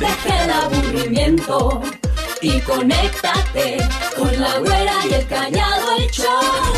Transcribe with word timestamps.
deja 0.00 0.44
el 0.44 0.50
aburrimiento 0.50 1.82
y 2.40 2.58
conéctate 2.60 3.76
con 4.16 4.40
la 4.40 4.58
güera 4.58 4.94
y 5.08 5.14
el 5.14 5.26
callado 5.26 5.96
el 5.98 6.10
show. 6.10 6.72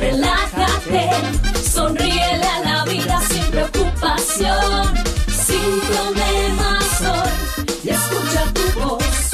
Relájate, 0.00 1.10
sonríele 1.70 2.46
a 2.46 2.60
la 2.60 2.84
vida 2.86 3.20
sin 3.28 3.44
preocupación, 3.50 4.94
sin 5.28 5.80
problemas 5.90 7.00
hoy 7.02 7.66
y 7.84 7.90
escucha 7.90 8.44
tu 8.54 8.80
voz. 8.80 9.32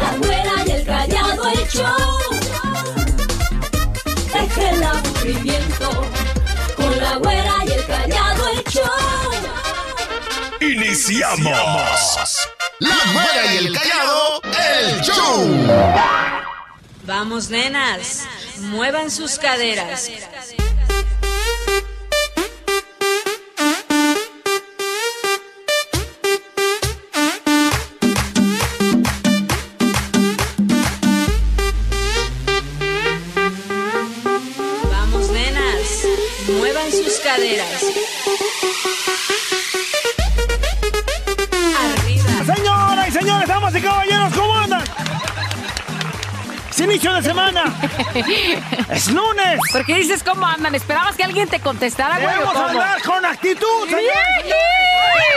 La 0.00 0.16
güera 0.18 0.52
y 0.66 0.70
el 0.72 0.84
callado 0.84 1.48
el 1.48 1.68
show. 1.68 2.20
Deja 4.32 4.70
el 4.70 4.82
aburrimiento 4.82 6.09
¡Iniciamos! 11.08 12.48
La 12.80 12.96
Güera 13.12 13.54
y 13.54 13.56
el 13.56 13.72
Callado, 13.72 14.42
el 14.44 15.00
show. 15.00 15.48
Vamos, 17.04 17.48
nenas, 17.48 18.26
muevan 18.58 19.10
sus 19.10 19.38
caderas. 19.38 20.10
Vamos, 34.90 35.30
nenas, 35.30 36.04
muevan 36.58 36.92
sus 36.92 37.14
caderas. 37.20 37.84
Damas 43.70 43.76
y 43.76 43.82
caballeros, 43.82 44.32
¿cómo 44.34 44.54
andan? 44.54 44.82
Es 46.70 46.80
inicio 46.80 47.12
de 47.14 47.22
semana. 47.22 47.64
es 48.90 49.10
lunes. 49.10 49.60
¿Por 49.72 49.84
qué 49.84 49.96
dices 49.96 50.22
cómo 50.22 50.46
andan? 50.46 50.72
¿Esperabas 50.74 51.16
que 51.16 51.24
alguien 51.24 51.48
te 51.48 51.60
contestara, 51.60 52.16
güey? 52.16 52.28
Debemos 52.28 52.52
cómo? 52.52 52.66
hablar 52.66 53.02
con 53.02 53.24
actitud, 53.24 53.86
señores. 53.86 54.54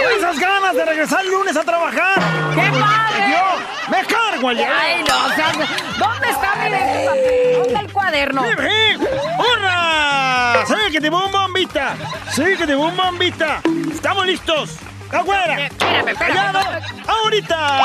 Con 0.02 0.12
esas 0.20 0.38
ganas 0.40 0.76
de 0.76 0.86
regresar 0.86 1.22
el 1.22 1.32
lunes 1.32 1.58
a 1.58 1.64
trabajar. 1.64 2.20
¡Qué 2.56 2.72
padre! 2.80 3.32
Yo 3.32 3.92
me 3.92 4.06
cargo 4.06 4.52
el 4.52 4.60
Ay, 4.60 5.04
no, 5.08 5.26
o 5.26 5.30
sea, 5.36 5.52
¿dónde 5.98 6.30
está 6.30 6.56
mi 6.56 6.70
¿Dónde 7.06 7.64
está 7.68 7.80
el 7.80 7.92
cuaderno? 7.92 8.44
¡Hurra! 8.44 10.66
¡Sí, 10.66 10.76
que 10.92 11.02
te 11.02 11.10
un 11.10 11.32
bombita! 11.32 11.96
¡Sí, 12.32 12.44
que 12.58 12.68
te 12.68 12.76
un 12.76 12.96
bombita! 12.96 13.62
¡Estamos 13.92 14.26
listos! 14.26 14.78
¡Afuera! 15.14 15.66
Espérame, 15.66 16.08
espérame. 16.10 16.82
¡Ahorita! 17.08 17.82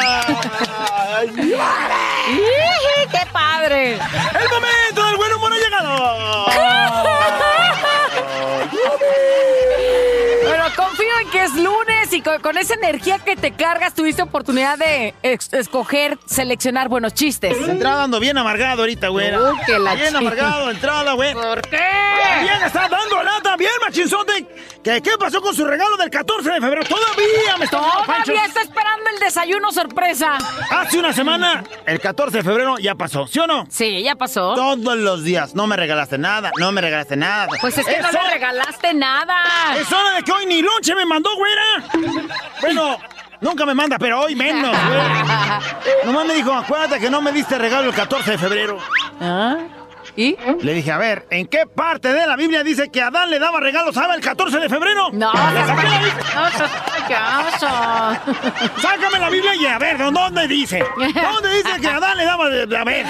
¡Iji, 2.29 3.09
¡Qué 3.11 3.27
padre! 3.33 3.93
¡El 3.95 4.49
momento 4.51 5.07
del 5.07 5.17
buen 5.17 5.33
humor 5.35 5.53
ha 5.53 5.57
llegado! 5.57 6.47
Bueno, 10.45 10.65
confío 10.77 11.19
en 11.23 11.31
que 11.31 11.43
es 11.45 11.55
lunes 11.55 12.13
y 12.13 12.23
con, 12.23 12.41
con 12.41 12.57
esa 12.59 12.75
energía 12.75 13.19
que 13.19 13.37
te 13.37 13.53
cargas 13.53 13.95
tuviste 13.95 14.23
oportunidad 14.23 14.79
de 14.79 15.15
ex- 15.23 15.53
escoger, 15.53 16.19
seleccionar 16.27 16.89
buenos 16.89 17.15
chistes. 17.15 17.57
Entrada 17.69 18.05
ando 18.05 18.19
bien 18.21 18.39
amargado 18.39 18.83
ahorita, 18.83 19.09
que 19.67 19.79
la 19.79 19.95
Bien 19.95 20.17
amargado, 20.17 20.71
entrada, 20.71 21.13
güey. 21.13 21.35
¿Por 21.35 21.61
qué? 21.63 21.81
Bien, 22.43 22.63
está 22.65 22.89
dando 22.89 23.23
lata, 23.23 23.57
bien, 23.57 23.71
machinzote. 23.85 24.47
¿Qué, 24.89 25.03
¿Qué 25.03 25.11
pasó 25.19 25.43
con 25.43 25.55
su 25.55 25.67
regalo 25.67 25.99
del 25.99 26.09
14 26.09 26.51
de 26.51 26.61
febrero? 26.63 26.83
Todavía 26.83 27.59
me 27.59 27.67
está 27.67 27.79
pancho. 28.07 28.33
Todavía 28.33 28.47
está 28.47 28.63
esperando 28.63 29.11
el 29.13 29.21
desayuno 29.21 29.71
sorpresa. 29.71 30.39
Hace 30.71 30.99
una 30.99 31.13
semana, 31.13 31.63
el 31.85 32.01
14 32.01 32.39
de 32.39 32.43
febrero 32.43 32.79
ya 32.79 32.95
pasó, 32.95 33.27
¿sí 33.27 33.39
o 33.39 33.47
no? 33.47 33.67
Sí, 33.69 34.03
ya 34.03 34.15
pasó. 34.15 34.55
Todos 34.55 34.97
los 34.97 35.25
días. 35.25 35.55
No 35.55 35.67
me 35.67 35.77
regalaste 35.77 36.17
nada, 36.17 36.53
no 36.59 36.73
me 36.73 36.81
regalaste 36.81 37.19
nada. 37.19 37.49
Pues 37.61 37.77
es 37.77 37.85
que 37.85 38.01
no 38.01 38.11
le 38.11 38.31
regalaste 38.31 38.95
nada. 38.95 39.37
Es 39.79 39.93
hora 39.93 40.13
de 40.15 40.23
que 40.23 40.33
hoy 40.33 40.47
ni 40.47 40.63
lonche 40.63 40.95
me 40.95 41.05
mandó, 41.05 41.37
güera. 41.37 41.85
Bueno, 42.63 42.97
nunca 43.43 43.67
me 43.67 43.75
manda, 43.75 43.99
pero 43.99 44.21
hoy 44.21 44.35
menos, 44.35 44.75
güera. 44.87 45.61
Nomás 46.07 46.27
me 46.27 46.33
dijo, 46.33 46.51
acuérdate 46.51 46.99
que 46.99 47.11
no 47.11 47.21
me 47.21 47.31
diste 47.33 47.59
regalo 47.59 47.91
el 47.91 47.95
14 47.95 48.31
de 48.31 48.39
febrero. 48.39 48.79
¿Ah? 49.21 49.59
¿Y? 50.19 50.37
Le 50.63 50.75
dije, 50.75 50.91
a 50.91 50.99
ver, 50.99 51.29
¿en 51.31 51.47
qué 51.47 51.65
parte 51.73 52.13
de 52.13 52.27
la 52.27 52.35
Biblia 52.35 52.65
dice 52.65 52.89
que 52.91 53.01
Adán 53.01 53.31
le 53.31 53.39
daba 53.39 53.61
regalos 53.61 53.97
a 53.97 54.05
Eva 54.05 54.17
el 54.17 54.21
14 54.21 54.59
de 54.59 54.69
febrero? 54.69 55.11
No, 55.13 55.33
Le 55.33 55.65
saqué 55.65 55.89
la 55.89 55.99
Biblia. 55.99 56.15
no. 57.63 58.81
Sácame 58.83 59.21
la 59.21 59.31
Biblia 59.31 59.55
y 59.55 59.67
a 59.67 59.79
ver, 59.79 59.97
¿dónde 59.97 60.49
dice? 60.49 60.85
¿Dónde 60.97 61.55
dice 61.55 61.81
que 61.81 61.87
Adán 61.87 62.19
le 62.19 62.25
daba 62.25 62.47
a 62.47 62.85
ver? 62.85 63.07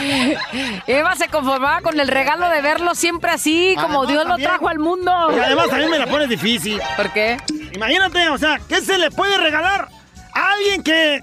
Eva 0.87 1.17
se 1.17 1.29
conformaba 1.29 1.81
con 1.81 1.99
el 1.99 2.09
regalo 2.09 2.51
de 2.51 2.61
verlo 2.61 2.95
siempre 2.95 3.31
así, 3.31 3.75
como 3.81 4.03
Además, 4.03 4.09
Dios 4.09 4.27
lo 4.27 4.37
trajo 4.37 4.69
al 4.69 4.79
mundo. 4.79 5.11
Y 5.35 5.39
además 5.41 5.69
también 5.71 5.91
me 5.91 5.99
la 5.99 6.09
pones 6.09 6.29
difícil. 6.29 6.79
¿Por 6.95 7.11
qué? 7.15 7.39
Imagínate, 7.73 8.29
o 8.29 8.37
sea, 8.37 8.59
¿qué 8.69 8.83
se 8.83 8.99
le 8.99 9.11
puede 9.11 9.39
regalar 9.39 9.89
a 10.35 10.51
alguien 10.53 10.83
que, 10.83 11.23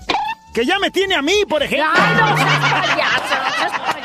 que 0.56 0.66
ya 0.66 0.80
me 0.80 0.90
tiene 0.90 1.14
a 1.14 1.22
mí, 1.22 1.44
por 1.48 1.62
ejemplo? 1.62 1.92
¡Ay, 1.96 2.16
no 2.18 2.95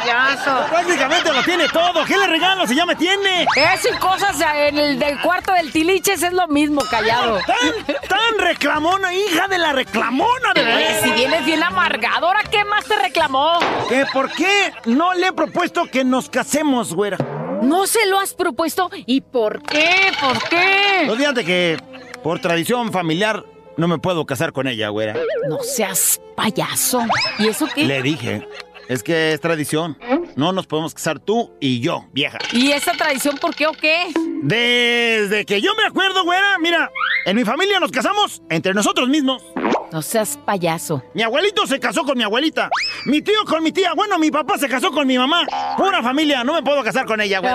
payaso! 0.00 0.50
¡No! 0.50 0.66
Prácticamente 0.68 1.32
lo 1.32 1.42
tiene 1.42 1.68
todo. 1.68 2.04
¿Qué 2.04 2.16
le 2.16 2.26
regalo 2.26 2.66
si 2.66 2.74
ya 2.74 2.86
me 2.86 2.96
tiene? 2.96 3.46
Eso 3.56 3.88
y 3.94 3.98
cosas 3.98 4.36
en 4.54 4.78
el 4.78 4.98
del 4.98 5.20
cuarto 5.20 5.52
del 5.52 5.70
tiliches 5.72 6.22
es 6.22 6.32
lo 6.32 6.48
mismo, 6.48 6.82
callado. 6.90 7.38
Tan, 7.46 7.96
tan 8.08 8.38
reclamona, 8.38 9.12
hija 9.14 9.48
de 9.48 9.58
la 9.58 9.72
reclamona 9.72 10.52
de 10.54 10.60
Oye, 10.62 11.00
si 11.02 11.10
vienes 11.12 11.44
bien 11.44 11.62
amargado, 11.62 12.26
¿ahora 12.28 12.42
qué 12.50 12.64
más 12.64 12.84
te 12.84 12.96
reclamó? 12.96 13.58
¿Que 13.88 14.06
¿Por 14.12 14.30
qué 14.32 14.72
no 14.86 15.14
le 15.14 15.28
he 15.28 15.32
propuesto 15.32 15.86
que 15.86 16.04
nos 16.04 16.28
casemos, 16.28 16.94
güera? 16.94 17.18
¿No 17.62 17.86
se 17.86 18.06
lo 18.06 18.18
has 18.18 18.34
propuesto? 18.34 18.90
¿Y 19.06 19.20
por 19.20 19.62
qué? 19.62 20.12
¿Por 20.20 20.42
qué? 20.48 21.04
Los 21.06 21.18
días 21.18 21.34
de 21.34 21.44
que, 21.44 21.78
por 22.22 22.40
tradición 22.40 22.90
familiar, 22.90 23.44
no 23.76 23.86
me 23.88 23.98
puedo 23.98 24.24
casar 24.26 24.52
con 24.52 24.66
ella, 24.66 24.88
güera. 24.88 25.14
No 25.48 25.58
seas 25.62 26.20
payaso. 26.36 27.02
¿Y 27.38 27.48
eso 27.48 27.68
qué? 27.74 27.84
Le 27.84 28.02
dije, 28.02 28.46
es 28.90 29.02
que 29.04 29.32
es 29.32 29.40
tradición. 29.40 29.96
No 30.34 30.52
nos 30.52 30.66
podemos 30.66 30.92
casar 30.94 31.20
tú 31.20 31.54
y 31.60 31.80
yo, 31.80 32.06
vieja. 32.12 32.38
¿Y 32.52 32.72
esa 32.72 32.90
tradición 32.92 33.38
por 33.38 33.54
qué 33.54 33.68
o 33.68 33.72
qué? 33.72 34.12
Desde 34.42 35.46
que 35.46 35.60
yo 35.60 35.76
me 35.76 35.84
acuerdo, 35.84 36.24
güera, 36.24 36.58
mira, 36.58 36.90
en 37.24 37.36
mi 37.36 37.44
familia 37.44 37.78
nos 37.78 37.92
casamos 37.92 38.42
entre 38.50 38.74
nosotros 38.74 39.08
mismos. 39.08 39.44
No 39.92 40.02
seas 40.02 40.36
payaso. 40.44 41.04
Mi 41.14 41.22
abuelito 41.22 41.68
se 41.68 41.78
casó 41.78 42.02
con 42.02 42.18
mi 42.18 42.24
abuelita. 42.24 42.68
Mi 43.04 43.22
tío 43.22 43.44
con 43.46 43.62
mi 43.62 43.70
tía. 43.70 43.92
Bueno, 43.94 44.18
mi 44.18 44.32
papá 44.32 44.58
se 44.58 44.68
casó 44.68 44.90
con 44.90 45.06
mi 45.06 45.16
mamá. 45.16 45.46
Pura 45.76 46.02
familia, 46.02 46.42
no 46.42 46.54
me 46.54 46.62
puedo 46.62 46.82
casar 46.82 47.06
con 47.06 47.20
ella. 47.20 47.40
No, 47.40 47.48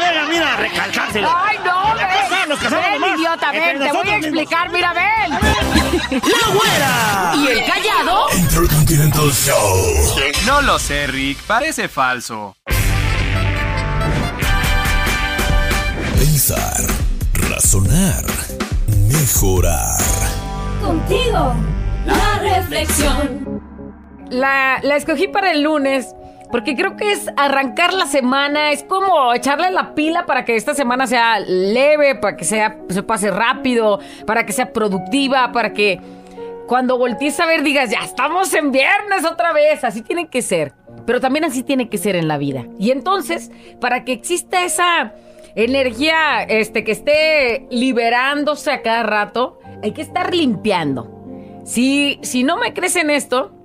venga, 0.00 0.26
mira, 0.28 0.56
recalcárselo. 0.56 1.28
Ay, 1.32 1.58
no, 1.64 1.94
nos 2.48 2.60
ven. 2.60 2.70
casamos 2.70 2.90
Ven, 2.90 3.00
nomás. 3.00 3.18
idiota, 3.18 3.52
ven. 3.52 3.78
Te 3.78 3.92
voy 3.92 4.00
a 4.08 4.16
mismos. 4.16 4.24
explicar, 4.24 4.70
mira, 4.70 4.92
ven. 4.92 5.30
¡La 6.22 6.54
güera! 6.54 7.32
¿Y 7.36 7.46
el 7.48 7.64
callado? 7.66 8.26
Intercontinental 8.36 9.30
Show. 9.32 10.14
No 10.46 10.62
lo 10.62 10.78
sé, 10.78 11.06
Rick. 11.08 11.38
Parece 11.46 11.88
falso. 11.88 12.56
Pensar, 16.18 16.80
razonar, 17.50 18.24
mejorar. 19.08 19.98
Contigo, 20.82 21.54
la 22.04 22.38
reflexión. 22.38 23.62
La, 24.30 24.78
la 24.82 24.96
escogí 24.96 25.28
para 25.28 25.52
el 25.52 25.62
lunes 25.62 26.06
porque 26.50 26.76
creo 26.76 26.96
que 26.96 27.12
es 27.12 27.30
arrancar 27.36 27.92
la 27.92 28.06
semana, 28.06 28.70
es 28.70 28.82
como 28.84 29.34
echarle 29.34 29.70
la 29.70 29.94
pila 29.94 30.26
para 30.26 30.44
que 30.44 30.56
esta 30.56 30.74
semana 30.74 31.06
sea 31.06 31.40
leve, 31.40 32.14
para 32.14 32.36
que 32.36 32.44
sea, 32.44 32.78
se 32.88 33.02
pase 33.02 33.30
rápido, 33.30 33.98
para 34.26 34.46
que 34.46 34.52
sea 34.52 34.72
productiva, 34.72 35.50
para 35.52 35.72
que 35.72 36.00
cuando 36.66 36.98
voltees 36.98 37.38
a 37.40 37.46
ver 37.46 37.62
digas, 37.62 37.90
ya 37.90 38.00
estamos 38.00 38.52
en 38.54 38.72
viernes 38.72 39.24
otra 39.24 39.52
vez, 39.52 39.84
así 39.84 40.02
tiene 40.02 40.28
que 40.28 40.42
ser. 40.42 40.72
Pero 41.04 41.20
también 41.20 41.44
así 41.44 41.62
tiene 41.62 41.88
que 41.88 41.98
ser 41.98 42.16
en 42.16 42.26
la 42.26 42.38
vida. 42.38 42.66
Y 42.78 42.90
entonces, 42.90 43.50
para 43.80 44.04
que 44.04 44.12
exista 44.12 44.64
esa 44.64 45.12
energía 45.54 46.42
este, 46.42 46.84
que 46.84 46.92
esté 46.92 47.66
liberándose 47.70 48.70
a 48.72 48.82
cada 48.82 49.04
rato, 49.04 49.58
hay 49.82 49.92
que 49.92 50.02
estar 50.02 50.34
limpiando. 50.34 51.12
Si, 51.64 52.18
si 52.22 52.42
no 52.44 52.56
me 52.56 52.72
crees 52.72 52.96
en 52.96 53.10
esto, 53.10 53.55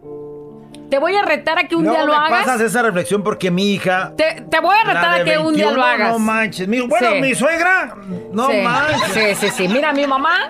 te 0.91 0.99
voy 0.99 1.15
a 1.15 1.23
retar 1.23 1.57
a 1.57 1.63
que 1.67 1.75
un 1.75 1.85
no 1.85 1.91
día 1.91 2.03
lo 2.05 2.11
me 2.11 2.17
hagas. 2.19 2.43
pasas 2.45 2.61
esa 2.61 2.83
reflexión 2.83 3.23
porque 3.23 3.49
mi 3.49 3.71
hija... 3.73 4.13
Te, 4.15 4.41
te 4.47 4.59
voy 4.59 4.75
a 4.79 4.83
retar 4.85 5.21
a 5.21 5.23
que 5.23 5.37
un 5.39 5.55
día 5.55 5.65
21, 5.67 5.71
lo 5.77 5.83
hagas. 5.83 6.11
No 6.11 6.19
manches. 6.19 6.67
Mi- 6.67 6.81
bueno, 6.81 7.09
Sí. 7.13 7.21
mi 7.21 7.33
suegra... 7.33 7.95
No 8.31 8.47
sí, 8.51 8.57
manches. 8.61 9.37
Sí, 9.39 9.47
sí, 9.47 9.49
sí. 9.55 9.67
Mira, 9.67 9.91
mi 9.93 10.05
mamá 10.05 10.49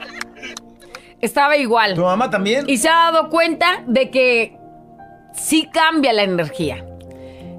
estaba 1.22 1.56
igual. 1.58 1.94
¿Tu 1.96 2.02
mamá 2.04 2.30
también? 2.30 2.66
Y 2.68 2.78
se 2.78 2.90
ha 2.90 3.12
dado 3.12 3.30
cuenta 3.30 3.84
de 3.88 4.10
que 4.10 4.58
sí 5.34 5.70
cambia 5.72 6.12
la 6.14 6.24
energía. 6.24 6.84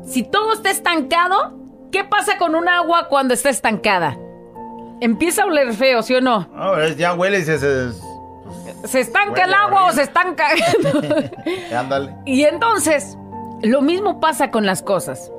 Si 0.04 0.22
todo 0.24 0.52
está 0.52 0.70
estancado, 0.70 1.58
¿Qué 1.92 2.04
pasa 2.04 2.38
con 2.38 2.54
un 2.54 2.70
agua 2.70 3.06
cuando 3.08 3.34
está 3.34 3.50
estancada? 3.50 4.16
Empieza 5.02 5.42
a 5.42 5.44
oler 5.44 5.74
feo, 5.74 6.02
¿sí 6.02 6.14
o 6.14 6.22
no? 6.22 6.48
Ahora 6.56 6.88
ya 6.88 7.12
huele 7.12 7.40
y 7.40 7.42
se... 7.44 7.58
se- 7.58 7.92
¿Se 8.84 9.00
estanca 9.00 9.44
el 9.44 9.54
agua 9.54 9.86
o 9.86 9.92
se 9.92 10.02
estanca? 10.02 10.48
Ándale. 11.76 12.14
y 12.24 12.44
entonces, 12.44 13.16
lo 13.62 13.80
mismo 13.80 14.20
pasa 14.20 14.50
con 14.50 14.66
las 14.66 14.82
cosas. 14.82 15.30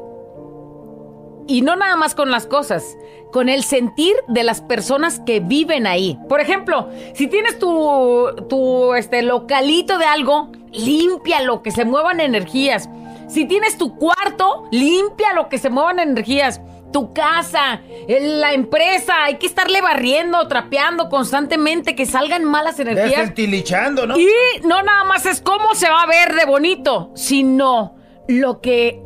Y 1.45 1.62
no 1.62 1.75
nada 1.75 1.98
más 1.98 2.16
con 2.16 2.31
las 2.31 2.48
cosas, 2.48 2.98
con 3.34 3.50
el 3.50 3.63
sentir 3.63 4.16
de 4.30 4.44
las 4.44 4.62
personas 4.62 5.19
que 5.19 5.42
viven 5.42 5.88
ahí. 5.88 6.18
Por 6.30 6.40
ejemplo, 6.40 6.90
si 7.13 7.28
tienes 7.28 7.60
tu, 7.60 8.30
tu 8.48 8.94
este, 8.94 9.22
localito 9.24 9.98
de 9.98 10.06
algo, 10.06 10.51
límpialo, 10.72 11.62
que 11.62 11.72
se 11.72 11.84
muevan 11.84 12.22
energías. 12.22 12.90
Si 13.28 13.45
tienes 13.45 13.78
tu 13.78 13.98
cuarto, 13.98 14.69
límpialo, 14.72 15.50
que 15.50 15.57
se 15.57 15.69
muevan 15.69 16.00
energías. 16.00 16.62
Tu 16.94 17.12
casa, 17.12 17.81
la 18.07 18.54
empresa, 18.54 19.24
hay 19.24 19.36
que 19.38 19.48
estarle 19.48 19.81
barriendo, 19.81 20.48
trapeando 20.48 21.10
constantemente, 21.10 21.95
que 21.95 22.06
salgan 22.06 22.45
malas 22.45 22.80
energías. 22.80 23.10
Desentilichando, 23.10 24.07
¿no? 24.07 24.18
Y 24.18 24.28
no 24.63 24.81
nada 24.84 25.04
más 25.04 25.25
es 25.25 25.42
cómo 25.42 25.74
se 25.74 25.90
va 25.90 26.04
a 26.04 26.06
ver 26.06 26.36
de 26.36 26.45
bonito, 26.45 27.12
sino 27.16 27.95
lo 28.28 28.62
que 28.62 29.01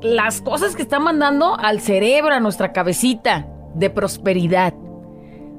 las 0.00 0.40
cosas 0.40 0.76
que 0.76 0.82
están 0.82 1.02
mandando 1.02 1.56
al 1.58 1.80
cerebro, 1.80 2.34
a 2.34 2.40
nuestra 2.40 2.72
cabecita, 2.72 3.48
de 3.74 3.90
prosperidad, 3.90 4.74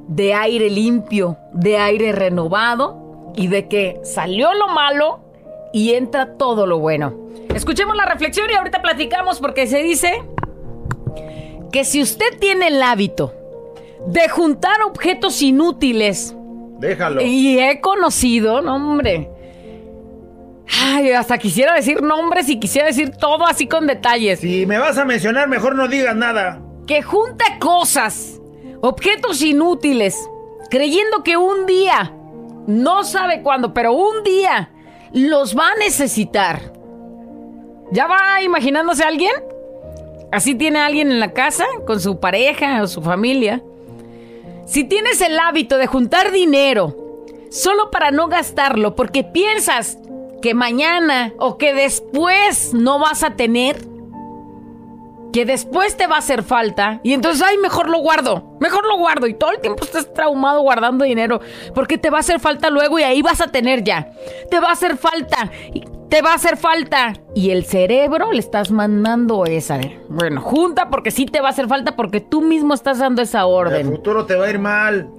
de 0.07 0.33
aire 0.33 0.69
limpio, 0.69 1.37
de 1.51 1.77
aire 1.77 2.11
renovado 2.11 3.33
y 3.35 3.47
de 3.47 3.67
que 3.67 3.99
salió 4.03 4.53
lo 4.53 4.69
malo 4.69 5.19
y 5.73 5.93
entra 5.93 6.37
todo 6.37 6.65
lo 6.67 6.79
bueno. 6.79 7.13
Escuchemos 7.53 7.95
la 7.95 8.05
reflexión 8.05 8.49
y 8.49 8.53
ahorita 8.53 8.81
platicamos 8.81 9.39
porque 9.39 9.67
se 9.67 9.83
dice 9.83 10.23
que 11.71 11.83
si 11.83 12.01
usted 12.01 12.37
tiene 12.39 12.67
el 12.67 12.81
hábito 12.81 13.33
de 14.07 14.29
juntar 14.29 14.81
objetos 14.83 15.41
inútiles, 15.41 16.35
Déjalo. 16.79 17.21
y 17.21 17.59
he 17.59 17.81
conocido, 17.81 18.61
no, 18.61 18.75
hombre. 18.75 19.29
Ay, 20.81 21.11
hasta 21.11 21.37
quisiera 21.37 21.73
decir 21.75 22.01
nombres 22.01 22.49
y 22.49 22.59
quisiera 22.59 22.87
decir 22.87 23.11
todo 23.17 23.45
así 23.45 23.67
con 23.67 23.85
detalles. 23.87 24.39
Si 24.39 24.65
me 24.65 24.77
vas 24.79 24.97
a 24.97 25.05
mencionar, 25.05 25.47
mejor 25.47 25.75
no 25.75 25.87
digas 25.87 26.15
nada. 26.15 26.61
Que 26.87 27.01
junta 27.01 27.45
cosas, 27.59 28.39
objetos 28.81 29.41
inútiles, 29.41 30.17
creyendo 30.69 31.23
que 31.23 31.37
un 31.37 31.65
día, 31.65 32.13
no 32.67 33.03
sabe 33.03 33.41
cuándo, 33.41 33.73
pero 33.73 33.93
un 33.93 34.23
día 34.23 34.71
los 35.13 35.55
va 35.57 35.69
a 35.69 35.75
necesitar. 35.79 36.73
¿Ya 37.91 38.07
va 38.07 38.41
imaginándose 38.43 39.03
alguien? 39.03 39.31
Así 40.35 40.53
tiene 40.53 40.79
alguien 40.79 41.13
en 41.13 41.21
la 41.21 41.31
casa, 41.31 41.63
con 41.87 42.01
su 42.01 42.19
pareja 42.19 42.83
o 42.83 42.87
su 42.87 43.01
familia. 43.01 43.63
Si 44.65 44.83
tienes 44.83 45.21
el 45.21 45.39
hábito 45.39 45.77
de 45.77 45.87
juntar 45.87 46.33
dinero 46.33 46.93
solo 47.49 47.89
para 47.89 48.11
no 48.11 48.27
gastarlo 48.27 48.95
porque 48.95 49.23
piensas 49.23 49.97
que 50.41 50.53
mañana 50.53 51.31
o 51.39 51.57
que 51.57 51.73
después 51.73 52.73
no 52.73 52.99
vas 52.99 53.23
a 53.23 53.37
tener, 53.37 53.77
que 55.31 55.45
después 55.45 55.95
te 55.95 56.05
va 56.05 56.17
a 56.17 56.19
hacer 56.19 56.43
falta 56.43 56.99
y 57.01 57.13
entonces, 57.13 57.41
ay, 57.41 57.57
mejor 57.57 57.89
lo 57.89 57.99
guardo, 57.99 58.57
mejor 58.59 58.85
lo 58.85 58.97
guardo 58.97 59.27
y 59.27 59.35
todo 59.35 59.51
el 59.51 59.61
tiempo 59.61 59.85
estás 59.85 60.13
traumado 60.13 60.63
guardando 60.63 61.05
dinero 61.05 61.39
porque 61.73 61.97
te 61.97 62.09
va 62.09 62.17
a 62.17 62.19
hacer 62.19 62.41
falta 62.41 62.69
luego 62.69 62.99
y 62.99 63.03
ahí 63.03 63.21
vas 63.21 63.39
a 63.39 63.47
tener 63.47 63.85
ya, 63.85 64.11
te 64.51 64.59
va 64.59 64.67
a 64.67 64.73
hacer 64.73 64.97
falta. 64.97 65.49
Te 66.09 66.21
va 66.21 66.31
a 66.31 66.35
hacer 66.35 66.55
falta. 66.57 67.13
Y 67.33 67.49
el 67.49 67.65
cerebro 67.65 68.31
le 68.31 68.39
estás 68.39 68.71
mandando 68.71 69.45
esa. 69.45 69.79
Bueno, 70.07 70.41
junta 70.41 70.89
porque 70.89 71.11
sí 71.11 71.25
te 71.25 71.41
va 71.41 71.47
a 71.47 71.51
hacer 71.51 71.67
falta 71.67 71.95
porque 71.95 72.21
tú 72.21 72.41
mismo 72.41 72.73
estás 72.73 72.99
dando 72.99 73.21
esa 73.21 73.39
El 73.41 73.45
orden 73.45 73.87
futuro 73.91 74.25
te 74.25 74.35
va 74.35 74.45
a 74.45 74.49
ir 74.49 74.59
mal. 74.59 75.09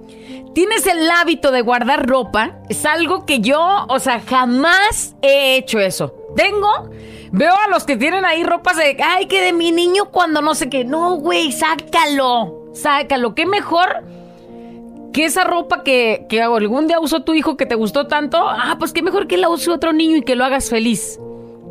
tienes 0.54 0.86
el 0.86 1.10
hábito 1.10 1.50
de 1.50 1.60
guardar 1.60 2.08
ropa, 2.08 2.56
es 2.68 2.86
algo 2.86 3.26
que 3.26 3.40
yo, 3.40 3.84
o 3.88 3.98
sea, 3.98 4.20
jamás 4.20 5.14
he 5.22 5.56
hecho 5.56 5.78
eso. 5.80 6.14
Tengo, 6.34 6.90
veo 7.32 7.54
a 7.54 7.68
los 7.68 7.84
que 7.84 7.96
tienen 7.96 8.24
ahí 8.24 8.44
ropas 8.44 8.76
de, 8.76 8.96
ay, 9.02 9.26
que 9.26 9.42
de 9.42 9.52
mi 9.52 9.72
niño 9.72 10.06
cuando 10.10 10.40
no 10.40 10.54
sé 10.54 10.70
qué. 10.70 10.84
No, 10.84 11.16
güey, 11.16 11.52
sácalo, 11.52 12.70
sácalo. 12.72 13.34
Qué 13.34 13.44
mejor 13.44 14.04
que 15.16 15.24
esa 15.24 15.44
ropa 15.44 15.82
que, 15.82 16.26
que 16.28 16.42
algún 16.42 16.88
día 16.88 17.00
usó 17.00 17.22
tu 17.22 17.32
hijo 17.32 17.56
que 17.56 17.64
te 17.64 17.74
gustó 17.74 18.06
tanto. 18.06 18.36
Ah, 18.38 18.76
pues 18.78 18.92
qué 18.92 19.00
mejor 19.00 19.26
que 19.26 19.38
la 19.38 19.48
use 19.48 19.70
otro 19.70 19.94
niño 19.94 20.18
y 20.18 20.22
que 20.22 20.36
lo 20.36 20.44
hagas 20.44 20.68
feliz. 20.68 21.18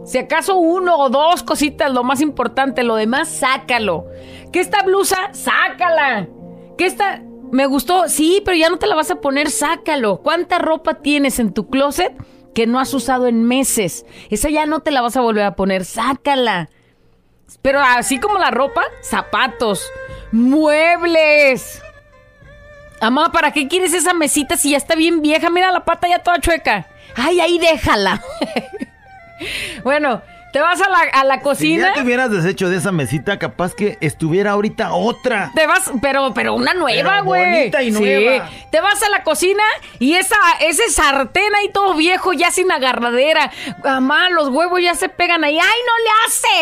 Si 0.03 0.17
acaso 0.17 0.55
uno 0.55 0.97
o 0.97 1.11
dos 1.11 1.43
cositas, 1.43 1.93
lo 1.93 2.03
más 2.03 2.21
importante, 2.21 2.81
lo 2.81 2.95
demás, 2.95 3.27
sácalo. 3.27 4.07
¿Que 4.51 4.59
esta 4.59 4.81
blusa? 4.81 5.29
Sácala. 5.33 6.27
¿Que 6.75 6.87
esta 6.87 7.21
me 7.51 7.67
gustó? 7.67 8.09
Sí, 8.09 8.41
pero 8.43 8.57
ya 8.57 8.69
no 8.69 8.79
te 8.79 8.87
la 8.87 8.95
vas 8.95 9.11
a 9.11 9.21
poner, 9.21 9.51
sácalo. 9.51 10.23
¿Cuánta 10.23 10.57
ropa 10.57 10.95
tienes 10.95 11.37
en 11.37 11.53
tu 11.53 11.69
closet 11.69 12.15
que 12.55 12.65
no 12.65 12.79
has 12.79 12.95
usado 12.95 13.27
en 13.27 13.43
meses? 13.43 14.07
Esa 14.31 14.49
ya 14.49 14.65
no 14.65 14.79
te 14.79 14.89
la 14.89 15.01
vas 15.01 15.17
a 15.17 15.21
volver 15.21 15.43
a 15.43 15.55
poner, 15.55 15.85
sácala. 15.85 16.71
Pero 17.61 17.79
así 17.79 18.19
como 18.19 18.39
la 18.39 18.49
ropa, 18.49 18.81
zapatos, 19.03 19.87
muebles. 20.31 21.84
Amá, 23.01 23.31
¿para 23.31 23.51
qué 23.51 23.67
quieres 23.67 23.93
esa 23.93 24.13
mesita 24.13 24.57
si 24.57 24.71
ya 24.71 24.77
está 24.77 24.95
bien 24.95 25.21
vieja? 25.21 25.49
Mira 25.49 25.71
la 25.71 25.83
pata 25.85 26.07
ya 26.07 26.19
toda 26.19 26.39
chueca. 26.39 26.87
Ay, 27.15 27.39
ahí 27.39 27.59
déjala. 27.59 28.21
bueno, 29.83 30.21
te 30.53 30.59
vas 30.61 30.79
a 30.81 30.89
la, 30.89 30.99
a 31.13 31.23
la 31.25 31.35
Si 31.35 31.41
cocina. 31.41 31.87
ya 31.89 31.93
te 31.93 32.01
hubieras 32.01 32.31
deshecho 32.31 32.69
de 32.69 32.77
esa 32.77 32.91
mesita, 32.91 33.37
capaz 33.37 33.73
que 33.75 33.97
estuviera 34.01 34.51
ahorita 34.51 34.93
otra. 34.93 35.51
Te 35.53 35.67
vas, 35.67 35.91
pero, 36.01 36.33
pero 36.33 36.53
una 36.53 36.73
nueva, 36.73 37.19
güey. 37.21 37.45
bonita 37.57 37.83
y 37.83 37.91
nueva. 37.91 38.49
Te 38.71 38.79
vas 38.79 39.01
a 39.03 39.09
la 39.09 39.23
cocina 39.23 39.63
y 39.99 40.13
esa, 40.15 40.37
ese 40.61 40.89
sartén 40.89 41.53
ahí 41.55 41.69
todo 41.73 41.93
viejo, 41.95 42.31
ya 42.33 42.51
sin 42.51 42.71
agarradera. 42.71 43.51
Mamá, 43.83 44.29
los 44.29 44.49
huevos 44.49 44.81
ya 44.81 44.95
se 44.95 45.09
pegan 45.09 45.43
ahí. 45.43 45.57
¡Ay, 45.57 45.79
no 45.87 45.93
le 46.03 46.09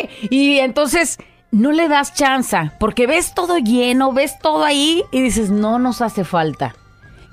hace! 0.09 0.27
Y 0.31 0.59
entonces 0.59 1.19
no 1.53 1.71
le 1.71 1.88
das 1.88 2.15
chance, 2.15 2.71
porque 2.79 3.05
ves 3.05 3.35
todo 3.35 3.59
lleno, 3.59 4.11
ves 4.11 4.39
todo 4.39 4.63
ahí 4.63 5.05
y 5.11 5.21
dices, 5.21 5.51
no 5.51 5.77
nos 5.77 6.01
hace 6.01 6.23
falta. 6.23 6.75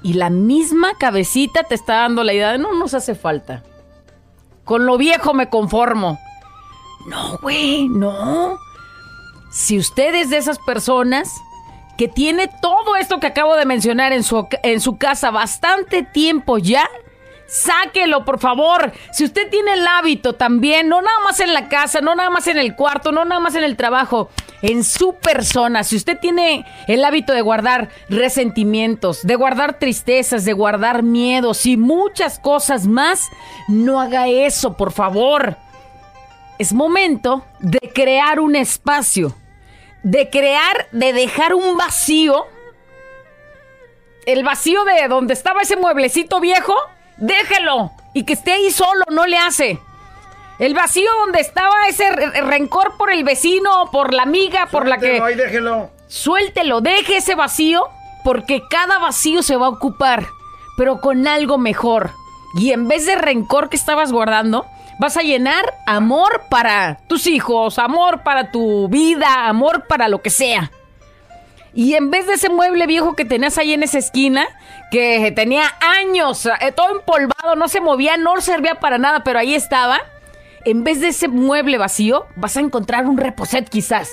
Y 0.02 0.12
la 0.12 0.28
misma 0.28 0.92
cabecita 0.98 1.62
te 1.62 1.74
está 1.74 2.02
dando 2.02 2.22
la 2.22 2.34
idea 2.34 2.52
de 2.52 2.58
no 2.58 2.74
nos 2.74 2.92
hace 2.92 3.14
falta. 3.14 3.62
Con 4.64 4.84
lo 4.84 4.98
viejo 4.98 5.32
me 5.32 5.48
conformo. 5.48 6.18
No, 7.06 7.38
güey, 7.38 7.88
no. 7.88 8.58
Si 9.50 9.78
usted 9.78 10.14
es 10.14 10.28
de 10.28 10.36
esas 10.36 10.58
personas 10.58 11.34
que 11.96 12.06
tiene 12.06 12.50
todo 12.60 12.96
esto 12.96 13.20
que 13.20 13.26
acabo 13.26 13.56
de 13.56 13.64
mencionar 13.64 14.12
en 14.12 14.22
su, 14.22 14.46
en 14.62 14.82
su 14.82 14.98
casa 14.98 15.30
bastante 15.30 16.02
tiempo 16.02 16.58
ya, 16.58 16.86
sáquelo, 17.50 18.24
por 18.24 18.38
favor. 18.38 18.92
Si 19.12 19.24
usted 19.24 19.50
tiene 19.50 19.74
el 19.74 19.86
hábito 19.86 20.34
también, 20.34 20.88
no 20.88 21.02
nada 21.02 21.18
más 21.24 21.40
en 21.40 21.52
la 21.52 21.68
casa, 21.68 22.00
no 22.00 22.14
nada 22.14 22.30
más 22.30 22.46
en 22.46 22.56
el 22.56 22.76
cuarto, 22.76 23.12
no 23.12 23.24
nada 23.24 23.40
más 23.40 23.54
en 23.56 23.64
el 23.64 23.76
trabajo, 23.76 24.30
en 24.62 24.84
su 24.84 25.14
persona, 25.14 25.84
si 25.84 25.96
usted 25.96 26.18
tiene 26.18 26.66
el 26.86 27.04
hábito 27.04 27.32
de 27.32 27.40
guardar 27.40 27.88
resentimientos, 28.08 29.26
de 29.26 29.34
guardar 29.34 29.78
tristezas, 29.78 30.44
de 30.44 30.52
guardar 30.52 31.02
miedos 31.02 31.66
y 31.66 31.76
muchas 31.76 32.38
cosas 32.38 32.86
más, 32.86 33.28
no 33.68 34.00
haga 34.00 34.28
eso, 34.28 34.76
por 34.76 34.92
favor. 34.92 35.56
Es 36.58 36.72
momento 36.72 37.44
de 37.58 37.80
crear 37.94 38.38
un 38.38 38.54
espacio, 38.54 39.34
de 40.02 40.28
crear, 40.28 40.88
de 40.92 41.12
dejar 41.14 41.54
un 41.54 41.76
vacío. 41.76 42.46
El 44.26 44.44
vacío 44.44 44.84
de 44.84 45.08
donde 45.08 45.32
estaba 45.32 45.62
ese 45.62 45.76
mueblecito 45.76 46.38
viejo, 46.38 46.74
déjelo 47.20 47.92
y 48.12 48.24
que 48.24 48.32
esté 48.32 48.52
ahí 48.52 48.70
solo, 48.70 49.04
no 49.10 49.26
le 49.26 49.38
hace. 49.38 49.78
El 50.58 50.74
vacío 50.74 51.10
donde 51.24 51.40
estaba 51.40 51.86
ese 51.88 52.10
re- 52.10 52.40
rencor 52.42 52.96
por 52.98 53.10
el 53.10 53.24
vecino, 53.24 53.88
por 53.90 54.12
la 54.12 54.22
amiga, 54.24 54.66
por 54.70 54.86
la 54.86 54.98
que... 54.98 55.20
Ahí 55.20 55.34
déjelo. 55.34 55.90
Suéltelo, 56.08 56.80
deje 56.80 57.18
ese 57.18 57.34
vacío, 57.34 57.84
porque 58.24 58.62
cada 58.68 58.98
vacío 58.98 59.42
se 59.42 59.56
va 59.56 59.66
a 59.66 59.70
ocupar, 59.70 60.26
pero 60.76 61.00
con 61.00 61.26
algo 61.26 61.56
mejor. 61.56 62.10
Y 62.56 62.72
en 62.72 62.88
vez 62.88 63.06
de 63.06 63.14
rencor 63.14 63.68
que 63.70 63.76
estabas 63.76 64.12
guardando, 64.12 64.66
vas 64.98 65.16
a 65.16 65.22
llenar 65.22 65.64
amor 65.86 66.42
para 66.50 66.98
tus 67.06 67.26
hijos, 67.26 67.78
amor 67.78 68.22
para 68.22 68.50
tu 68.50 68.88
vida, 68.88 69.48
amor 69.48 69.86
para 69.86 70.08
lo 70.08 70.20
que 70.20 70.30
sea. 70.30 70.70
Y 71.72 71.94
en 71.94 72.10
vez 72.10 72.26
de 72.26 72.34
ese 72.34 72.48
mueble 72.48 72.86
viejo 72.86 73.14
que 73.14 73.24
tenías 73.24 73.58
ahí 73.58 73.72
en 73.72 73.82
esa 73.82 73.98
esquina, 73.98 74.46
que 74.90 75.32
tenía 75.34 75.64
años, 76.00 76.46
eh, 76.46 76.72
todo 76.74 76.90
empolvado, 76.90 77.54
no 77.56 77.68
se 77.68 77.80
movía, 77.80 78.16
no 78.16 78.40
servía 78.40 78.80
para 78.80 78.98
nada, 78.98 79.22
pero 79.22 79.38
ahí 79.38 79.54
estaba, 79.54 80.00
en 80.64 80.84
vez 80.84 81.00
de 81.00 81.08
ese 81.08 81.28
mueble 81.28 81.78
vacío, 81.78 82.26
vas 82.36 82.56
a 82.56 82.60
encontrar 82.60 83.06
un 83.06 83.16
reposet 83.16 83.68
quizás. 83.68 84.10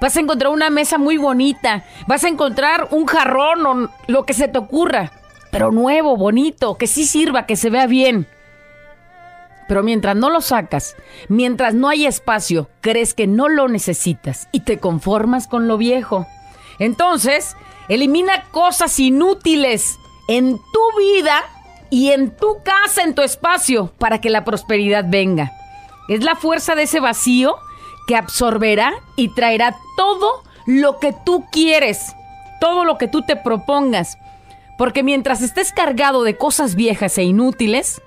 Vas 0.00 0.16
a 0.16 0.20
encontrar 0.20 0.52
una 0.52 0.70
mesa 0.70 0.96
muy 0.96 1.16
bonita. 1.16 1.84
Vas 2.06 2.24
a 2.24 2.28
encontrar 2.28 2.88
un 2.90 3.06
jarrón 3.06 3.66
o 3.66 3.90
lo 4.06 4.24
que 4.24 4.32
se 4.32 4.48
te 4.48 4.58
ocurra. 4.58 5.12
Pero 5.50 5.72
nuevo, 5.72 6.16
bonito, 6.16 6.76
que 6.76 6.86
sí 6.86 7.04
sirva, 7.04 7.46
que 7.46 7.56
se 7.56 7.70
vea 7.70 7.86
bien. 7.86 8.26
Pero 9.66 9.82
mientras 9.82 10.16
no 10.16 10.30
lo 10.30 10.40
sacas, 10.40 10.96
mientras 11.28 11.74
no 11.74 11.88
hay 11.88 12.06
espacio, 12.06 12.70
crees 12.80 13.12
que 13.12 13.26
no 13.26 13.48
lo 13.48 13.68
necesitas 13.68 14.48
y 14.50 14.60
te 14.60 14.78
conformas 14.78 15.46
con 15.46 15.68
lo 15.68 15.76
viejo. 15.76 16.26
Entonces, 16.78 17.56
elimina 17.88 18.44
cosas 18.50 18.98
inútiles 18.98 19.98
en 20.28 20.58
tu 20.58 20.98
vida 20.98 21.42
y 21.90 22.10
en 22.10 22.36
tu 22.36 22.62
casa, 22.62 23.02
en 23.02 23.14
tu 23.14 23.22
espacio, 23.22 23.92
para 23.98 24.20
que 24.20 24.30
la 24.30 24.44
prosperidad 24.44 25.04
venga. 25.08 25.52
Es 26.08 26.22
la 26.22 26.36
fuerza 26.36 26.74
de 26.74 26.84
ese 26.84 27.00
vacío 27.00 27.56
que 28.06 28.16
absorberá 28.16 28.94
y 29.16 29.28
traerá 29.34 29.76
todo 29.96 30.42
lo 30.66 30.98
que 30.98 31.14
tú 31.24 31.44
quieres, 31.50 32.14
todo 32.60 32.84
lo 32.84 32.98
que 32.98 33.08
tú 33.08 33.22
te 33.22 33.36
propongas. 33.36 34.18
Porque 34.76 35.02
mientras 35.02 35.42
estés 35.42 35.72
cargado 35.72 36.22
de 36.22 36.36
cosas 36.36 36.74
viejas 36.74 37.18
e 37.18 37.24
inútiles, 37.24 38.00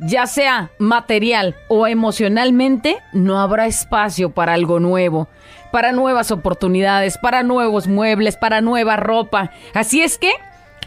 ya 0.00 0.26
sea 0.26 0.70
material 0.78 1.56
o 1.68 1.86
emocionalmente, 1.86 2.98
no 3.12 3.40
habrá 3.40 3.66
espacio 3.66 4.30
para 4.30 4.54
algo 4.54 4.78
nuevo, 4.78 5.28
para 5.70 5.92
nuevas 5.92 6.30
oportunidades, 6.30 7.18
para 7.18 7.42
nuevos 7.42 7.86
muebles, 7.86 8.36
para 8.36 8.60
nueva 8.60 8.96
ropa. 8.96 9.50
Así 9.74 10.02
es 10.02 10.18
que 10.18 10.32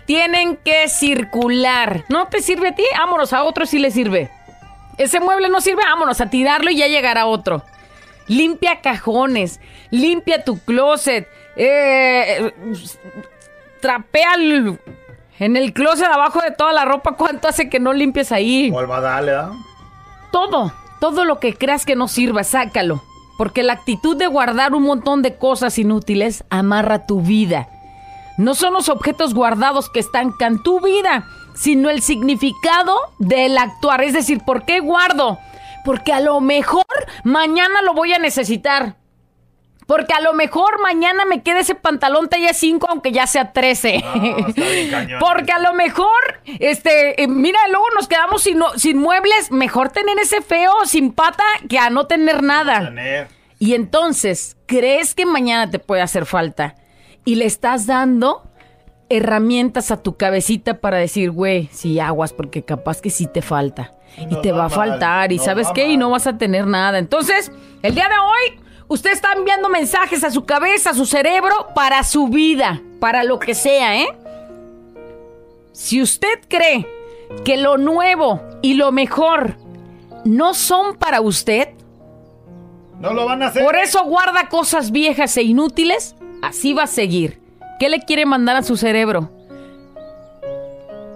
tienen 0.06 0.58
que 0.58 0.88
circular. 0.90 2.04
¿No 2.10 2.28
te 2.28 2.42
sirve 2.42 2.70
a 2.70 2.76
ti? 2.76 2.84
Vámonos, 2.98 3.34
a 3.34 3.44
otro 3.44 3.66
si 3.66 3.80
le 3.80 3.92
sirve. 3.92 4.30
Ese 4.98 5.20
mueble 5.20 5.50
no 5.50 5.62
sirve, 5.62 5.84
vámonos 5.84 6.20
a 6.22 6.30
tirarlo 6.30 6.70
y 6.72 6.78
ya 6.78 6.88
llegará 6.88 7.26
otro. 7.26 7.64
Limpia 8.28 8.82
cajones, 8.82 9.60
limpia 9.90 10.44
tu 10.44 10.60
closet, 10.60 11.28
eh, 11.56 12.52
trapea 13.82 14.36
el- 14.36 14.80
en 15.40 15.58
el 15.58 15.74
closet 15.74 16.06
abajo 16.08 16.40
de 16.42 16.52
toda 16.52 16.72
la 16.72 16.86
ropa. 16.86 17.14
¿Cuánto 17.16 17.48
hace 17.48 17.70
que 17.70 17.80
no 17.80 17.94
limpies 17.94 18.32
ahí? 18.32 18.70
Vuelva, 18.70 19.02
dale, 19.02 19.34
¿ah? 19.34 19.52
Todo, 20.32 20.72
todo 21.00 21.26
lo 21.26 21.40
que 21.40 21.56
creas 21.56 21.86
que 21.86 21.96
no 21.96 22.08
sirva, 22.08 22.44
sácalo. 22.44 23.02
Porque 23.38 23.64
la 23.64 23.74
actitud 23.74 24.16
de 24.18 24.28
guardar 24.28 24.74
un 24.74 24.84
montón 24.84 25.22
de 25.22 25.38
cosas 25.38 25.78
inútiles 25.78 26.44
amarra 26.50 27.06
tu 27.06 27.22
vida. 27.22 27.68
No 28.38 28.56
son 28.56 28.74
los 28.74 28.90
objetos 28.90 29.34
guardados 29.34 29.90
que 29.90 30.00
estancan 30.00 30.62
tu 30.64 30.80
vida, 30.80 31.26
sino 31.54 31.90
el 31.90 32.02
significado 32.02 32.96
del 33.20 33.58
actuar. 33.58 34.04
Es 34.04 34.14
decir, 34.14 34.42
¿por 34.46 34.66
qué 34.66 34.80
guardo? 34.80 35.38
Porque 35.84 36.14
a 36.14 36.20
lo 36.20 36.40
mejor 36.40 36.86
mañana 37.24 37.82
lo 37.82 37.94
voy 37.94 38.14
a 38.14 38.20
necesitar. 38.20 38.96
Porque 39.92 40.14
a 40.14 40.22
lo 40.22 40.32
mejor 40.32 40.80
mañana 40.80 41.26
me 41.26 41.44
quede 41.44 41.60
ese 41.60 41.76
pantalón 41.76 42.30
talla 42.30 42.54
5 42.54 42.88
aunque 42.90 43.12
ya 43.12 43.28
sea 43.28 43.52
13. 43.52 44.02
Porque 45.20 45.52
a 45.52 45.60
lo 45.60 45.74
mejor, 45.74 46.08
este, 46.46 47.22
eh, 47.22 47.28
mira, 47.28 47.60
luego 47.70 47.84
nos 47.94 48.08
quedamos 48.08 48.42
sin, 48.42 48.62
sin 48.78 48.98
muebles. 48.98 49.52
Mejor 49.52 49.90
tener 49.90 50.18
ese 50.18 50.42
feo 50.42 50.72
sin 50.86 51.12
pata 51.12 51.44
que 51.68 51.78
a 51.78 51.90
no 51.90 52.08
tener 52.08 52.42
nada. 52.42 52.94
Y 53.60 53.74
entonces, 53.74 54.56
¿crees 54.66 55.14
que 55.14 55.26
mañana 55.26 55.70
te 55.70 55.78
puede 55.78 56.02
hacer 56.02 56.26
falta? 56.26 56.76
Y 57.26 57.36
le 57.36 57.44
estás 57.44 57.86
dando 57.86 58.50
herramientas 59.10 59.92
a 59.92 60.02
tu 60.02 60.16
cabecita 60.16 60.80
para 60.80 61.00
decir, 61.00 61.32
güey, 61.32 61.68
sí 61.74 62.00
aguas, 62.00 62.32
porque 62.32 62.64
capaz 62.64 63.02
que 63.02 63.10
sí 63.10 63.28
te 63.28 63.42
falta. 63.42 63.94
y 64.18 64.40
te 64.42 64.54
va, 64.54 64.68
a 64.68 64.70
faltar. 64.70 65.34
y 65.34 65.38
no 65.38 65.44
sabes 65.44 65.68
qué, 65.76 65.90
y 65.90 65.98
no 65.98 66.10
vas 66.10 66.28
a 66.28 66.38
tener 66.38 66.66
nada. 66.66 66.98
Entonces, 66.98 67.52
el 67.82 67.94
día 67.94 68.08
de 68.08 68.18
hoy, 68.18 68.62
usted 68.92 69.12
está 69.12 69.30
enviando 69.38 69.70
mensajes 69.70 70.22
a 70.26 70.32
su 70.32 70.44
cabeza, 70.46 70.90
a 70.90 70.94
su 70.94 71.06
cerebro, 71.06 71.68
para 71.74 72.04
su 72.04 72.28
vida, 72.28 72.82
para 73.00 73.24
lo 73.24 73.40
que 73.40 73.56
sea, 73.56 73.98
¿eh? 74.02 74.08
Si 75.72 76.02
usted 76.02 76.42
cree 76.50 76.86
que 77.46 77.56
lo 77.56 77.78
nuevo 77.78 78.42
y 78.62 78.74
lo 78.74 78.92
mejor 78.92 79.56
no 80.26 80.54
son 80.54 80.98
para 80.98 81.22
usted, 81.22 81.70
No 83.00 83.14
lo 83.14 83.26
van 83.26 83.42
a 83.44 83.48
hacer. 83.48 83.64
por 83.64 83.78
eso 83.78 84.04
guarda 84.04 84.50
cosas 84.50 84.92
viejas 84.92 85.38
e 85.38 85.44
inútiles, 85.44 86.16
así 86.42 86.74
va 86.74 86.84
a 86.84 86.88
seguir. 86.88 87.40
¿Qué 87.80 87.88
le 87.88 88.02
quiere 88.02 88.26
mandar 88.26 88.58
a 88.58 88.62
su 88.64 88.76
cerebro? 88.76 89.32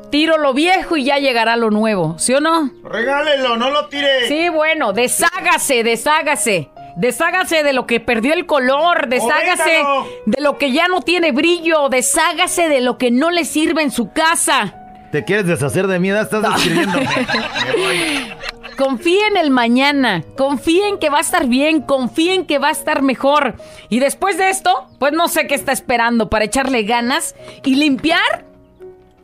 Tiro 0.09 0.37
lo 0.37 0.53
viejo 0.53 0.95
y 0.95 1.03
ya 1.03 1.17
llegará 1.17 1.57
lo 1.57 1.71
nuevo, 1.71 2.17
¿sí 2.17 2.33
o 2.33 2.39
no? 2.39 2.71
Regálelo, 2.85 3.57
no 3.57 3.69
lo 3.69 3.87
tire. 3.89 4.27
Sí, 4.29 4.47
bueno, 4.47 4.93
deshágase, 4.93 5.83
deshágase. 5.83 6.69
Deshágase 6.95 7.63
de 7.63 7.73
lo 7.73 7.85
que 7.85 7.99
perdió 7.99 8.33
el 8.33 8.45
color, 8.45 9.09
deshágase 9.09 9.83
de 10.25 10.41
lo 10.41 10.57
que 10.57 10.71
ya 10.71 10.87
no 10.87 11.01
tiene 11.01 11.31
brillo, 11.31 11.89
deshágase 11.89 12.69
de 12.69 12.81
lo 12.81 12.97
que 12.97 13.11
no 13.11 13.31
le 13.31 13.43
sirve 13.43 13.81
en 13.81 13.91
su 13.91 14.11
casa. 14.13 14.75
¿Te 15.11 15.23
quieres 15.23 15.45
deshacer 15.45 15.87
de 15.87 15.99
mí? 15.99 16.09
Estás 16.09 16.41
describiéndome. 16.41 17.07
Confía 18.77 19.27
en 19.27 19.37
el 19.37 19.51
mañana, 19.51 20.23
confía 20.35 20.89
en 20.89 20.99
que 20.99 21.09
va 21.09 21.19
a 21.19 21.21
estar 21.21 21.47
bien, 21.47 21.81
confía 21.81 22.33
en 22.33 22.45
que 22.45 22.59
va 22.59 22.67
a 22.67 22.71
estar 22.71 23.03
mejor. 23.03 23.55
Y 23.87 23.99
después 23.99 24.37
de 24.37 24.49
esto, 24.49 24.89
pues 24.99 25.13
no 25.13 25.29
sé 25.29 25.47
qué 25.47 25.55
está 25.55 25.71
esperando 25.71 26.29
para 26.29 26.43
echarle 26.43 26.83
ganas 26.83 27.35
y 27.63 27.75
limpiar. 27.75 28.45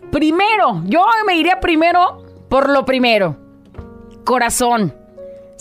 Primero, 0.09 0.81
yo 0.85 1.05
me 1.27 1.35
iría 1.35 1.59
primero 1.59 2.23
por 2.47 2.69
lo 2.69 2.85
primero. 2.85 3.35
Corazón, 4.23 4.95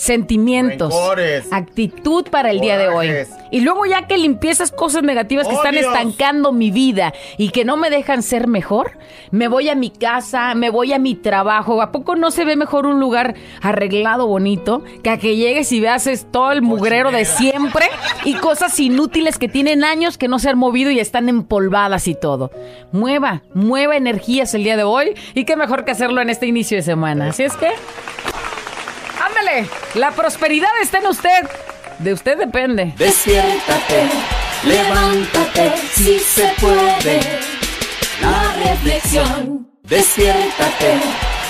sentimientos, 0.00 0.92
Rencores, 0.94 1.52
actitud 1.52 2.26
para 2.30 2.50
el 2.50 2.60
día 2.60 2.78
de 2.78 2.88
hoy. 2.88 3.10
Y 3.50 3.60
luego 3.60 3.84
ya 3.84 4.06
que 4.06 4.16
limpié 4.16 4.50
esas 4.50 4.72
cosas 4.72 5.02
negativas 5.02 5.46
que 5.46 5.54
están 5.54 5.74
estancando 5.74 6.52
mi 6.52 6.70
vida 6.70 7.12
y 7.36 7.50
que 7.50 7.66
no 7.66 7.76
me 7.76 7.90
dejan 7.90 8.22
ser 8.22 8.46
mejor, 8.46 8.92
me 9.30 9.46
voy 9.48 9.68
a 9.68 9.74
mi 9.74 9.90
casa, 9.90 10.54
me 10.54 10.70
voy 10.70 10.94
a 10.94 10.98
mi 10.98 11.14
trabajo. 11.14 11.82
¿A 11.82 11.92
poco 11.92 12.16
no 12.16 12.30
se 12.30 12.46
ve 12.46 12.56
mejor 12.56 12.86
un 12.86 12.98
lugar 12.98 13.34
arreglado, 13.60 14.26
bonito, 14.26 14.82
que 15.02 15.10
a 15.10 15.18
que 15.18 15.36
llegues 15.36 15.70
y 15.72 15.80
veas 15.80 16.06
es 16.06 16.26
todo 16.30 16.52
el 16.52 16.62
mugrero 16.62 17.10
de 17.10 17.26
siempre 17.26 17.86
y 18.24 18.34
cosas 18.34 18.78
inútiles 18.80 19.36
que 19.36 19.48
tienen 19.48 19.84
años 19.84 20.16
que 20.16 20.28
no 20.28 20.38
se 20.38 20.48
han 20.48 20.58
movido 20.58 20.90
y 20.90 20.98
están 20.98 21.28
empolvadas 21.28 22.08
y 22.08 22.14
todo? 22.14 22.50
Mueva, 22.90 23.42
mueva 23.52 23.96
energías 23.96 24.54
el 24.54 24.64
día 24.64 24.78
de 24.78 24.84
hoy 24.84 25.14
y 25.34 25.44
qué 25.44 25.56
mejor 25.56 25.84
que 25.84 25.90
hacerlo 25.90 26.22
en 26.22 26.30
este 26.30 26.46
inicio 26.46 26.78
de 26.78 26.82
semana. 26.82 27.28
Así 27.28 27.42
es 27.42 27.54
que... 27.56 27.68
La 29.94 30.12
prosperidad 30.12 30.70
está 30.82 30.98
en 30.98 31.06
usted. 31.06 31.48
De 31.98 32.12
usted 32.12 32.38
depende. 32.38 32.94
Despiértate, 32.96 34.08
levántate, 34.64 35.76
si 35.92 36.18
se 36.18 36.52
puede. 36.60 37.20
La 38.20 38.70
reflexión. 38.70 39.68
Despiértate, 39.82 41.00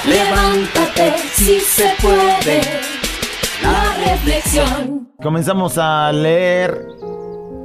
levántate, 0.07 1.14
si 1.35 1.61
se 1.61 1.92
puede. 2.00 2.61
La 3.62 4.11
reflexión. 4.11 5.12
Comenzamos 5.23 5.76
a 5.76 6.11
leer 6.12 6.87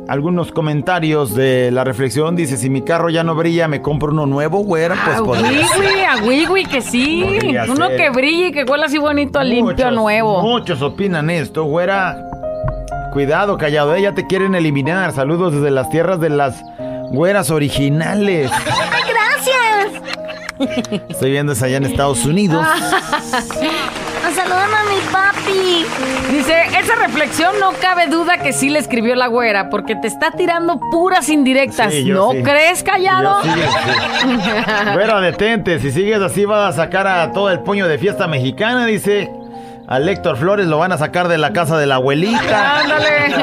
algunos 0.07 0.51
comentarios 0.51 1.35
de 1.35 1.71
la 1.71 1.83
reflexión. 1.83 2.35
Dice, 2.35 2.57
si 2.57 2.69
mi 2.69 2.83
carro 2.83 3.09
ya 3.09 3.23
no 3.23 3.35
brilla, 3.35 3.67
¿me 3.67 3.81
compro 3.81 4.11
uno 4.11 4.25
nuevo, 4.25 4.59
güera? 4.59 4.95
Pues 5.05 5.17
a 5.17 5.23
podría 5.23 6.13
a 6.13 6.17
Wiwi, 6.23 6.65
que 6.65 6.81
sí. 6.81 7.23
Podría 7.23 7.63
Uno 7.65 7.87
ser. 7.87 7.97
que 7.97 8.09
brille 8.11 8.47
y 8.47 8.51
que 8.51 8.63
huela 8.63 8.85
así 8.85 8.97
bonito 8.97 9.41
limpio, 9.43 9.91
nuevo. 9.91 10.41
Muchos 10.41 10.81
opinan 10.81 11.29
esto, 11.29 11.63
güera. 11.65 12.17
Cuidado, 13.13 13.57
callado, 13.57 13.95
eh, 13.95 14.01
ya 14.01 14.13
te 14.13 14.27
quieren 14.27 14.55
eliminar. 14.55 15.11
Saludos 15.13 15.53
desde 15.53 15.71
las 15.71 15.89
tierras 15.89 16.19
de 16.19 16.29
las 16.29 16.61
güeras 17.11 17.49
originales. 17.49 18.51
Gracias. 20.59 21.01
Estoy 21.09 21.31
viendo 21.31 21.53
es 21.53 21.61
allá 21.63 21.77
en 21.77 21.85
Estados 21.85 22.25
Unidos. 22.25 22.65
Saludan 24.33 24.73
a 24.73 24.83
mi 24.89 24.99
papi. 25.11 25.85
Dice, 26.31 26.63
esa 26.79 26.95
reflexión 26.95 27.53
no 27.59 27.71
cabe 27.79 28.07
duda 28.07 28.37
que 28.37 28.53
sí 28.53 28.69
le 28.69 28.79
escribió 28.79 29.15
la 29.15 29.27
güera, 29.27 29.69
porque 29.69 29.95
te 29.95 30.07
está 30.07 30.31
tirando 30.31 30.79
puras 30.91 31.29
indirectas. 31.29 31.93
Sí, 31.93 32.05
¿No 32.05 32.31
sí. 32.31 32.41
crees, 32.43 32.83
callado? 32.83 33.41
Sí. 33.43 33.49
Güera, 34.93 35.21
detente. 35.21 35.79
Si 35.79 35.91
sigues 35.91 36.21
así, 36.21 36.45
vas 36.45 36.73
a 36.73 36.83
sacar 36.83 37.07
a 37.07 37.31
todo 37.31 37.49
el 37.51 37.59
puño 37.59 37.87
de 37.87 37.97
fiesta 37.97 38.27
mexicana, 38.27 38.85
dice. 38.85 39.31
A 39.87 39.99
Héctor 39.99 40.37
Flores 40.37 40.65
lo 40.65 40.79
van 40.79 40.91
a 40.91 40.97
sacar 40.97 41.27
de 41.27 41.37
la 41.37 41.53
casa 41.53 41.77
de 41.77 41.85
la 41.85 41.95
abuelita. 41.95 42.79
Ándale. 42.79 43.35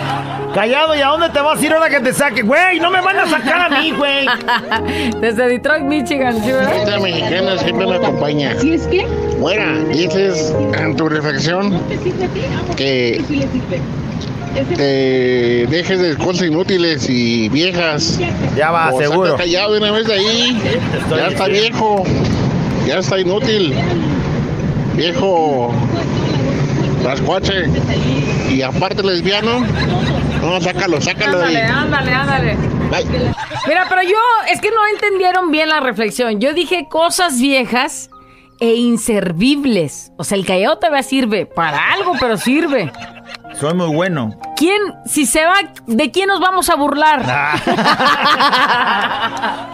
Callado, 0.54 0.96
¿y 0.96 1.00
a 1.00 1.06
dónde 1.08 1.28
te 1.30 1.40
vas 1.40 1.60
a 1.60 1.64
ir 1.64 1.72
ahora 1.72 1.88
que 1.88 2.00
te 2.00 2.12
saque? 2.12 2.42
Güey, 2.42 2.80
no 2.80 2.90
me 2.90 3.00
van 3.00 3.18
a 3.18 3.26
sacar 3.26 3.72
a 3.72 3.80
mí, 3.80 3.92
güey. 3.92 4.26
Desde 5.20 5.46
Detroit, 5.48 5.84
Michigan, 5.84 6.42
¿sí, 6.42 6.50
verdad? 6.50 6.76
Esta 6.76 6.98
mexicana 6.98 7.58
siempre 7.58 7.86
me 7.86 7.96
acompaña. 7.96 8.54
¿Sí 8.58 8.72
es 8.74 8.86
que? 8.88 9.06
Bueno, 9.38 9.84
dices 9.88 10.52
en 10.78 10.96
tu 10.96 11.08
reflexión 11.08 11.80
que 12.76 13.22
te 14.76 15.66
dejes 15.68 16.00
de 16.00 16.16
cosas 16.16 16.48
inútiles 16.48 17.08
y 17.08 17.48
viejas. 17.48 18.18
Ya 18.56 18.70
va, 18.72 18.92
O 18.92 18.98
seguro. 19.00 19.36
callado 19.36 19.76
una 19.76 19.92
vez 19.92 20.06
de 20.06 20.14
ahí. 20.14 20.60
Estoy 21.00 21.18
ya 21.18 21.28
está 21.28 21.46
viejo. 21.46 22.04
Ya 22.86 22.98
está 22.98 23.20
inútil. 23.20 23.74
Viejo 24.96 25.72
rascuache. 27.04 27.66
Y 28.50 28.62
aparte 28.62 29.02
lesbiano. 29.04 29.64
No, 30.42 30.60
sácalo, 30.60 31.00
sácalo 31.00 31.38
de 31.38 31.44
Ándale, 31.44 31.62
ahí. 31.62 31.70
ándale, 31.70 32.12
ándale. 32.14 32.56
Bye. 32.90 33.04
Mira, 33.68 33.86
pero 33.88 34.02
yo, 34.02 34.16
es 34.50 34.60
que 34.60 34.70
no 34.70 34.86
entendieron 34.94 35.50
bien 35.50 35.68
la 35.68 35.80
reflexión. 35.80 36.40
Yo 36.40 36.54
dije 36.54 36.88
cosas 36.88 37.40
viejas 37.40 38.10
e 38.58 38.74
inservibles. 38.74 40.12
O 40.16 40.24
sea, 40.24 40.36
el 40.38 40.46
callado 40.46 40.78
todavía 40.78 41.02
sirve 41.02 41.46
para 41.46 41.92
algo, 41.92 42.14
pero 42.18 42.36
sirve. 42.36 42.90
Soy 43.58 43.74
muy 43.74 43.94
bueno. 43.94 44.34
¿Quién, 44.56 44.80
si 45.06 45.26
se 45.26 45.44
va, 45.44 45.54
de 45.86 46.10
quién 46.10 46.28
nos 46.28 46.40
vamos 46.40 46.68
a 46.70 46.76
burlar? 46.76 47.22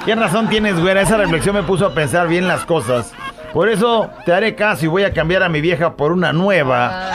¿Qué 0.04 0.14
razón 0.14 0.48
tienes, 0.48 0.78
güera? 0.80 1.02
Esa 1.02 1.16
reflexión 1.16 1.54
me 1.54 1.62
puso 1.62 1.86
a 1.86 1.94
pensar 1.94 2.28
bien 2.28 2.48
las 2.48 2.64
cosas. 2.64 3.12
Por 3.52 3.68
eso 3.68 4.10
te 4.24 4.32
haré 4.32 4.54
caso 4.54 4.84
y 4.84 4.88
voy 4.88 5.04
a 5.04 5.12
cambiar 5.12 5.42
a 5.42 5.48
mi 5.48 5.60
vieja 5.60 5.96
por 5.96 6.12
una 6.12 6.32
nueva. 6.32 7.08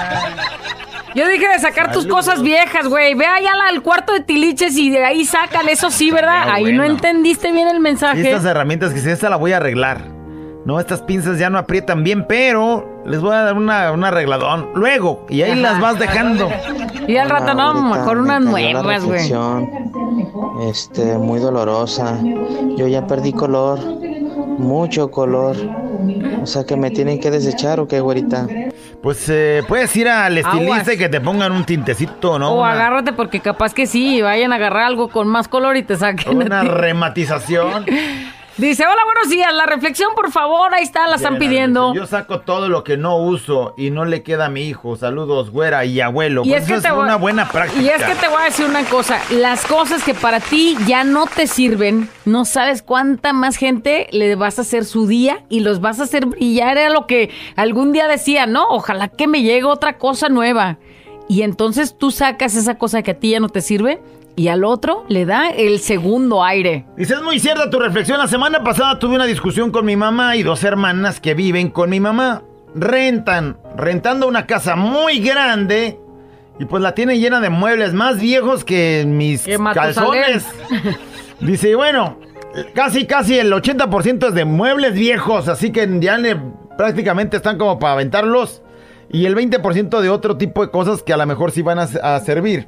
Yo 1.15 1.27
dije 1.27 1.47
de 1.47 1.59
sacar 1.59 1.91
tus 1.91 2.07
cosas 2.07 2.41
viejas, 2.41 2.87
güey. 2.87 3.13
Ve 3.15 3.25
allá 3.25 3.51
al 3.69 3.81
cuarto 3.81 4.13
de 4.13 4.21
tiliches 4.21 4.77
y 4.77 4.89
de 4.89 5.03
ahí 5.03 5.25
sácale, 5.25 5.73
eso 5.73 5.91
sí, 5.91 6.11
¿verdad? 6.11 6.43
Ah, 6.47 6.53
ahí 6.55 6.71
no 6.73 6.83
entendiste 6.83 7.51
bien 7.51 7.67
el 7.67 7.77
Y 7.77 7.81
mensaje. 7.81 8.21
estas 8.21 8.45
herramientas 8.45 8.93
que 8.93 8.99
sí, 8.99 9.09
esta 9.09 9.29
la 9.29 9.35
voy 9.35 9.53
a 9.53 9.57
arreglar. 9.57 9.99
No, 10.63 10.79
estas 10.79 11.01
pinzas 11.01 11.39
ya 11.39 11.49
no 11.49 11.57
aprietan 11.57 12.03
bien, 12.03 12.25
pero 12.27 13.01
les 13.05 13.19
voy 13.19 13.33
a 13.33 13.41
dar 13.41 13.57
una, 13.57 13.91
un 13.91 14.03
arregladón. 14.03 14.69
Luego, 14.75 15.25
y 15.27 15.41
ahí 15.41 15.55
las 15.55 15.79
vas 15.79 15.97
dejando. 15.97 16.49
Y 17.07 17.17
al 17.17 17.29
rato 17.31 17.55
no, 17.55 17.63
Ahorita 17.71 17.87
mejor 17.97 18.17
me 18.17 18.21
unas 18.21 18.41
nuevas, 18.41 19.03
güey. 19.03 19.33
Este, 20.69 21.17
muy 21.17 21.39
dolorosa. 21.39 22.19
Yo 22.77 22.87
ya 22.87 23.07
perdí 23.07 23.33
color, 23.33 23.79
mucho 24.59 25.09
color. 25.09 25.55
O 26.41 26.45
sea 26.45 26.63
que 26.63 26.77
me 26.77 26.91
tienen 26.91 27.19
que 27.19 27.31
desechar 27.31 27.79
o 27.79 27.87
qué, 27.87 27.99
güerita. 27.99 28.47
Pues 29.01 29.27
eh, 29.29 29.63
puedes 29.67 29.95
ir 29.97 30.07
al 30.07 30.37
estilista 30.37 30.75
Aguas. 30.75 30.93
y 30.93 30.97
que 30.97 31.09
te 31.09 31.19
pongan 31.21 31.51
un 31.53 31.63
tintecito, 31.65 32.37
¿no? 32.37 32.51
O 32.51 32.61
Una- 32.61 32.73
agárrate 32.73 33.13
porque 33.13 33.39
capaz 33.39 33.73
que 33.73 33.87
sí, 33.87 34.21
vayan 34.21 34.53
a 34.53 34.57
agarrar 34.57 34.83
algo 34.83 35.07
con 35.09 35.27
más 35.27 35.47
color 35.47 35.75
y 35.77 35.81
te 35.83 35.95
saquen. 35.95 36.39
a 36.41 36.45
Una 36.45 36.61
ti. 36.61 36.67
rematización. 36.67 37.85
Dice, 38.57 38.83
hola, 38.85 39.01
buenos 39.05 39.29
días. 39.29 39.51
La 39.53 39.65
reflexión, 39.65 40.09
por 40.13 40.29
favor, 40.31 40.73
ahí 40.73 40.83
está, 40.83 41.07
la 41.07 41.15
están 41.15 41.37
pidiendo. 41.39 41.93
Yo 41.95 42.05
saco 42.05 42.41
todo 42.41 42.67
lo 42.67 42.83
que 42.83 42.97
no 42.97 43.15
uso 43.17 43.73
y 43.77 43.91
no 43.91 44.03
le 44.05 44.23
queda 44.23 44.47
a 44.47 44.49
mi 44.49 44.63
hijo. 44.67 44.97
Saludos, 44.97 45.49
güera 45.51 45.85
y 45.85 46.01
abuelo. 46.01 46.43
Y 46.45 46.49
Pues 46.49 46.63
es 46.63 46.67
que 46.67 46.73
es 46.87 46.93
voy- 46.93 47.03
una 47.05 47.15
buena 47.15 47.47
práctica. 47.49 47.81
Y 47.81 47.87
es 47.87 48.03
que 48.03 48.13
te 48.15 48.27
voy 48.27 48.41
a 48.41 48.45
decir 48.45 48.65
una 48.65 48.83
cosa, 48.85 49.19
las 49.31 49.65
cosas 49.65 50.03
que 50.03 50.13
para 50.13 50.39
ti 50.41 50.75
ya 50.85 51.03
no 51.03 51.25
te 51.27 51.47
sirven, 51.47 52.09
no 52.25 52.43
sabes 52.45 52.83
cuánta 52.83 53.31
más 53.33 53.55
gente 53.55 54.07
le 54.11 54.35
vas 54.35 54.59
a 54.59 54.63
hacer 54.63 54.83
su 54.85 55.07
día 55.07 55.43
y 55.49 55.61
los 55.61 55.79
vas 55.79 55.99
a 55.99 56.03
hacer 56.03 56.25
brillar. 56.25 56.77
Era 56.77 56.89
lo 56.89 57.07
que 57.07 57.31
algún 57.55 57.93
día 57.93 58.07
decía, 58.07 58.45
no, 58.47 58.67
ojalá 58.69 59.07
que 59.07 59.27
me 59.27 59.41
llegue 59.43 59.63
otra 59.63 59.97
cosa 59.97 60.27
nueva. 60.29 60.77
Y 61.29 61.43
entonces 61.43 61.97
tú 61.97 62.11
sacas 62.11 62.55
esa 62.55 62.77
cosa 62.77 63.01
que 63.01 63.11
a 63.11 63.17
ti 63.19 63.29
ya 63.31 63.39
no 63.39 63.47
te 63.47 63.61
sirve 63.61 64.01
y 64.35 64.47
al 64.47 64.63
otro 64.63 65.05
le 65.09 65.25
da 65.25 65.49
el 65.49 65.79
segundo 65.79 66.43
aire. 66.43 66.85
Dice, 66.97 67.15
es 67.15 67.21
muy 67.21 67.39
cierta 67.39 67.69
tu 67.69 67.79
reflexión. 67.79 68.17
La 68.17 68.27
semana 68.27 68.63
pasada 68.63 68.97
tuve 68.99 69.15
una 69.15 69.25
discusión 69.25 69.71
con 69.71 69.85
mi 69.85 69.95
mamá 69.95 70.35
y 70.35 70.43
dos 70.43 70.63
hermanas 70.63 71.19
que 71.19 71.33
viven 71.33 71.69
con 71.69 71.89
mi 71.89 71.99
mamá. 71.99 72.43
Rentan, 72.73 73.57
rentando 73.75 74.27
una 74.27 74.45
casa 74.47 74.75
muy 74.75 75.19
grande 75.19 75.99
y 76.59 76.65
pues 76.65 76.81
la 76.81 76.93
tienen 76.95 77.19
llena 77.19 77.39
de 77.41 77.49
muebles 77.49 77.93
más 77.93 78.19
viejos 78.19 78.63
que 78.63 79.03
mis 79.07 79.45
calzones. 79.73 80.45
Dice, 81.41 81.71
y 81.71 81.73
bueno, 81.73 82.17
casi, 82.73 83.05
casi 83.05 83.37
el 83.39 83.51
80% 83.51 84.27
es 84.29 84.33
de 84.33 84.45
muebles 84.45 84.93
viejos, 84.93 85.47
así 85.47 85.71
que 85.71 85.89
ya 85.99 86.17
le- 86.17 86.39
prácticamente 86.77 87.37
están 87.37 87.57
como 87.57 87.79
para 87.79 87.93
aventarlos. 87.93 88.61
Y 89.11 89.25
el 89.25 89.35
20% 89.35 89.99
de 89.99 90.09
otro 90.09 90.37
tipo 90.37 90.61
de 90.65 90.71
cosas 90.71 91.03
que 91.03 91.11
a 91.11 91.17
lo 91.17 91.25
mejor 91.25 91.51
sí 91.51 91.61
van 91.61 91.79
a, 91.79 91.83
a 91.83 92.19
servir. 92.21 92.67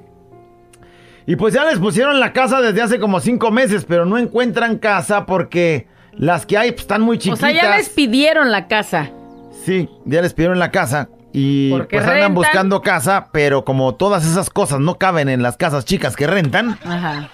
Y 1.26 1.36
pues 1.36 1.54
ya 1.54 1.64
les 1.66 1.80
pusieron 1.80 2.20
la 2.20 2.34
casa 2.34 2.62
desde 2.62 2.82
hace 2.82 3.00
como 3.00 3.20
cinco 3.20 3.50
meses, 3.52 3.86
pero 3.88 4.06
no 4.06 4.18
encuentran 4.18 4.78
casa 4.78 5.26
porque 5.26 5.88
las 6.14 6.46
que 6.46 6.58
hay 6.58 6.72
pues, 6.72 6.82
están 6.82 7.02
muy 7.02 7.18
O 7.18 7.20
chiquitas. 7.20 7.40
sea, 7.40 7.52
ya 7.52 7.78
les 7.78 7.90
pidieron 7.90 8.52
la 8.52 8.68
casa. 8.68 9.10
Sí, 9.66 9.90
ya 10.06 10.22
les 10.22 10.34
pidieron 10.34 10.60
la 10.60 10.72
casa. 10.72 11.10
Y 11.32 11.72
Porque 11.72 11.98
pues 11.98 12.08
andan 12.08 12.36
buscando 12.36 12.82
casa, 12.82 13.30
pero 13.32 13.64
como 13.66 13.96
todas 13.96 14.26
esas 14.26 14.50
cosas 14.50 14.80
no 14.80 14.96
caben 15.00 15.30
en 15.30 15.42
las 15.42 15.58
casas 15.58 15.84
chicas 15.86 16.16
que 16.16 16.28
rentan, 16.28 16.78
Ajá. 16.86 17.30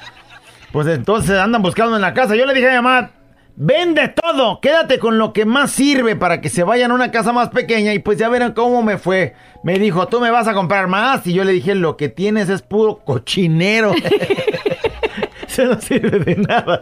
pues 0.71 0.87
entonces 0.87 1.37
andan 1.37 1.61
buscando 1.61 1.95
en 1.97 2.01
la 2.01 2.13
casa. 2.13 2.35
Yo 2.37 2.45
le 2.45 2.53
dije 2.53 2.67
a 2.67 2.69
mi 2.69 2.75
mamá, 2.77 3.11
vende 3.59 4.07
todo, 4.07 4.61
quédate 4.61 4.99
con 4.99 5.17
lo 5.17 5.33
que 5.33 5.45
más 5.45 5.71
sirve 5.71 6.15
para 6.15 6.39
que 6.39 6.47
se 6.47 6.63
vayan 6.63 6.91
a 6.91 6.93
una 6.93 7.11
casa 7.11 7.33
más 7.33 7.49
pequeña 7.49 7.93
y 7.93 7.99
pues 7.99 8.17
ya 8.17 8.29
verán 8.29 8.53
cómo 8.53 8.81
me 8.81 8.97
fue. 8.97 9.35
Me 9.63 9.77
dijo, 9.77 10.07
tú 10.07 10.21
me 10.21 10.31
vas 10.31 10.47
a 10.47 10.53
comprar 10.53 10.87
más. 10.87 11.27
Y 11.27 11.33
yo 11.33 11.43
le 11.43 11.51
dije, 11.51 11.75
lo 11.75 11.97
que 11.97 12.07
tienes 12.07 12.47
es 12.47 12.61
puro 12.61 12.99
cochinero. 13.03 13.93
Eso 15.47 15.65
no 15.65 15.81
sirve 15.81 16.19
de 16.19 16.35
nada. 16.37 16.79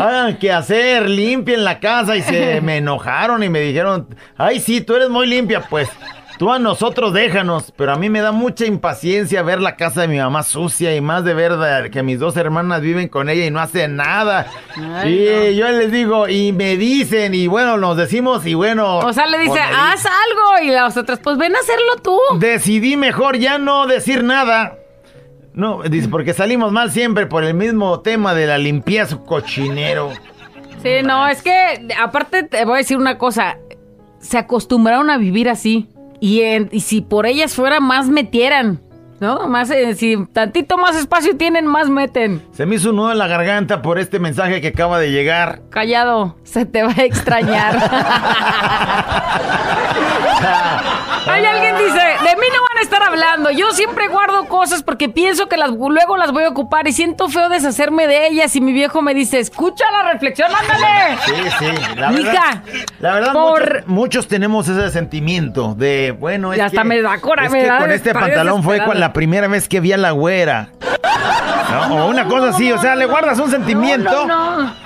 Hagan 0.00 0.38
que 0.38 0.50
hacer, 0.50 1.10
limpien 1.10 1.62
la 1.62 1.78
casa 1.78 2.16
y 2.16 2.22
se 2.22 2.60
me 2.62 2.78
enojaron 2.78 3.42
y 3.42 3.50
me 3.50 3.60
dijeron, 3.60 4.08
ay 4.38 4.60
sí, 4.60 4.80
tú 4.80 4.96
eres 4.96 5.10
muy 5.10 5.26
limpia, 5.26 5.60
pues 5.68 5.90
tú 6.38 6.52
a 6.52 6.58
nosotros 6.58 7.12
déjanos, 7.12 7.72
pero 7.76 7.92
a 7.92 7.96
mí 7.96 8.08
me 8.08 8.20
da 8.20 8.32
mucha 8.32 8.64
impaciencia 8.66 9.42
ver 9.42 9.60
la 9.60 9.76
casa 9.76 10.02
de 10.02 10.08
mi 10.08 10.18
mamá 10.18 10.42
sucia 10.42 10.94
y 10.96 11.00
más 11.00 11.24
de 11.24 11.34
ver 11.34 11.56
de- 11.56 11.90
que 11.90 12.02
mis 12.02 12.18
dos 12.18 12.36
hermanas 12.36 12.80
viven 12.80 13.08
con 13.08 13.28
ella 13.28 13.44
y 13.46 13.50
no 13.50 13.60
hacen 13.60 13.96
nada. 13.96 14.46
Ay, 14.76 15.28
y 15.52 15.56
yo 15.56 15.68
les 15.70 15.92
digo, 15.92 16.28
y 16.28 16.52
me 16.52 16.76
dicen, 16.76 17.34
y 17.34 17.46
bueno, 17.46 17.76
nos 17.76 17.96
decimos, 17.96 18.44
y 18.46 18.54
bueno. 18.54 18.98
O 18.98 19.12
sea, 19.12 19.26
le 19.26 19.38
dice, 19.38 19.58
haz 19.60 20.04
algo. 20.06 20.64
Y 20.64 20.70
las 20.70 20.96
otras, 20.96 21.18
pues 21.20 21.36
ven 21.38 21.54
a 21.54 21.58
hacerlo 21.60 21.96
tú. 22.02 22.18
Decidí 22.38 22.96
mejor 22.96 23.36
ya 23.38 23.58
no 23.58 23.86
decir 23.86 24.24
nada. 24.24 24.78
No, 25.52 25.82
dice, 25.84 26.08
porque 26.08 26.32
salimos 26.34 26.72
mal 26.72 26.90
siempre 26.90 27.26
por 27.26 27.44
el 27.44 27.54
mismo 27.54 28.00
tema 28.00 28.34
de 28.34 28.46
la 28.48 28.58
limpieza 28.58 29.18
cochinero. 29.24 30.10
Sí, 30.82 31.02
no, 31.04 31.28
es 31.28 31.42
que 31.42 31.86
aparte 32.02 32.42
te 32.42 32.64
voy 32.64 32.74
a 32.74 32.78
decir 32.78 32.96
una 32.96 33.18
cosa, 33.18 33.56
se 34.18 34.36
acostumbraron 34.36 35.10
a 35.10 35.16
vivir 35.16 35.48
así 35.48 35.88
y, 36.24 36.40
en- 36.42 36.68
y 36.72 36.80
si 36.80 37.00
por 37.02 37.26
ellas 37.26 37.54
fuera 37.54 37.80
más 37.80 38.08
metieran, 38.08 38.80
¿no? 39.20 39.46
Más, 39.46 39.70
eh, 39.70 39.94
si 39.94 40.16
tantito 40.32 40.78
más 40.78 40.96
espacio 40.96 41.36
tienen, 41.36 41.66
más 41.66 41.88
meten. 41.90 42.42
Se 42.52 42.64
me 42.66 42.76
hizo 42.76 42.90
un 42.90 42.96
nudo 42.96 43.12
en 43.12 43.18
la 43.18 43.26
garganta 43.26 43.82
por 43.82 43.98
este 43.98 44.18
mensaje 44.18 44.60
que 44.62 44.68
acaba 44.68 44.98
de 44.98 45.10
llegar. 45.12 45.60
Callado, 45.70 46.36
se 46.42 46.64
te 46.64 46.82
va 46.82 46.92
a 46.96 47.02
extrañar. 47.04 47.74
Hay 51.26 51.44
alguien 51.44 51.76
dice, 51.78 51.98
de 51.98 52.36
mí 52.36 52.46
no 52.52 52.60
van 52.68 52.73
a 52.78 52.82
estar 52.82 53.02
hablando. 53.02 53.50
Yo 53.50 53.70
siempre 53.72 54.08
guardo 54.08 54.46
cosas 54.46 54.82
porque 54.82 55.08
pienso 55.08 55.48
que 55.48 55.56
las 55.56 55.70
luego 55.70 56.16
las 56.16 56.32
voy 56.32 56.44
a 56.44 56.48
ocupar 56.48 56.86
y 56.88 56.92
siento 56.92 57.28
feo 57.28 57.48
deshacerme 57.48 58.06
de 58.06 58.26
ellas 58.28 58.54
y 58.56 58.60
mi 58.60 58.72
viejo 58.72 59.02
me 59.02 59.14
dice, 59.14 59.38
escucha 59.38 59.84
la 59.90 60.12
reflexión, 60.12 60.50
ándale. 60.54 61.18
Sí, 61.24 61.32
sí. 61.58 61.94
La 61.96 62.10
verdad, 62.10 62.62
la 63.00 63.14
verdad 63.14 63.32
por- 63.32 63.60
muchos, 63.72 63.86
muchos 63.88 64.28
tenemos 64.28 64.68
ese 64.68 64.90
sentimiento 64.90 65.74
de, 65.74 66.12
bueno, 66.18 66.52
es 66.52 66.58
Y 66.58 66.62
hasta 66.62 66.82
que, 66.82 66.88
me 66.88 67.02
da 67.02 67.20
cora- 67.20 67.46
es 67.46 67.52
me 67.52 67.60
que 67.60 67.66
da 67.66 67.78
con 67.78 67.90
este 67.90 68.12
pantalón 68.14 68.62
fue 68.62 68.84
con 68.84 68.98
la 69.00 69.12
primera 69.12 69.48
vez 69.48 69.68
que 69.68 69.80
vi 69.80 69.92
a 69.92 69.96
la 69.96 70.10
güera. 70.12 70.70
¿No? 71.88 72.04
O 72.04 72.08
una 72.08 72.26
cosa 72.26 72.50
así, 72.50 72.70
o 72.72 72.78
sea, 72.78 72.94
le 72.94 73.06
guardas 73.06 73.38
un 73.38 73.50
sentimiento. 73.50 74.26
No, 74.26 74.62
no. 74.62 74.83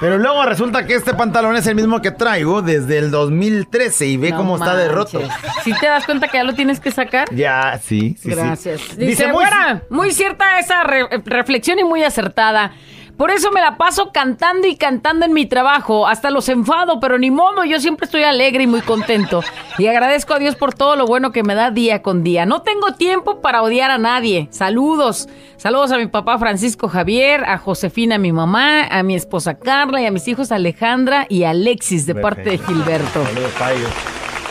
Pero 0.00 0.18
luego 0.18 0.44
resulta 0.44 0.84
que 0.86 0.94
este 0.94 1.14
pantalón 1.14 1.56
es 1.56 1.66
el 1.66 1.74
mismo 1.74 2.02
que 2.02 2.10
traigo 2.10 2.60
desde 2.62 2.98
el 2.98 3.10
2013 3.10 4.06
y 4.06 4.16
ve 4.18 4.30
No 4.30 4.36
cómo 4.38 4.56
está 4.56 4.76
de 4.76 4.88
roto. 4.88 5.20
manches. 5.20 5.36
¿Sí 5.64 5.72
te 5.80 5.86
das 5.86 6.04
cuenta 6.04 6.28
que 6.28 6.36
ya 6.38 6.44
lo 6.44 6.54
tienes 6.54 6.80
que 6.80 6.90
sacar? 6.90 7.28
Ya, 7.34 7.78
sí, 7.82 8.14
sí, 8.20 8.28
sí. 8.28 8.30
Gracias. 8.30 8.80
Dice, 8.96 9.06
Dice 9.06 9.24
muy- 9.28 9.36
"Güera, 9.44 9.82
muy 9.88 10.12
cierta 10.12 10.58
esa 10.58 10.84
re- 10.84 11.08
reflexión 11.24 11.78
y 11.78 11.84
muy 11.84 12.02
acertada. 12.02 12.72
Por 13.16 13.30
eso 13.30 13.50
me 13.50 13.62
la 13.62 13.78
paso 13.78 14.10
cantando 14.12 14.66
y 14.66 14.76
cantando 14.76 15.24
en 15.24 15.32
mi 15.32 15.46
trabajo. 15.46 16.06
Hasta 16.06 16.30
los 16.30 16.50
enfado, 16.50 17.00
pero 17.00 17.18
ni 17.18 17.30
modo, 17.30 17.64
yo 17.64 17.80
siempre 17.80 18.04
estoy 18.04 18.24
alegre 18.24 18.64
y 18.64 18.66
muy 18.66 18.82
contento. 18.82 19.42
Y 19.78 19.86
agradezco 19.86 20.34
a 20.34 20.38
Dios 20.38 20.54
por 20.54 20.74
todo 20.74 20.96
lo 20.96 21.06
bueno 21.06 21.32
que 21.32 21.42
me 21.42 21.54
da 21.54 21.70
día 21.70 22.02
con 22.02 22.22
día. 22.22 22.44
No 22.44 22.60
tengo 22.60 22.92
tiempo 22.92 23.40
para 23.40 23.62
odiar 23.62 23.90
a 23.90 23.96
nadie. 23.96 24.48
Saludos. 24.50 25.28
Saludos 25.56 25.92
a 25.92 25.96
mi 25.96 26.08
papá 26.08 26.38
Francisco 26.38 26.88
Javier, 26.88 27.44
a 27.44 27.56
Josefina, 27.56 28.18
mi 28.18 28.32
mamá, 28.32 28.86
a 28.86 29.02
mi 29.02 29.14
esposa 29.14 29.58
Carla 29.58 30.02
y 30.02 30.06
a 30.06 30.10
mis 30.10 30.28
hijos 30.28 30.52
Alejandra 30.52 31.24
y 31.30 31.44
Alexis 31.44 32.04
de 32.04 32.16
parte 32.16 32.42
de. 32.42 32.58
Gilberto. 32.58 33.24
Saludos 33.24 33.52
ellos. 33.74 33.90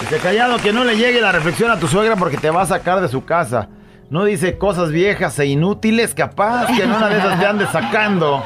Dice 0.02 0.18
callado 0.18 0.58
que 0.58 0.74
no 0.74 0.84
le 0.84 0.98
llegue 0.98 1.22
la 1.22 1.32
reflexión 1.32 1.70
a 1.70 1.80
tu 1.80 1.88
suegra 1.88 2.16
porque 2.16 2.38
te 2.38 2.50
va 2.50 2.64
a 2.64 2.66
sacar 2.66 3.00
de 3.00 3.10
su 3.10 3.24
casa. 3.26 3.70
No 4.10 4.24
dice 4.26 4.58
cosas 4.58 4.92
viejas 4.92 5.38
e 5.40 5.48
inútiles, 5.48 6.14
capaz 6.14 6.68
que 6.68 6.84
en 6.84 6.92
una 6.92 7.10
de 7.10 7.18
esas 7.18 7.40
te 7.40 7.46
ande 7.46 7.66
sacando. 7.68 8.44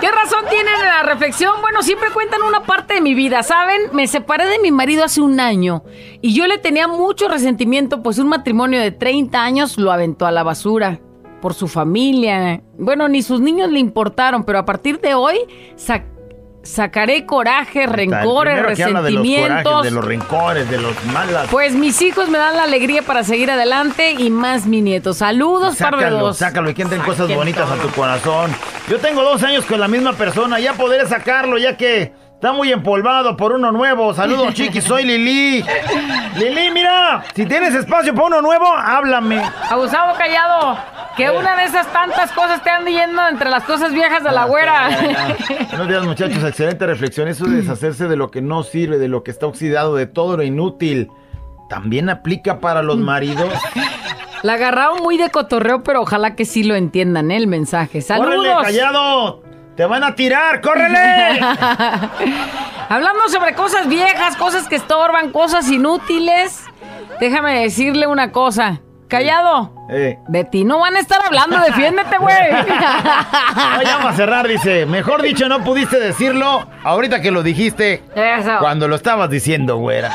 ¿Qué 0.00 0.10
razón 0.10 0.44
tienen 0.50 0.72
en 0.74 0.86
la 0.86 1.02
reflexión? 1.02 1.52
Bueno, 1.60 1.82
siempre 1.82 2.08
cuentan 2.14 2.40
una 2.42 2.62
parte 2.62 2.94
de 2.94 3.00
mi 3.02 3.14
vida, 3.14 3.42
¿saben? 3.42 3.82
Me 3.92 4.06
separé 4.08 4.46
de 4.46 4.58
mi 4.58 4.72
marido 4.72 5.04
hace 5.04 5.20
un 5.20 5.38
año 5.38 5.84
y 6.22 6.34
yo 6.34 6.46
le 6.46 6.58
tenía 6.58 6.88
mucho 6.88 7.28
resentimiento, 7.28 8.02
pues 8.02 8.18
un 8.18 8.28
matrimonio 8.28 8.80
de 8.80 8.90
30 8.90 9.42
años 9.44 9.76
lo 9.78 9.92
aventó 9.92 10.26
a 10.26 10.32
la 10.32 10.42
basura 10.42 10.98
por 11.42 11.54
su 11.54 11.68
familia. 11.68 12.62
Bueno, 12.78 13.06
ni 13.08 13.20
sus 13.22 13.40
niños 13.40 13.70
le 13.70 13.80
importaron, 13.80 14.44
pero 14.44 14.58
a 14.60 14.64
partir 14.64 14.98
de 15.00 15.14
hoy 15.14 15.36
sa- 15.76 16.04
sacaré 16.62 17.26
coraje, 17.26 17.86
rencores, 17.86 18.56
de 18.56 18.62
los 18.62 18.70
resentimientos. 18.70 19.62
corajes, 19.64 19.84
de 19.84 19.90
los 19.90 20.04
rencores, 20.04 20.70
de 20.70 20.78
los 20.78 21.04
malas. 21.06 21.48
Pues 21.50 21.74
mis 21.74 22.00
hijos 22.02 22.28
me 22.28 22.38
dan 22.38 22.56
la 22.56 22.64
alegría 22.64 23.02
para 23.02 23.24
seguir 23.24 23.50
adelante 23.50 24.12
y 24.12 24.30
más 24.30 24.66
mi 24.66 24.80
nieto. 24.80 25.14
Saludos, 25.14 25.76
par 25.76 25.96
de 25.96 26.02
Sácalo, 26.02 26.18
dos. 26.18 26.36
sácalo 26.36 26.70
y 26.70 26.74
que 26.74 26.82
entren 26.82 27.02
cosas 27.02 27.32
bonitas 27.34 27.70
a 27.70 27.76
tu 27.76 27.88
corazón. 27.90 28.50
Yo 28.88 28.98
tengo 28.98 29.22
dos 29.22 29.42
años 29.42 29.64
con 29.64 29.80
la 29.80 29.88
misma 29.88 30.12
persona, 30.12 30.60
ya 30.60 30.74
podré 30.74 31.06
sacarlo, 31.06 31.58
ya 31.58 31.76
que 31.76 32.12
Está 32.42 32.52
muy 32.52 32.72
empolvado 32.72 33.36
por 33.36 33.52
uno 33.52 33.70
nuevo. 33.70 34.12
Saludos, 34.12 34.52
chiqui, 34.54 34.80
soy 34.80 35.04
Lili. 35.04 35.64
Lili, 36.34 36.72
mira, 36.72 37.22
si 37.36 37.46
tienes 37.46 37.72
espacio 37.72 38.12
para 38.12 38.26
uno 38.26 38.42
nuevo, 38.42 38.66
háblame. 38.66 39.40
Abusado 39.70 40.12
callado. 40.18 40.76
Que 41.16 41.30
una 41.30 41.54
de 41.54 41.66
esas 41.66 41.86
tantas 41.92 42.32
cosas 42.32 42.60
te 42.64 42.70
ande 42.70 42.90
yendo 42.90 43.22
entre 43.28 43.48
las 43.48 43.62
cosas 43.62 43.92
viejas 43.92 44.24
de 44.24 44.32
la 44.32 44.46
güera. 44.46 44.88
Buenos 45.70 45.86
días, 45.86 46.04
muchachos. 46.04 46.42
Excelente 46.42 46.84
reflexión. 46.84 47.28
Eso 47.28 47.44
de 47.44 47.58
deshacerse 47.58 48.08
de 48.08 48.16
lo 48.16 48.32
que 48.32 48.42
no 48.42 48.64
sirve, 48.64 48.98
de 48.98 49.06
lo 49.06 49.22
que 49.22 49.30
está 49.30 49.46
oxidado, 49.46 49.94
de 49.94 50.06
todo 50.06 50.36
lo 50.36 50.42
inútil. 50.42 51.12
También 51.68 52.10
aplica 52.10 52.58
para 52.58 52.82
los 52.82 52.98
maridos. 52.98 53.52
La 54.42 54.54
agarraron 54.54 55.00
muy 55.00 55.16
de 55.16 55.30
cotorreo, 55.30 55.84
pero 55.84 56.00
ojalá 56.00 56.34
que 56.34 56.44
sí 56.44 56.64
lo 56.64 56.74
entiendan, 56.74 57.30
¿eh? 57.30 57.36
el 57.36 57.46
mensaje. 57.46 58.02
¡Córrele, 58.04 58.48
¡Saludos! 58.48 58.62
callado! 58.64 59.51
¡Te 59.82 59.86
van 59.86 60.04
a 60.04 60.14
tirar! 60.14 60.60
¡Córrele! 60.60 61.40
Hablando 62.88 63.28
sobre 63.28 63.52
cosas 63.54 63.88
viejas, 63.88 64.36
cosas 64.36 64.68
que 64.68 64.76
estorban, 64.76 65.32
cosas 65.32 65.68
inútiles. 65.68 66.62
Déjame 67.18 67.58
decirle 67.62 68.06
una 68.06 68.30
cosa. 68.30 68.80
Callado. 69.08 69.74
Eh. 69.90 70.20
De 70.28 70.44
ti 70.44 70.62
no 70.62 70.78
van 70.78 70.94
a 70.94 71.00
estar 71.00 71.18
hablando, 71.26 71.58
defiéndete, 71.58 72.16
güey. 72.18 72.36
Ay, 72.52 73.84
ya 73.84 73.96
vamos 73.96 74.12
a 74.12 74.16
cerrar, 74.16 74.46
dice. 74.46 74.86
Mejor 74.86 75.20
dicho, 75.20 75.48
no 75.48 75.64
pudiste 75.64 75.98
decirlo 75.98 76.64
ahorita 76.84 77.20
que 77.20 77.32
lo 77.32 77.42
dijiste. 77.42 78.04
Eso. 78.14 78.58
Cuando 78.60 78.86
lo 78.86 78.94
estabas 78.94 79.30
diciendo, 79.30 79.78
güera. 79.78 80.12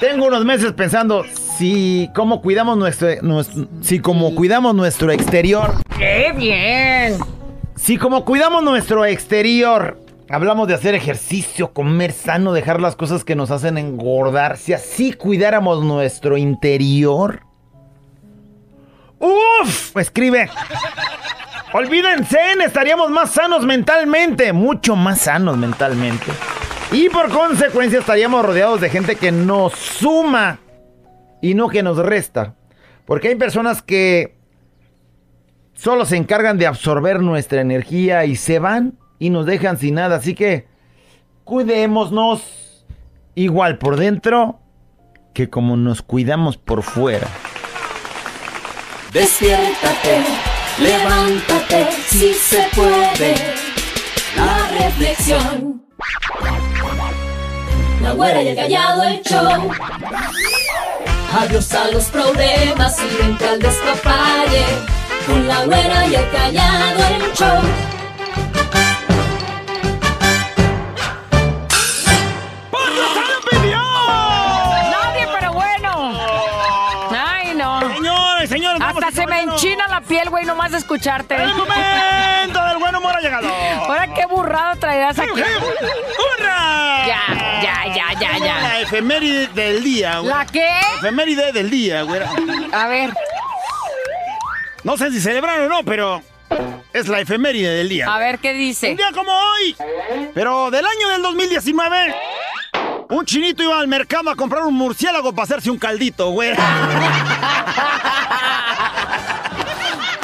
Tengo 0.00 0.26
unos 0.26 0.44
meses 0.44 0.72
pensando 0.74 1.24
si 1.56 2.10
cómo 2.14 2.42
cuidamos 2.42 2.76
nuestro, 2.76 3.08
nuestro- 3.22 3.68
si 3.80 4.00
como 4.00 4.34
cuidamos 4.34 4.74
nuestro 4.74 5.10
exterior, 5.12 5.72
¡Qué 5.96 6.34
bien! 6.36 7.16
Si 7.76 7.98
como 7.98 8.24
cuidamos 8.24 8.62
nuestro 8.62 9.04
exterior, 9.04 10.00
hablamos 10.30 10.66
de 10.66 10.74
hacer 10.74 10.94
ejercicio, 10.94 11.72
comer 11.72 12.12
sano, 12.12 12.52
dejar 12.52 12.80
las 12.80 12.96
cosas 12.96 13.22
que 13.22 13.36
nos 13.36 13.50
hacen 13.50 13.78
engordar, 13.78 14.56
si 14.56 14.72
así 14.72 15.12
cuidáramos 15.12 15.84
nuestro 15.84 16.36
interior. 16.36 17.42
Uf, 19.18 19.96
escribe. 19.96 20.48
Olvídense, 21.72 22.38
estaríamos 22.64 23.10
más 23.10 23.32
sanos 23.32 23.64
mentalmente, 23.64 24.52
mucho 24.52 24.96
más 24.96 25.20
sanos 25.20 25.56
mentalmente. 25.56 26.26
Y 26.92 27.08
por 27.08 27.28
consecuencia 27.30 27.98
estaríamos 27.98 28.44
rodeados 28.44 28.80
de 28.80 28.88
gente 28.88 29.16
que 29.16 29.32
nos 29.32 29.74
suma 29.74 30.58
y 31.42 31.54
no 31.54 31.68
que 31.68 31.82
nos 31.82 31.98
resta. 31.98 32.54
Porque 33.04 33.28
hay 33.28 33.34
personas 33.34 33.82
que 33.82 34.35
solo 35.76 36.04
se 36.04 36.16
encargan 36.16 36.58
de 36.58 36.66
absorber 36.66 37.20
nuestra 37.20 37.60
energía 37.60 38.24
y 38.24 38.36
se 38.36 38.58
van 38.58 38.98
y 39.18 39.30
nos 39.30 39.46
dejan 39.46 39.78
sin 39.78 39.94
nada. 39.94 40.16
Así 40.16 40.34
que 40.34 40.66
cuidémonos 41.44 42.84
igual 43.34 43.78
por 43.78 43.96
dentro 43.96 44.60
que 45.32 45.48
como 45.48 45.76
nos 45.76 46.02
cuidamos 46.02 46.56
por 46.56 46.82
fuera. 46.82 47.28
Despiértate, 49.12 50.24
levántate, 50.78 51.88
si 52.08 52.34
se 52.34 52.66
puede. 52.74 53.34
La 54.36 54.84
reflexión. 54.84 55.86
La 58.02 58.12
güera 58.12 58.42
y 58.42 58.48
el 58.48 58.56
callado 58.56 59.02
el 59.04 59.22
show. 59.22 59.70
Adiós 61.38 61.72
a 61.74 61.90
los 61.90 62.04
problemas 62.06 62.96
y 62.98 63.22
vente 63.22 63.48
al 63.48 63.58
despapalle. 63.58 64.95
Con 65.26 65.48
la 65.48 65.64
güera 65.64 66.06
y 66.06 66.14
el 66.14 66.30
callado 66.30 67.04
el 67.16 67.32
show. 67.32 67.62
Nadie, 74.90 75.26
pero 75.38 75.52
bueno. 75.52 76.18
Ay, 77.10 77.54
no. 77.54 77.80
Señores, 77.94 78.48
señores, 78.48 78.80
Hasta 78.82 79.10
se 79.10 79.26
me 79.26 79.42
enchina 79.42 79.88
la 79.88 80.00
piel, 80.00 80.30
güey, 80.30 80.44
nomás 80.44 80.70
de 80.72 80.78
escucharte. 80.78 81.34
El 81.34 81.54
momento 81.54 82.64
del 82.64 82.78
buen 82.78 82.94
humor 82.94 83.16
ha 83.16 83.20
llegado. 83.20 83.48
Ahora 83.86 84.08
qué 84.14 84.26
burrada 84.26 84.76
traerás 84.76 85.18
aquí. 85.18 85.30
¡Hurra! 85.30 87.06
Ya, 87.06 87.22
ya, 87.62 87.94
ya, 87.94 88.20
ya, 88.20 88.38
ya. 88.38 88.60
La 88.60 88.80
efeméride 88.80 89.46
del 89.48 89.82
día, 89.82 90.18
güey. 90.18 90.32
¿La 90.32 90.46
qué? 90.46 90.68
Efeméride 90.98 91.52
del 91.52 91.70
día, 91.70 92.02
güey. 92.02 92.20
A 92.72 92.86
ver, 92.86 93.12
No 94.86 94.96
sé 94.96 95.10
si 95.10 95.20
celebrar 95.20 95.60
o 95.62 95.68
no, 95.68 95.82
pero 95.82 96.22
es 96.92 97.08
la 97.08 97.18
efeméride 97.18 97.68
del 97.70 97.88
día. 97.88 98.06
a 98.06 98.18
ver 98.18 98.38
qué 98.38 98.52
Un 98.52 98.58
dice. 98.58 98.94
día 98.94 99.10
como 99.12 99.32
hoy, 99.32 99.74
pero 100.32 100.70
del 100.70 100.84
año 100.86 101.08
del 101.08 101.22
2019, 101.22 102.14
un 103.10 103.24
chinito 103.26 103.64
iba 103.64 103.80
al 103.80 103.88
mercado 103.88 104.30
a 104.30 104.36
comprar 104.36 104.62
un 104.62 104.74
murciélago 104.74 105.32
para 105.32 105.42
hacerse 105.42 105.72
un 105.72 105.78
caldito, 105.78 106.30
güey. 106.30 106.52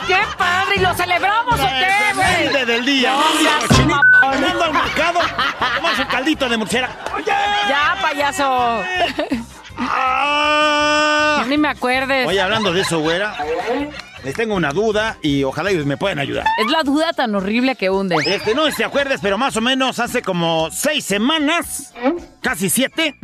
¡Qué 0.07 0.17
padre! 0.39 0.77
¿Y 0.77 0.81
lo 0.81 0.95
celebramos 0.95 1.55
o 1.59 1.63
La 1.65 1.71
qué, 1.81 2.15
güey? 2.15 2.67
del 2.67 2.85
día. 2.85 3.13
No 3.13 3.19
Un 3.19 3.69
chinito 3.77 4.01
al 4.23 4.73
mercado 4.73 5.19
a 5.59 5.75
tomarse 5.75 6.03
un 6.03 6.09
caldito 6.09 6.49
de 6.49 6.57
murciélago. 6.57 6.93
¡Oye! 7.17 7.25
Ya, 7.69 7.97
payaso. 8.01 8.85
Ah. 9.77 11.45
Ni 11.49 11.59
me 11.59 11.69
acuerdes. 11.69 12.29
Oye, 12.29 12.41
hablando 12.41 12.73
de 12.73 12.83
eso, 12.83 13.01
güera, 13.01 13.35
les 14.25 14.35
tengo 14.35 14.55
una 14.55 14.73
duda 14.73 15.19
y 15.23 15.45
ojalá 15.45 15.71
ellos 15.71 15.87
me 15.87 15.97
puedan 15.97 16.19
ayudar. 16.19 16.47
Es 16.59 16.71
la 16.71 16.83
duda 16.83 17.13
tan 17.13 17.35
horrible 17.35 17.77
que 17.77 17.91
hunde. 17.91 18.17
Este, 18.25 18.55
no 18.55 18.67
sé 18.67 18.73
si 18.73 18.83
acuerdas, 18.83 19.21
pero 19.23 19.39
más 19.39 19.57
o 19.57 19.61
menos 19.61 19.99
hace 19.99 20.23
como 20.23 20.71
seis 20.71 21.05
semanas, 21.05 21.93
casi 22.41 22.71
siete, 22.71 23.17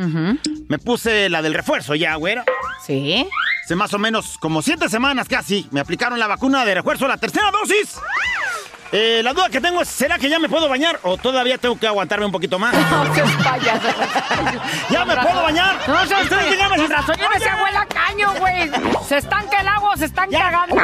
me 0.69 0.79
puse 0.79 1.29
la 1.29 1.43
del 1.43 1.55
refuerzo 1.55 1.95
ya, 1.95 2.15
güera. 2.17 2.45
¿Sí? 2.85 3.27
Hace 3.65 3.77
más 3.77 3.93
o 3.93 3.99
menos 3.99 4.39
como 4.39 4.63
siete 4.63 4.89
semanas 4.89 5.29
casi, 5.29 5.67
me 5.71 5.81
aplicaron 5.81 6.19
la 6.19 6.27
vacuna 6.27 6.65
de 6.65 6.75
refuerzo, 6.75 7.07
la 7.07 7.19
tercera 7.19 7.51
dosis. 7.51 7.99
Eh, 8.90 9.20
la 9.22 9.35
duda 9.35 9.51
que 9.51 9.61
tengo 9.61 9.83
es, 9.83 9.88
¿será 9.88 10.18
que 10.18 10.31
ya 10.31 10.38
me 10.38 10.48
puedo 10.48 10.66
bañar 10.68 10.98
o 11.03 11.18
todavía 11.18 11.59
tengo 11.59 11.79
que 11.79 11.87
aguantarme 11.87 12.24
un 12.24 12.33
poquito 12.33 12.59
más? 12.59 12.74
No 12.90 13.14
seas 13.14 13.31
payaso. 13.44 13.88
¿Ya 14.90 15.05
me 15.05 15.14
puedo 15.16 15.42
bañar? 15.42 15.77
No 15.87 16.07
seas 16.07 16.22
Ustedes 16.22 16.51
díganme 16.51 16.77
si- 16.79 16.87
razón 16.87 17.16
ya 17.18 17.29
me 17.29 17.38
se 17.40 17.48
abuela 17.51 17.87
caño, 17.87 18.33
güey. 18.38 18.70
Se 19.07 19.18
estanca 19.18 19.61
el 19.61 19.68
agua, 19.68 19.96
se 19.96 20.07
están 20.07 20.31
cagando. 20.31 20.77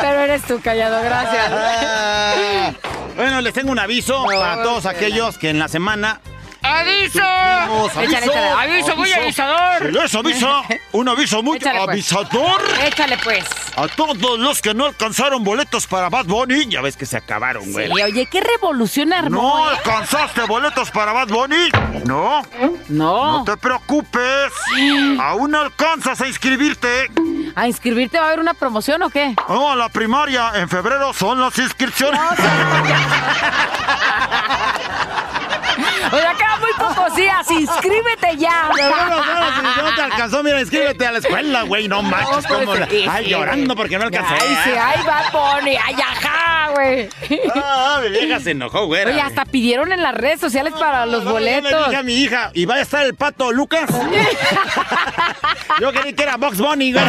Pero 0.00 0.20
eres 0.20 0.42
tú, 0.42 0.60
callado, 0.60 1.02
gracias. 1.02 1.52
Bueno, 3.16 3.40
les 3.40 3.52
tengo 3.54 3.70
un 3.70 3.78
aviso 3.78 4.24
para 4.26 4.62
todos 4.62 4.86
aquellos 4.86 5.38
que 5.38 5.50
en 5.50 5.58
la 5.58 5.68
semana 5.68 6.20
¡Aviso! 6.62 7.18
Échale, 7.18 8.16
aviso, 8.16 8.30
échale. 8.30 8.48
¡Aviso, 8.50 8.96
muy 8.96 9.12
avisador! 9.12 9.92
Les 9.92 10.14
aviso, 10.14 10.62
un 10.92 11.08
aviso 11.08 11.42
muy 11.42 11.56
Échale, 11.56 11.78
pues. 11.80 11.88
avisador 11.90 12.62
Échale, 12.84 13.18
pues. 13.24 13.44
a 13.76 13.88
todos 13.88 14.38
los 14.38 14.62
que 14.62 14.72
no 14.74 14.86
alcanzaron 14.86 15.42
boletos 15.42 15.86
para 15.86 16.08
Bad 16.08 16.26
Bunny. 16.26 16.66
Ya 16.68 16.80
ves 16.80 16.96
que 16.96 17.06
se 17.06 17.16
acabaron, 17.16 17.72
güey. 17.72 17.90
Y 17.90 18.02
oye, 18.02 18.26
qué 18.26 18.40
revolución 18.40 19.12
armó, 19.12 19.42
¿No 19.58 19.70
¿eh? 19.70 19.76
alcanzaste 19.76 20.42
boletos 20.42 20.90
para 20.90 21.12
Bad 21.12 21.28
Bunny? 21.28 21.68
No. 22.04 22.42
No. 22.88 23.38
No 23.38 23.44
te 23.44 23.56
preocupes. 23.56 24.52
Aún 25.20 25.54
alcanzas 25.54 26.20
a 26.20 26.28
inscribirte. 26.28 27.10
¿A 27.54 27.66
inscribirte 27.66 28.18
va 28.18 28.24
a 28.24 28.26
haber 28.28 28.40
una 28.40 28.54
promoción 28.54 29.02
o 29.02 29.10
qué? 29.10 29.34
No, 29.48 29.70
a 29.72 29.76
la 29.76 29.88
primaria. 29.88 30.52
En 30.54 30.68
febrero 30.68 31.12
son 31.12 31.40
las 31.40 31.58
inscripciones. 31.58 32.20
O 36.12 36.16
sea, 36.18 36.34
quedan 36.34 36.60
muy 36.60 36.72
pocos 36.78 37.16
días. 37.16 37.50
¡Inscríbete 37.50 38.36
ya! 38.36 38.70
Si 38.74 39.82
no 39.82 39.94
te 39.94 40.02
alcanzó, 40.02 40.42
mira, 40.42 40.60
inscríbete 40.60 41.06
a 41.06 41.12
la 41.12 41.18
escuela, 41.18 41.62
güey. 41.62 41.88
No 41.88 42.02
manches, 42.02 42.46
pues, 42.46 42.80
la... 42.80 42.88
sí, 42.88 43.06
Ay, 43.08 43.26
llorando 43.30 43.74
porque 43.76 43.98
no 43.98 44.04
alcancé. 44.04 44.34
Ay, 44.34 44.58
sí, 44.64 44.70
ay, 44.78 45.00
va 45.06 45.22
Bunny, 45.32 45.76
ay, 45.76 45.94
ajá, 45.94 46.70
güey. 46.72 47.08
Ah, 47.54 48.00
mi 48.02 48.10
vieja 48.10 48.40
se 48.40 48.50
enojó, 48.52 48.86
güey. 48.86 49.04
Oye, 49.04 49.20
hasta 49.20 49.44
pidieron 49.44 49.92
en 49.92 50.02
las 50.02 50.14
redes 50.14 50.40
sociales 50.40 50.72
para 50.78 51.06
los 51.06 51.24
Yo 51.24 51.38
le 51.38 51.60
boletos. 51.60 51.86
dije 51.86 51.96
a 51.96 52.02
mi 52.02 52.14
hija, 52.14 52.50
¿y 52.54 52.64
va 52.64 52.74
a 52.74 52.80
estar 52.80 53.04
el 53.04 53.14
pato 53.14 53.52
Lucas? 53.52 53.88
Yo 55.80 55.92
creí 55.92 56.12
que 56.12 56.22
era 56.22 56.36
Box 56.36 56.58
Bunny, 56.58 56.92
güey. 56.92 57.04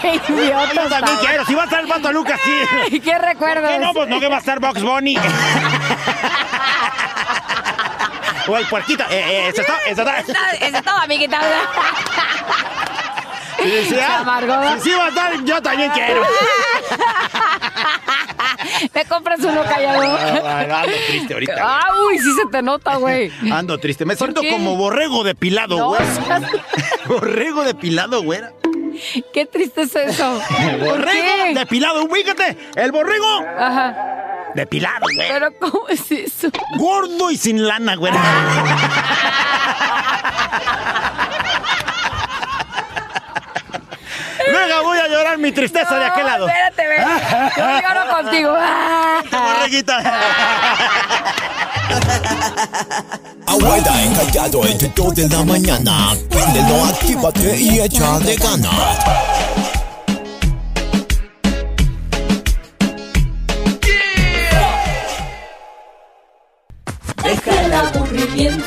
Qué 0.00 0.20
idiota 0.28 0.74
Yo 0.74 0.88
también 0.88 1.16
quiero, 1.18 1.44
si 1.44 1.54
va 1.54 1.62
a 1.62 1.64
estar 1.64 1.80
el 1.80 1.88
pato 1.88 2.12
Lucas, 2.12 2.40
sí. 2.42 3.00
¿Qué 3.00 3.18
recuerdos? 3.18 3.70
¿Qué 3.70 3.78
no? 3.78 3.92
Pues 3.92 4.08
no 4.08 4.20
que 4.20 4.28
va 4.28 4.36
a 4.36 4.38
estar 4.38 4.58
Box 4.60 4.82
Bunny. 4.82 5.16
o 8.48 8.56
el 8.56 8.66
puerquito. 8.68 9.02
Eh, 9.04 9.06
eh, 9.10 9.48
ese 9.48 9.60
está, 9.62 9.78
ese 9.86 10.02
está. 10.02 10.20
Ese 10.20 10.76
es 10.78 10.82
todo, 10.84 10.96
amiguita. 10.96 11.40
Ah, 13.64 13.64
si 13.64 14.90
sí 14.90 14.96
va 14.96 15.04
a 15.04 15.08
estar, 15.08 15.44
yo 15.44 15.62
también 15.62 15.90
quiero. 15.92 16.22
Me 18.94 19.04
compras 19.04 19.40
uno 19.40 19.62
callado. 19.64 20.02
Ah, 20.44 20.80
Ando 20.82 20.96
triste 21.06 21.34
ahorita. 21.34 21.52
güey. 21.52 21.64
Ah, 21.66 21.86
uy, 22.08 22.18
sí 22.18 22.32
se 22.34 22.46
te 22.50 22.62
nota, 22.62 22.96
güey. 22.96 23.30
Ando 23.52 23.78
triste. 23.78 24.04
Me 24.04 24.16
siento 24.16 24.40
qué? 24.40 24.50
como 24.50 24.76
borrego 24.76 25.22
depilado, 25.24 25.76
No, 25.78 25.88
güey. 25.90 26.00
seas- 26.26 26.42
Borrego 27.06 27.64
depilado, 27.64 28.22
güera. 28.22 28.52
Qué 29.32 29.46
triste 29.46 29.82
es 29.82 29.96
eso. 29.96 30.40
El 30.60 30.78
¿Por 30.78 30.88
borrego 30.98 31.34
qué? 31.44 31.54
depilado, 31.54 32.04
ubícate. 32.04 32.56
El 32.76 32.92
borrego 32.92 33.26
Ajá. 33.58 33.96
Depilado, 34.54 35.06
güey. 35.14 35.28
Pero 35.28 35.52
¿cómo 35.58 35.88
es 35.88 36.10
eso? 36.10 36.48
Gordo 36.78 37.30
y 37.30 37.36
sin 37.36 37.66
lana, 37.66 37.96
güey. 37.96 38.12
Venga, 44.52 44.82
voy 44.82 44.98
a 44.98 45.08
llorar 45.08 45.38
mi 45.38 45.52
tristeza 45.52 45.98
de 45.98 46.04
aquel 46.04 46.26
lado. 46.26 46.48
Espérate, 46.48 46.88
ve. 46.88 46.96
Yo 47.56 47.64
lloro 47.80 48.16
contigo. 48.16 48.56
Borreguita. 49.30 50.02
Abuela 53.46 54.02
encallado 54.02 54.66
entre 54.66 54.88
2 54.88 55.14
de 55.14 55.28
la 55.28 55.44
mañana. 55.44 56.14
Préndelo, 56.30 56.84
actívate 56.84 57.56
y 57.56 57.80
echa 57.80 58.18
de 58.18 58.36
ganas. 58.36 59.41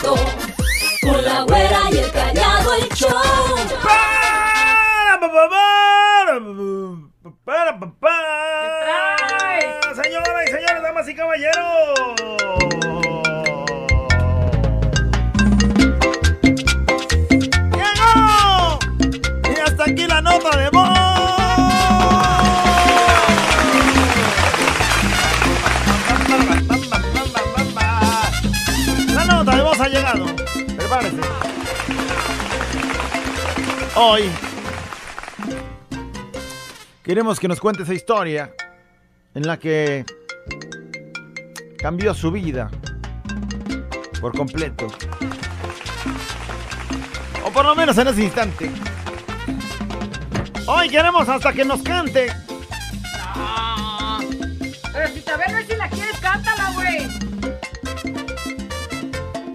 Con 0.02 1.24
la 1.24 1.42
güera 1.42 1.82
y 1.92 1.98
el 1.98 2.12
callado 2.12 2.74
el 2.74 2.90
show. 2.90 3.10
Para, 3.84 5.20
pa, 5.20 5.28
pa, 5.32 5.50
para, 5.50 6.40
para, 7.46 7.80
pa, 7.80 7.94
pa. 8.00 8.16
Señoras 10.02 10.44
y 10.48 10.52
señores, 10.52 10.82
damas 10.84 11.08
y 11.08 11.16
caballeros. 11.16 12.05
Hoy 33.98 34.30
queremos 37.02 37.40
que 37.40 37.48
nos 37.48 37.62
cuente 37.62 37.84
esa 37.84 37.94
historia 37.94 38.54
en 39.34 39.48
la 39.48 39.58
que 39.58 40.04
cambió 41.78 42.14
su 42.14 42.30
vida 42.30 42.70
por 44.20 44.36
completo. 44.36 44.88
O 47.46 47.52
por 47.52 47.64
lo 47.64 47.74
menos 47.74 47.98
en 47.98 48.10
ese 48.10 48.24
instante. 48.24 48.70
Hoy 50.68 50.90
queremos 50.90 51.30
hasta 51.30 51.54
que 51.54 51.64
nos 51.64 51.82
cante. 51.82 52.28
Pero 54.92 55.08
si 55.14 55.22
todavía 55.22 55.48
no 55.52 55.58
es 55.60 55.68
si 55.68 55.76
la 55.78 55.90
quieres, 55.90 56.18
cántala, 56.20 56.72
güey. 56.74 57.08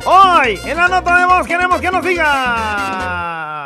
Hoy 0.07 0.59
en 0.65 0.77
la 0.79 0.89
nota 0.89 1.19
de 1.19 1.27
voz 1.27 1.47
queremos 1.47 1.79
que 1.79 1.91
nos 1.91 2.03
diga. 2.03 3.60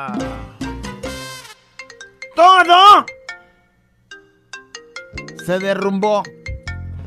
Todo 2.35 3.07
se 5.45 5.59
derrumbó 5.59 6.23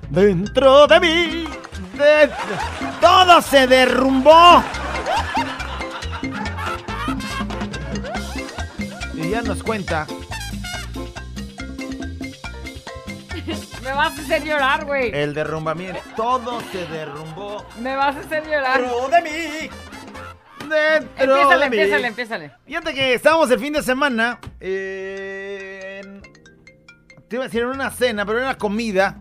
dentro 0.10 0.88
de 0.88 1.00
mí. 1.00 1.48
De- 1.98 2.30
todo 3.02 3.42
se 3.42 3.68
derrumbó. 3.68 4.64
Y 9.16 9.30
ya 9.32 9.42
nos 9.42 9.64
cuenta. 9.64 10.06
Me 13.84 13.94
vas 13.94 14.18
a 14.18 14.22
hacer 14.22 14.44
llorar, 14.44 14.86
güey. 14.86 15.12
El 15.14 15.34
derrumbamiento. 15.34 16.00
Todo 16.16 16.60
se 16.72 16.86
derrumbó 16.88 17.66
Me 17.80 17.96
vas 17.96 18.16
a 18.18 18.20
hacer 18.20 18.44
llorar. 18.46 18.82
dentro 18.82 19.08
de 19.10 19.22
mí. 19.22 19.70
Dentro 20.70 21.36
Empiézale, 21.36 21.64
de 21.66 21.70
mí. 21.70 21.78
empiézale, 21.78 22.08
empiézale. 22.08 22.52
Fíjate 22.66 22.94
que 22.94 23.14
estábamos 23.14 23.50
el 23.52 23.60
fin 23.60 23.74
de 23.74 23.82
semana 23.84 24.40
eh, 24.60 26.02
en- 26.04 26.22
te 27.28 27.36
iba 27.36 27.44
a 27.46 27.48
decir 27.48 27.62
en 27.62 27.68
una 27.70 27.90
cena, 27.92 28.26
pero 28.26 28.40
era 28.40 28.56
comida. 28.58 29.20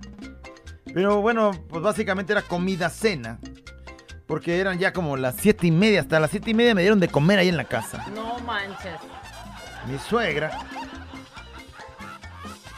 Pero 0.95 1.21
bueno, 1.21 1.51
pues 1.69 1.83
básicamente 1.83 2.33
era 2.33 2.43
comida 2.43 2.89
cena. 2.91 3.39
Porque 4.27 4.59
eran 4.61 4.79
ya 4.79 4.93
como 4.93 5.17
las 5.17 5.37
siete 5.37 5.67
y 5.67 5.71
media. 5.71 6.01
Hasta 6.01 6.19
las 6.21 6.31
siete 6.31 6.51
y 6.51 6.55
media 6.55 6.75
me 6.75 6.81
dieron 6.83 6.99
de 7.01 7.09
comer 7.09 7.39
ahí 7.39 7.49
en 7.49 7.57
la 7.57 7.65
casa. 7.65 8.07
No 8.15 8.39
manches. 8.41 8.99
Mi 9.89 9.99
suegra. 9.99 10.51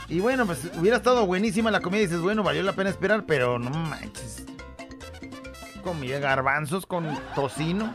Y 0.08 0.20
bueno, 0.20 0.46
pues 0.46 0.60
hubiera 0.78 0.96
estado 0.96 1.26
buenísima 1.26 1.70
la 1.70 1.80
comida. 1.80 2.00
Y 2.02 2.06
dices, 2.06 2.20
bueno, 2.20 2.42
valió 2.42 2.62
la 2.62 2.72
pena 2.72 2.90
esperar, 2.90 3.24
pero 3.26 3.58
no 3.58 3.70
manches. 3.70 4.44
Comida 5.82 6.18
garbanzos 6.18 6.86
con 6.86 7.18
tocino. 7.34 7.94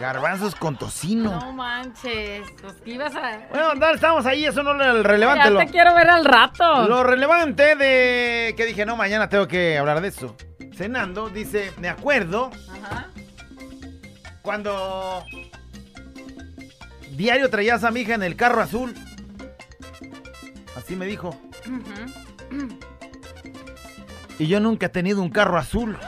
Garbanzos 0.00 0.54
con 0.54 0.76
tocino. 0.78 1.38
No 1.38 1.52
manches. 1.52 2.42
Pues 2.62 2.74
que 2.82 2.92
ibas 2.92 3.14
a. 3.14 3.38
Bueno, 3.50 3.74
dale, 3.76 3.94
estamos 3.96 4.24
ahí, 4.24 4.46
eso 4.46 4.62
no 4.62 4.72
es 4.82 5.04
relevante. 5.04 5.44
Ya 5.44 5.50
Lo, 5.50 5.58
te 5.58 5.66
quiero 5.66 5.94
ver 5.94 6.08
al 6.08 6.24
rato. 6.24 6.88
lo 6.88 7.02
relevante 7.04 7.76
de 7.76 8.54
que 8.56 8.64
dije, 8.64 8.86
no, 8.86 8.96
mañana 8.96 9.28
tengo 9.28 9.46
que 9.46 9.76
hablar 9.76 10.00
de 10.00 10.08
eso. 10.08 10.34
Cenando, 10.74 11.28
dice, 11.28 11.72
me 11.78 11.90
acuerdo 11.90 12.50
Ajá. 12.82 13.08
cuando 14.40 15.22
diario 17.10 17.50
traías 17.50 17.84
a 17.84 17.90
mi 17.90 18.00
hija 18.00 18.14
en 18.14 18.22
el 18.22 18.36
carro 18.36 18.62
azul. 18.62 18.94
Así 20.76 20.96
me 20.96 21.04
dijo. 21.04 21.38
Y 24.38 24.46
yo 24.46 24.60
nunca 24.60 24.86
he 24.86 24.88
tenido 24.88 25.20
un 25.20 25.28
carro 25.28 25.58
azul. 25.58 25.98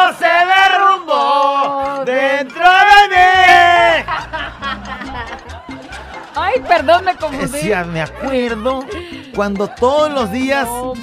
Todo 0.00 0.12
se 0.18 0.24
derrumbó 0.24 2.02
dentro 2.06 2.64
de 2.64 3.08
mí. 3.10 4.04
Ay, 6.34 6.58
perdón, 6.66 7.04
me 7.04 7.14
confundí. 7.16 7.46
Decía, 7.46 7.84
me 7.84 8.00
acuerdo 8.00 8.86
cuando 9.34 9.68
todos 9.68 10.10
los 10.10 10.32
días 10.32 10.66
No 10.66 10.94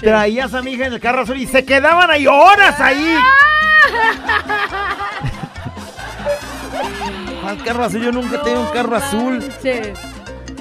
traías 0.00 0.52
a 0.54 0.62
mi 0.62 0.72
hija 0.72 0.86
en 0.86 0.94
el 0.94 1.00
carro 1.00 1.22
azul 1.22 1.36
y 1.36 1.46
se 1.46 1.64
quedaban 1.64 2.10
ahí 2.10 2.26
horas 2.26 2.80
ahí. 2.80 3.16
¿Cuál 7.42 7.62
carro 7.62 7.84
azul? 7.84 8.00
Yo 8.02 8.10
nunca 8.12 8.36
he 8.36 8.38
tenido 8.38 8.62
un 8.62 8.70
carro 8.72 8.96
azul. 8.96 9.38
manches. 9.38 9.98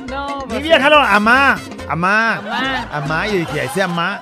No, 0.07 0.39
Mi 0.41 0.45
pues, 0.47 0.61
vieja 0.63 0.89
lo, 0.89 0.99
amá, 0.99 1.57
amá, 1.87 2.35
Amá. 2.37 2.87
amá. 2.91 3.27
Y 3.27 3.31
yo 3.31 3.37
dije, 3.39 3.63
ese 3.65 3.81
amá. 3.81 4.21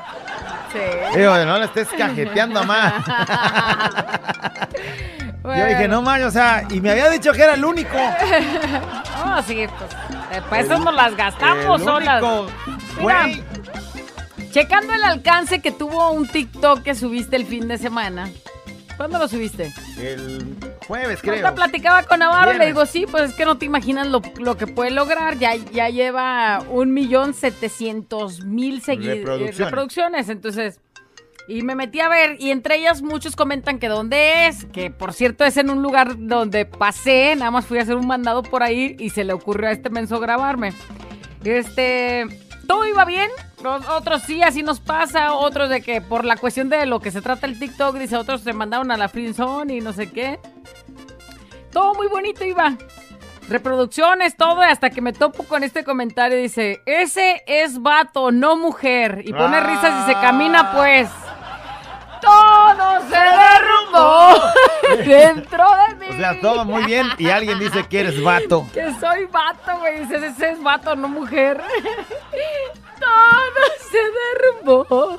Sí. 0.72 1.18
Digo, 1.18 1.38
no 1.46 1.58
le 1.60 1.66
estés 1.66 1.88
cajeteando, 1.98 2.60
amá. 2.60 3.04
Yo 5.44 5.66
dije, 5.66 5.88
no 5.88 6.02
mames, 6.02 6.26
o 6.26 6.32
sea, 6.32 6.66
y 6.70 6.82
me 6.82 6.92
había 6.92 7.10
dicho 7.10 7.32
que 7.32 7.42
era 7.42 7.54
el 7.54 7.64
único. 7.64 7.96
No, 9.26 9.42
sí, 9.48 9.66
pues. 9.78 9.92
eh, 10.32 10.42
Para 10.50 10.62
eso 10.62 10.78
nos 10.80 10.94
las 10.94 11.16
gastamos 11.16 11.80
el 11.80 11.88
solas. 11.88 12.22
único, 12.22 12.48
Mira. 13.00 13.28
Checando 14.52 14.94
el 14.94 15.04
alcance 15.04 15.62
que 15.62 15.72
tuvo 15.72 16.12
un 16.12 16.28
TikTok 16.28 16.82
que 16.84 16.96
subiste 16.96 17.36
el 17.38 17.46
fin 17.46 17.68
de 17.68 17.78
semana. 17.78 18.30
¿Cuándo 18.98 19.20
lo 19.20 19.28
subiste? 19.28 19.72
El 20.00 20.58
jueves, 20.88 21.20
Ahorita 21.24 21.42
creo. 21.50 21.56
platicaba 21.56 22.04
con 22.04 22.20
Navarro 22.20 22.54
y 22.54 22.58
le 22.58 22.66
digo, 22.68 22.86
sí, 22.86 23.06
pues 23.10 23.32
es 23.32 23.34
que 23.36 23.46
no 23.46 23.58
te 23.58 23.66
imaginas 23.66 24.08
lo, 24.08 24.22
lo 24.40 24.58
que 24.58 24.68
puede 24.68 24.92
lograr. 24.92 25.38
Ya, 25.38 25.56
ya 25.56 25.90
lleva 25.90 26.64
un 26.70 26.94
millón 26.94 27.34
setecientos 27.34 28.44
mil 28.44 28.82
reproducciones. 28.82 30.30
Entonces, 30.30 30.80
y 31.48 31.62
me 31.62 31.76
metí 31.76 32.00
a 32.02 32.10
ver 32.10 32.36
y 32.40 32.52
entre 32.52 32.76
ellas 32.76 33.02
muchos 33.02 33.36
comentan 33.36 33.80
que 33.80 33.88
dónde 33.88 34.48
es, 34.48 34.66
que 34.66 34.92
por 34.92 35.14
cierto 35.14 35.46
es 35.46 35.56
en 35.58 35.70
un 35.70 35.82
lugar 35.82 36.16
donde 36.18 36.66
pasé, 36.66 37.36
nada 37.38 37.52
más 37.52 37.66
fui 37.66 37.80
a 37.80 37.84
hacer 37.84 37.96
un 37.96 38.06
mandado 38.08 38.44
por 38.44 38.64
ahí 38.64 38.96
y 39.00 39.12
se 39.12 39.24
le 39.24 39.34
ocurrió 39.34 39.70
a 39.70 39.72
este 39.72 39.90
menso 39.90 40.20
grabarme. 40.20 40.74
Este, 41.46 42.26
todo 42.68 42.86
iba 42.86 43.06
bien, 43.06 43.30
otros 43.90 44.24
sí, 44.24 44.44
así 44.44 44.62
nos 44.62 44.80
pasa, 44.80 45.34
otros 45.34 45.70
de 45.70 45.82
que 45.82 46.02
por 46.02 46.26
la 46.26 46.38
cuestión 46.38 46.70
de 46.70 46.86
lo 46.86 47.00
que 47.00 47.12
se 47.12 47.22
trata 47.22 47.48
el 47.48 47.58
TikTok, 47.58 47.96
dice, 47.98 48.18
otros 48.18 48.42
se 48.42 48.54
mandaron 48.54 48.92
a 48.92 48.98
la 48.98 49.10
friendzone 49.10 49.76
y 49.76 49.82
no 49.82 49.94
sé 49.94 50.12
qué. 50.12 50.40
Todo 51.72 51.94
muy 51.96 52.08
bonito 52.08 52.44
iba. 52.44 52.76
Reproducciones, 53.50 54.36
todo, 54.36 54.62
hasta 54.62 54.90
que 54.90 55.00
me 55.02 55.14
topo 55.14 55.44
con 55.44 55.64
este 55.64 55.86
comentario, 55.86 56.38
dice, 56.38 56.82
ese 56.86 57.44
es 57.48 57.82
vato, 57.82 58.32
no 58.32 58.58
mujer. 58.58 59.22
Y 59.26 59.32
pone 59.32 59.62
risas 59.62 60.04
y 60.04 60.12
se 60.12 60.20
camina, 60.20 60.74
pues. 60.74 61.10
Todo 62.78 63.02
se 63.10 63.18
derrumbó 63.18 65.04
dentro 65.06 65.66
de 65.90 65.96
mí. 65.96 66.08
O 66.12 66.18
sea, 66.18 66.40
todo 66.40 66.64
muy 66.66 66.84
bien. 66.86 67.08
Y 67.18 67.30
alguien 67.30 67.60
dice 67.60 67.86
que 67.88 68.00
eres 68.02 68.22
vato. 68.24 68.68
Que 68.74 68.94
soy 69.00 69.26
vato, 69.26 69.78
güey. 69.80 70.02
Dices, 70.02 70.24
ese 70.24 70.52
es 70.52 70.62
vato, 70.64 70.96
no 70.96 71.08
mujer. 71.08 71.62
Todo 73.00 73.64
se 73.92 73.98
derrumbó. 74.78 75.18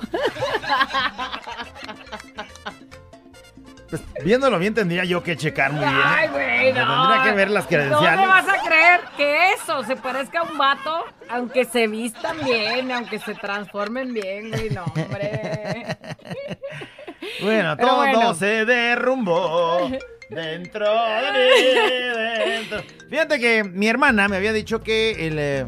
Pues, 3.89 4.03
viéndolo 4.23 4.59
bien 4.59 4.75
tendría 4.75 5.05
yo 5.05 5.23
que 5.23 5.37
checar 5.37 5.73
muy 5.73 5.81
bien. 5.85 5.97
¿eh? 5.97 6.03
Ay, 6.05 6.29
güey, 6.29 6.73
Me 6.75 6.81
no. 6.81 7.09
Tendría 7.09 7.25
que 7.31 7.37
ver 7.37 7.51
las 7.51 7.65
¿Dónde 7.65 7.77
credenciales. 7.77 8.29
vas 8.29 8.49
a 8.49 8.63
creer 8.67 9.01
que 9.17 9.53
eso 9.55 9.83
se 9.85 9.97
parezca 9.97 10.41
a 10.41 10.43
un 10.43 10.59
vato? 10.59 11.05
Aunque 11.31 11.65
se 11.65 11.87
vistan 11.87 12.37
bien, 12.45 12.93
aunque 12.93 13.19
se 13.19 13.35
transformen 13.35 14.13
bien, 14.13 14.51
güey, 14.51 14.71
no, 14.71 14.85
hombre. 14.85 15.97
Bueno, 17.43 17.75
Pero 17.77 17.89
todo 17.89 17.97
bueno. 17.99 18.35
se 18.35 18.65
derrumbó 18.65 19.91
dentro 20.31 20.87
de 20.87 21.33
mí. 21.33 22.45
dentro. 22.45 22.83
Fíjate 23.09 23.39
que 23.41 23.65
mi 23.65 23.89
hermana 23.89 24.29
me 24.29 24.37
había 24.37 24.53
dicho 24.53 24.81
que 24.83 25.27
el, 25.27 25.39
eh, 25.39 25.67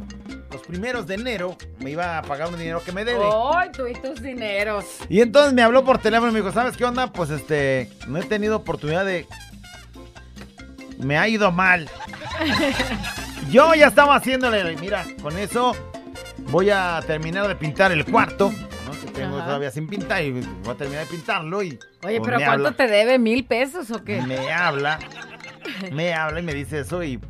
los 0.52 0.62
primeros 0.62 1.06
de 1.06 1.14
enero 1.14 1.56
me 1.78 1.90
iba 1.90 2.18
a 2.18 2.22
pagar 2.22 2.48
un 2.48 2.58
dinero 2.58 2.82
que 2.84 2.92
me 2.92 3.04
debe. 3.04 3.24
Ay, 3.54 3.70
tú 3.72 3.86
y 3.86 3.94
tus 3.94 4.20
dineros. 4.22 4.84
Y 5.08 5.20
entonces 5.20 5.52
me 5.52 5.62
habló 5.62 5.84
por 5.84 5.98
teléfono 5.98 6.30
y 6.30 6.34
me 6.34 6.40
dijo, 6.40 6.52
¿sabes 6.52 6.76
qué 6.76 6.84
onda? 6.84 7.12
Pues 7.12 7.30
este, 7.30 7.88
no 8.08 8.18
he 8.18 8.22
tenido 8.24 8.56
oportunidad 8.56 9.04
de... 9.04 9.26
Me 10.98 11.16
ha 11.16 11.26
ido 11.28 11.50
mal. 11.50 11.88
Yo 13.50 13.74
ya 13.74 13.86
estaba 13.86 14.16
haciéndole, 14.16 14.76
mira, 14.76 15.04
con 15.22 15.38
eso 15.38 15.74
voy 16.50 16.70
a 16.70 17.00
terminar 17.06 17.48
de 17.48 17.56
pintar 17.56 17.90
el 17.90 18.04
cuarto, 18.04 18.52
tengo 19.10 19.36
Ajá. 19.36 19.46
todavía 19.46 19.70
sin 19.70 19.86
pintar 19.86 20.22
y 20.22 20.30
voy 20.32 20.44
a 20.68 20.74
terminar 20.74 21.04
de 21.04 21.10
pintarlo 21.10 21.62
y... 21.62 21.78
Oye, 22.02 22.18
pues, 22.18 22.20
pero 22.24 22.36
¿cuánto 22.38 22.68
habla. 22.68 22.72
te 22.72 22.86
debe? 22.86 23.18
¿Mil 23.18 23.44
pesos 23.44 23.90
o 23.90 24.02
qué? 24.04 24.22
Me 24.22 24.52
habla, 24.52 24.98
me 25.92 26.14
habla 26.14 26.40
y 26.40 26.42
me 26.42 26.54
dice 26.54 26.80
eso 26.80 27.02
y... 27.02 27.20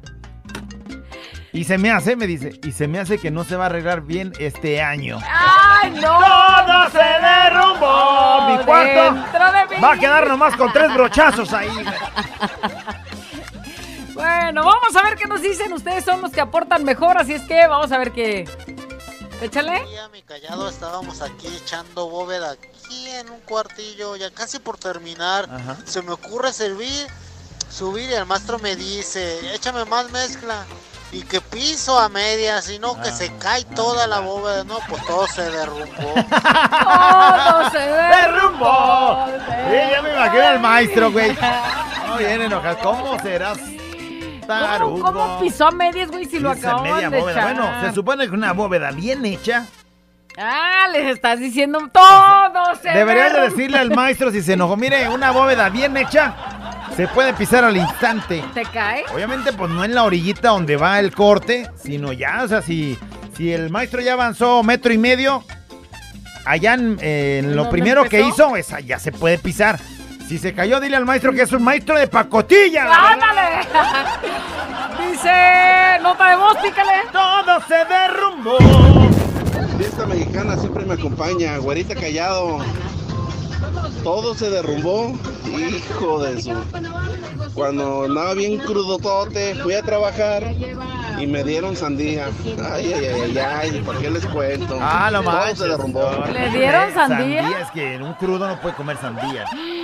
Y 1.52 1.64
se 1.64 1.78
me 1.78 1.90
hace, 1.90 2.14
me 2.14 2.28
dice, 2.28 2.60
y 2.62 2.70
se 2.70 2.86
me 2.86 3.00
hace 3.00 3.18
que 3.18 3.32
no 3.32 3.42
se 3.42 3.56
va 3.56 3.64
a 3.64 3.66
arreglar 3.66 4.02
bien 4.02 4.32
este 4.38 4.80
año. 4.80 5.18
¡Ay, 5.28 5.90
no! 5.90 6.00
¡Todo 6.00 6.90
se 6.90 6.98
derrumbó! 6.98 8.56
Mi 8.56 8.64
cuarto 8.64 9.14
de 9.14 9.80
va 9.80 9.92
a 9.94 9.98
quedar 9.98 10.28
nomás 10.28 10.54
con 10.56 10.72
tres 10.72 10.94
brochazos 10.94 11.52
ahí. 11.52 11.68
Bueno, 14.20 14.64
vamos 14.64 14.94
a 14.96 15.02
ver 15.02 15.16
qué 15.16 15.26
nos 15.26 15.40
dicen. 15.40 15.72
Ustedes 15.72 16.04
son 16.04 16.20
los 16.20 16.30
que 16.30 16.42
aportan 16.42 16.84
mejor, 16.84 17.16
así 17.16 17.32
es 17.32 17.42
que 17.42 17.66
vamos 17.66 17.90
a 17.90 17.96
ver 17.96 18.12
qué. 18.12 18.44
Échale. 19.40 19.82
mi 20.12 20.22
callado 20.22 20.68
estábamos 20.68 21.22
aquí 21.22 21.46
echando 21.48 22.08
bóveda 22.08 22.50
aquí 22.52 23.08
en 23.08 23.30
un 23.30 23.40
cuartillo, 23.40 24.16
ya 24.16 24.30
casi 24.30 24.58
por 24.58 24.76
terminar. 24.76 25.48
Ajá. 25.50 25.76
Se 25.86 26.02
me 26.02 26.12
ocurre 26.12 26.52
servir, 26.52 27.06
subir 27.70 28.10
y 28.10 28.14
el 28.14 28.26
maestro 28.26 28.58
me 28.58 28.76
dice, 28.76 29.54
échame 29.54 29.84
más 29.86 30.10
mezcla. 30.10 30.64
Y 31.12 31.22
que 31.22 31.40
piso 31.40 31.98
a 31.98 32.08
medias, 32.08 32.66
sino 32.66 32.94
que 33.02 33.08
Ah, 33.08 33.12
se 33.16 33.34
cae 33.38 33.64
toda 33.64 34.06
la 34.06 34.20
bóveda, 34.20 34.62
no, 34.62 34.78
pues 34.88 35.04
todo 35.06 35.26
se 35.26 35.42
derrumbó. 35.42 36.14
Todo 36.14 37.70
se 37.72 37.78
¡Derrumbó! 37.78 39.26
derrumbó. 39.26 39.26
Sí, 39.70 39.90
ya 39.90 40.02
me 40.02 40.12
imagino 40.12 40.46
al 40.46 40.60
maestro, 40.60 41.10
güey. 41.10 41.36
No 42.06 42.16
viene 42.16 42.44
enojado. 42.44 42.78
¿Cómo 42.80 43.18
serás 43.20 43.58
¿Cómo, 44.46 45.40
pisó 45.40 45.68
a 45.68 45.70
medias, 45.70 46.10
güey, 46.10 46.24
si 46.24 46.38
lo 46.38 46.54
media 46.54 47.10
de 47.10 47.18
echar? 47.20 47.54
Bueno, 47.54 47.68
se 47.82 47.92
supone 47.92 48.28
que 48.28 48.34
una 48.34 48.52
bóveda 48.52 48.90
bien 48.90 49.24
hecha. 49.24 49.66
Ah, 50.38 50.86
les 50.92 51.06
estás 51.06 51.40
diciendo 51.40 51.80
todo 51.92 52.74
se 52.80 52.90
Deberías 52.90 53.32
de 53.32 53.40
decirle 53.42 53.78
al 53.78 53.90
maestro 53.90 54.30
si 54.30 54.42
se 54.42 54.54
enojó. 54.54 54.76
Mire, 54.76 55.08
una 55.08 55.32
bóveda 55.32 55.68
bien 55.68 55.96
hecha 55.96 56.34
se 56.96 57.08
puede 57.08 57.32
pisar 57.34 57.64
al 57.64 57.76
instante. 57.76 58.44
¿Te 58.54 58.62
cae? 58.62 59.04
Obviamente, 59.14 59.52
pues 59.52 59.70
no 59.70 59.84
en 59.84 59.94
la 59.94 60.04
orillita 60.04 60.50
donde 60.50 60.76
va 60.76 60.98
el 60.98 61.14
corte, 61.14 61.68
sino 61.76 62.12
ya, 62.12 62.42
o 62.44 62.48
sea, 62.48 62.62
si, 62.62 62.98
si 63.36 63.52
el 63.52 63.70
maestro 63.70 64.00
ya 64.00 64.14
avanzó 64.14 64.62
metro 64.62 64.92
y 64.92 64.98
medio, 64.98 65.44
allá 66.44 66.74
en, 66.74 66.98
en 67.00 67.50
lo 67.56 67.64
¿Dónde 67.64 67.70
primero 67.70 68.04
que 68.04 68.22
hizo, 68.22 68.56
esa 68.56 68.80
ya 68.80 68.98
se 68.98 69.12
puede 69.12 69.38
pisar. 69.38 69.80
Si 70.30 70.38
se 70.38 70.54
cayó, 70.54 70.78
dile 70.78 70.94
al 70.94 71.04
maestro 71.04 71.32
que 71.32 71.42
es 71.42 71.50
un 71.50 71.64
maestro 71.64 71.98
de 71.98 72.06
pacotilla. 72.06 72.84
¡Ándale! 72.84 73.66
Dice, 75.10 75.98
nota 76.04 76.30
de 76.30 76.36
voz, 76.36 76.56
pícale. 76.58 76.92
Todo 77.10 77.60
se 77.66 77.84
derrumbó. 77.84 78.58
Fiesta 79.76 80.06
mexicana 80.06 80.56
siempre 80.56 80.84
me 80.84 80.94
acompaña, 80.94 81.58
güerita 81.58 81.96
callado. 81.96 82.58
Todo 84.04 84.36
se 84.36 84.50
derrumbó, 84.50 85.18
hijo 85.46 86.22
de 86.22 86.40
su. 86.40 86.54
Cuando 87.52 88.04
andaba 88.04 88.34
bien 88.34 88.58
crudotote, 88.58 89.56
fui 89.56 89.74
a 89.74 89.82
trabajar 89.82 90.44
y 91.18 91.26
me 91.26 91.42
dieron 91.42 91.74
sandía. 91.74 92.28
Ay, 92.72 92.92
ay, 92.92 93.04
ay, 93.04 93.36
ay, 93.36 93.70
ay, 93.72 93.82
¿por 93.84 93.98
qué 93.98 94.08
les 94.08 94.24
cuento? 94.26 94.78
Ah, 94.80 95.10
lo 95.10 95.24
Todo 95.24 95.32
manches. 95.32 95.58
se 95.58 95.66
derrumbó. 95.66 96.08
¿Le 96.32 96.50
dieron 96.50 96.88
eh, 96.88 96.94
sandía? 96.94 97.60
Es 97.62 97.70
que 97.72 97.94
en 97.94 98.04
un 98.04 98.14
crudo 98.14 98.46
no 98.46 98.60
puede 98.60 98.76
comer 98.76 98.96
sandía. 98.98 99.44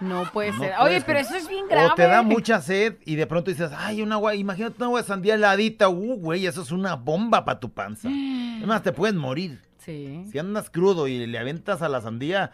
No 0.00 0.30
puede 0.32 0.52
No 0.52 0.58
ser. 0.58 0.74
puedes 0.76 0.80
Oye, 0.80 1.04
pero 1.06 1.18
eso 1.18 1.34
es 1.34 1.48
bien 1.48 1.66
grave. 1.68 1.88
O 1.88 1.94
te 1.94 2.06
da 2.06 2.22
mucha 2.22 2.60
sed 2.60 2.96
y 3.04 3.16
de 3.16 3.26
pronto 3.26 3.50
dices, 3.50 3.70
ay, 3.76 4.02
un 4.02 4.12
agua, 4.12 4.34
imagínate 4.34 4.76
una 4.76 4.86
agua 4.86 5.02
de 5.02 5.06
sandía 5.08 5.34
heladita. 5.34 5.88
Uh, 5.88 6.16
güey, 6.16 6.46
eso 6.46 6.62
es 6.62 6.70
una 6.70 6.94
bomba 6.96 7.44
para 7.44 7.60
tu 7.60 7.70
panza. 7.70 8.08
Además, 8.08 8.82
te 8.82 8.92
puedes 8.92 9.16
morir. 9.16 9.62
Sí. 9.78 10.24
Si 10.30 10.38
andas 10.38 10.68
crudo 10.68 11.06
y 11.06 11.26
le 11.26 11.38
aventas 11.38 11.80
a 11.82 11.88
la 11.88 12.00
sandía 12.00 12.50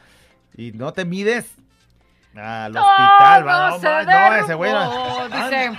y 0.56 0.72
no 0.72 0.92
te 0.92 1.04
mides, 1.04 1.54
al 2.36 2.76
hospital, 2.76 3.46
va. 3.46 3.70
No, 3.70 3.78
se 3.78 3.86
no, 3.86 4.34
ese 4.36 4.54
güey. 4.54 4.72
Dice, 5.32 5.72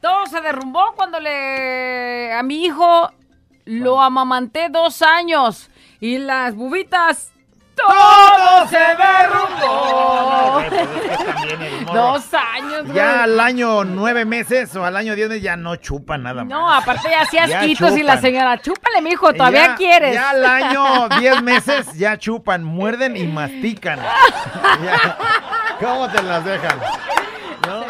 todo 0.00 0.26
se 0.26 0.40
derrumbó 0.40 0.94
cuando 0.96 1.20
le... 1.20 2.32
A 2.32 2.42
mi 2.42 2.64
hijo 2.64 3.10
lo 3.64 4.00
amamanté 4.00 4.68
dos 4.68 5.02
años 5.02 5.68
y 6.00 6.18
las 6.18 6.54
bubitas... 6.54 7.32
¡Todo 7.88 8.68
se 8.68 8.78
derrumbó! 8.78 10.60
Dos 11.92 12.24
años, 12.34 12.82
güey. 12.84 12.94
Ya 12.94 13.24
al 13.24 13.40
año 13.40 13.84
nueve 13.84 14.24
meses 14.24 14.74
o 14.76 14.84
al 14.84 14.96
año 14.96 15.14
diez 15.16 15.28
meses 15.28 15.42
ya 15.42 15.56
no 15.56 15.74
chupa 15.76 16.16
nada 16.18 16.44
más. 16.44 16.50
No, 16.50 16.70
aparte 16.72 17.08
ya 17.10 17.22
hacía 17.22 17.46
Ya 17.46 17.60
asquitos 17.60 17.96
y 17.96 18.02
la 18.02 18.18
señora, 18.20 18.60
chúpale, 18.60 19.00
mijo, 19.02 19.32
todavía 19.32 19.66
Ya- 19.68 19.74
quieres. 19.74 20.14
Ya 20.14 20.30
al 20.30 20.44
año 20.44 21.08
10 21.18 21.42
meses 21.42 21.92
ya 21.94 22.16
chupan, 22.18 22.62
muerden 22.64 23.16
y 23.16 23.24
mastican. 23.26 23.98
Ya. 24.84 25.16
¿Cómo 25.80 26.08
te 26.08 26.22
las 26.22 26.44
dejan? 26.44 26.78
¿No? 27.66 27.84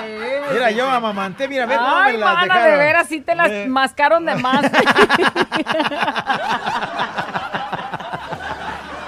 Mira, 0.53 0.70
yo 0.70 0.88
amamanté, 0.90 1.46
mira, 1.48 1.66
ve 1.66 1.76
cómo 1.76 2.00
me 2.03 2.12
las 2.14 2.35
mana, 2.35 2.42
dejaron. 2.55 2.70
de 2.72 2.76
veras, 2.79 3.07
sí 3.09 3.20
te 3.20 3.35
las 3.35 3.50
Eh. 3.50 3.66
mascaron 3.68 4.24
de 4.24 4.35
más. 4.37 4.62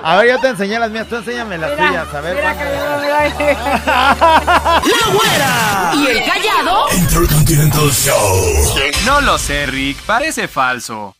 A 0.04 0.16
ver, 0.16 0.28
yo 0.30 0.38
te 0.40 0.48
enseñé 0.48 0.78
las 0.78 0.90
mías, 0.90 1.06
tú 1.08 1.16
enséñame 1.16 1.58
las 1.58 1.70
Mira, 1.70 1.88
tuyas, 1.88 2.14
a 2.14 2.20
ver. 2.20 2.34
mira, 2.36 2.54
¡La 3.84 5.12
güera! 5.12 5.92
¿Y 5.94 6.06
el 6.08 6.24
callado? 6.24 6.86
Intercontinental 6.96 7.90
Show. 7.92 8.74
No 9.04 9.20
lo 9.20 9.38
sé, 9.38 9.66
Rick, 9.66 9.98
parece 10.04 10.48
falso. 10.48 11.14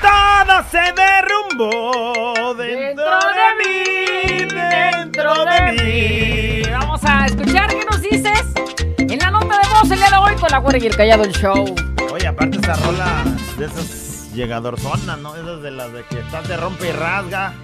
Todo 0.00 0.64
se 0.70 0.92
derrumbó 0.92 2.54
dentro 2.54 3.18
de 3.38 3.48
mí, 3.58 4.44
dentro 4.46 5.44
de 5.44 5.72
mí. 5.72 6.62
Vamos 6.70 7.00
a 7.04 7.26
escuchar 7.26 7.68
qué 7.68 7.84
nos 7.90 8.00
dices 8.00 8.27
día 10.08 10.18
de 10.18 10.24
hoy 10.24 10.40
con 10.40 10.50
la 10.50 10.58
güera 10.58 10.78
y 10.78 10.86
el 10.86 10.96
callado 10.96 11.24
el 11.24 11.32
show. 11.32 11.74
Oye, 12.12 12.26
aparte 12.26 12.58
esa 12.58 12.74
rola 12.74 13.24
de 13.56 13.66
esas 13.66 14.32
llegadorzonas, 14.32 15.18
¿no? 15.18 15.34
Esas 15.36 15.62
de 15.62 15.70
las 15.70 15.92
de 15.92 16.04
que 16.04 16.20
estás 16.20 16.46
de 16.48 16.56
rompe 16.56 16.88
y 16.88 16.92
rasga. 16.92 17.54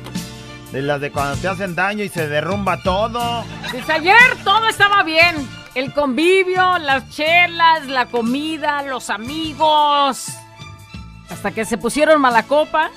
De 0.72 0.82
las 0.82 1.00
de 1.00 1.12
cuando 1.12 1.36
te 1.36 1.48
hacen 1.48 1.74
daño 1.74 2.02
y 2.02 2.08
se 2.08 2.26
derrumba 2.26 2.82
todo. 2.82 3.44
Desde 3.72 3.92
ayer 3.92 4.36
todo 4.42 4.68
estaba 4.68 5.02
bien. 5.02 5.48
El 5.74 5.92
convivio, 5.92 6.78
las 6.78 7.08
chelas, 7.10 7.86
la 7.86 8.06
comida, 8.06 8.82
los 8.82 9.10
amigos. 9.10 10.28
Hasta 11.30 11.52
que 11.52 11.64
se 11.64 11.78
pusieron 11.78 12.20
mala 12.20 12.44
copa, 12.44 12.90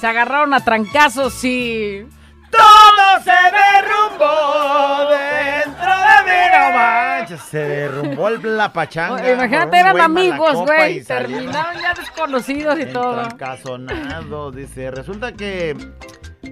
se 0.00 0.06
agarraron 0.06 0.54
a 0.54 0.64
trancazos 0.64 1.42
y... 1.44 2.06
Todo 2.50 2.87
se 3.24 3.30
derrumbó 3.56 5.10
dentro 5.10 5.90
de 5.90 6.24
mí, 6.24 6.40
no 6.52 6.78
manches. 6.78 7.40
Se 7.42 7.58
derrumbó 7.58 8.28
el- 8.28 8.56
la 8.56 8.72
pachanga. 8.72 9.14
Oye, 9.22 9.32
imagínate, 9.34 9.78
eran 9.78 10.00
amigos, 10.00 10.54
güey. 10.54 11.02
Terminaron 11.04 11.80
ya 11.80 11.94
desconocidos 11.94 12.78
y 12.78 12.86
todo. 12.86 13.22
Entrancazonados, 13.22 14.54
dice. 14.56 14.90
Resulta 14.90 15.32
que 15.32 15.76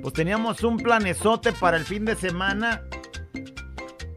pues 0.03 0.13
teníamos 0.15 0.63
un 0.63 0.77
planezote 0.79 1.53
para 1.53 1.77
el 1.77 1.85
fin 1.85 2.05
de 2.05 2.15
semana. 2.17 2.83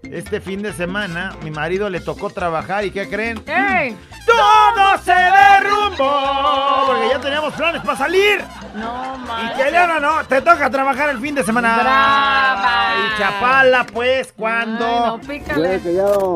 Este 0.04 0.42
fin 0.42 0.64
de 0.64 0.74
semana 0.74 1.34
mi 1.44 1.52
marido 1.52 1.88
le 1.88 2.00
tocó 2.00 2.32
trabajar 2.32 2.84
y 2.84 2.90
¿qué 2.90 3.08
creen? 3.08 3.44
¡Ey! 3.46 3.96
¡Todo 4.26 4.98
se 5.04 5.14
derrumbó! 5.14 6.86
Porque 6.88 7.10
ya 7.12 7.20
teníamos 7.22 7.54
planes 7.54 7.82
para 7.84 7.98
salir. 7.98 8.44
No 8.76 9.16
Y 9.16 9.28
manches. 9.28 9.66
que 9.66 9.72
Leona 9.72 10.00
no, 10.00 10.24
te 10.28 10.42
toca 10.42 10.70
trabajar 10.70 11.10
el 11.10 11.20
fin 11.20 11.36
de 11.36 11.44
semana. 11.44 11.76
Brava. 11.80 12.94
Y 12.98 13.18
Chapala, 13.20 13.86
pues, 13.92 14.34
¿cuándo? 14.38 15.20
Ay, 15.28 15.82
no, 15.96 16.36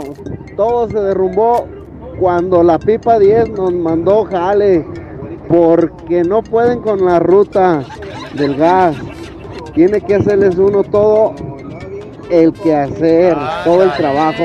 todo 0.55 0.89
se 0.89 0.99
derrumbó 0.99 1.67
cuando 2.19 2.63
la 2.63 2.79
pipa 2.79 3.19
10 3.19 3.49
nos 3.49 3.73
mandó 3.73 4.25
jale 4.25 4.85
porque 5.47 6.23
no 6.23 6.41
pueden 6.41 6.81
con 6.81 7.05
la 7.05 7.19
ruta 7.19 7.83
del 8.33 8.55
gas. 8.55 8.95
Tiene 9.73 10.01
que 10.01 10.15
hacerles 10.15 10.55
uno 10.57 10.83
todo 10.83 11.33
el 12.29 12.53
que 12.53 12.75
hacer, 12.75 13.35
todo 13.63 13.83
el 13.83 13.91
trabajo. 13.93 14.43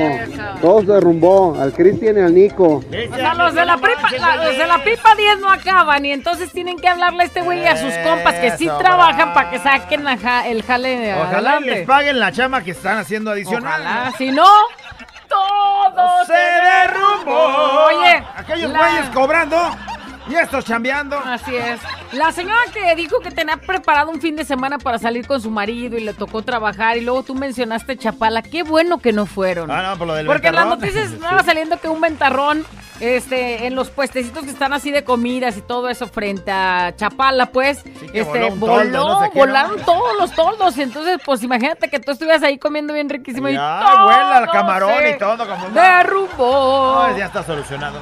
Todo 0.61 0.81
se 0.81 0.87
derrumbó, 0.87 1.57
al 1.61 1.73
Cristian 1.73 2.17
y 2.19 2.21
al 2.21 2.35
Nico. 2.35 2.83
O 3.13 3.15
sea, 3.17 3.35
los 3.35 3.55
de 3.55 3.65
la 3.65 3.77
pipa, 3.77 4.11
la- 4.19 4.37
los 4.45 4.57
de 4.59 4.67
la 4.67 4.79
pipa 4.83 5.15
10 5.15 5.39
no 5.39 5.51
acaban 5.51 6.05
y 6.05 6.13
entonces 6.13 6.51
tienen 6.53 6.79
que 6.79 6.89
hablarle 6.89 7.23
a 7.23 7.27
este 7.27 7.43
güey 7.43 7.61
y 7.63 7.67
a 7.67 7.77
sus 7.77 7.93
compas 7.99 8.35
que 8.35 8.51
sí 8.57 8.67
Eso, 8.67 8.77
trabajan 8.79 9.33
para 9.35 9.51
que 9.51 9.59
saquen 9.61 10.05
la 10.05 10.17
ja- 10.19 10.47
el 10.49 10.63
jale 10.65 11.15
Ojalá 11.15 11.29
adelante. 11.51 11.71
les 11.71 11.87
paguen 11.87 12.19
la 12.19 12.33
chama 12.33 12.63
que 12.65 12.73
están 12.73 12.99
haciendo 12.99 13.31
adicional. 13.31 13.81
Ojalá, 13.83 14.13
si 14.19 14.31
no, 14.33 14.47
todo 15.29 16.25
se 16.27 16.33
derrumbó. 16.33 17.85
Oye, 17.87 18.25
aquellos 18.37 18.71
la- 18.73 18.79
güeyes 18.79 19.09
cobrando 19.11 19.57
y 20.29 20.35
estos 20.35 20.65
chambeando. 20.65 21.19
Así 21.25 21.55
es. 21.57 21.81
La 22.13 22.33
señora 22.33 22.61
que 22.73 22.95
dijo 22.97 23.21
que 23.21 23.31
tenía 23.31 23.59
preparado 23.59 24.11
un 24.11 24.21
fin 24.21 24.35
de 24.35 24.45
semana 24.45 24.79
para 24.79 24.99
salir 24.99 25.27
con 25.27 25.41
su 25.41 25.51
marido 25.51 25.99
y 25.99 26.01
le 26.01 26.15
tocó 26.15 26.43
trabajar 26.43 26.97
y 26.97 27.03
luego 27.03 27.23
tú 27.23 27.35
mencionaste 27.35 27.99
Chapala, 27.99 28.43
qué 28.43 28.63
bueno 28.63 28.99
que 28.99 29.13
no 29.13 29.27
fueron. 29.27 29.71
Ah, 29.71 29.83
no, 29.83 29.99
por 29.99 30.07
lo 30.07 30.15
del 30.15 30.27
Porque 30.27 30.49
en 30.49 30.55
las 30.55 30.67
noticias 30.67 31.13
estaba 31.13 31.43
saliendo 31.43 31.79
que 31.79 31.89
un 31.89 32.01
ventarrón 32.01 32.65
este, 33.01 33.67
en 33.67 33.75
los 33.75 33.91
puestecitos 33.91 34.45
que 34.45 34.51
están 34.51 34.73
así 34.73 34.91
de 34.91 35.05
comidas 35.05 35.57
y 35.57 35.61
todo 35.61 35.89
eso 35.89 36.09
frente 36.09 36.51
a 36.51 36.95
Chapala, 36.97 37.47
pues, 37.47 37.83
que 37.83 38.21
este, 38.21 38.51
voló 38.51 38.53
un 38.53 38.61
voló, 38.61 38.75
toldo, 38.75 39.09
no 39.09 39.21
sé 39.21 39.31
qué, 39.31 39.39
¿no? 39.39 39.47
volaron 39.47 39.81
todos 39.85 40.17
los 40.19 40.33
toldos. 40.33 40.77
Y 40.79 40.83
entonces, 40.83 41.19
pues 41.25 41.43
imagínate 41.43 41.89
que 41.89 42.01
tú 42.01 42.13
estuvieras 42.13 42.43
ahí 42.43 42.59
comiendo 42.59 42.95
bien 42.95 43.09
riquísimo 43.09 43.49
y 43.49 43.53
Ya, 43.53 43.81
todo 43.85 44.07
huele 44.09 44.35
al 44.35 44.51
camarón 44.51 45.07
y 45.15 45.19
todo 45.19 45.47
como 45.47 45.69
Derrumbó. 45.71 47.09
No, 47.09 47.19
ya 47.19 47.27
está 47.27 47.43
solucionado. 47.45 48.01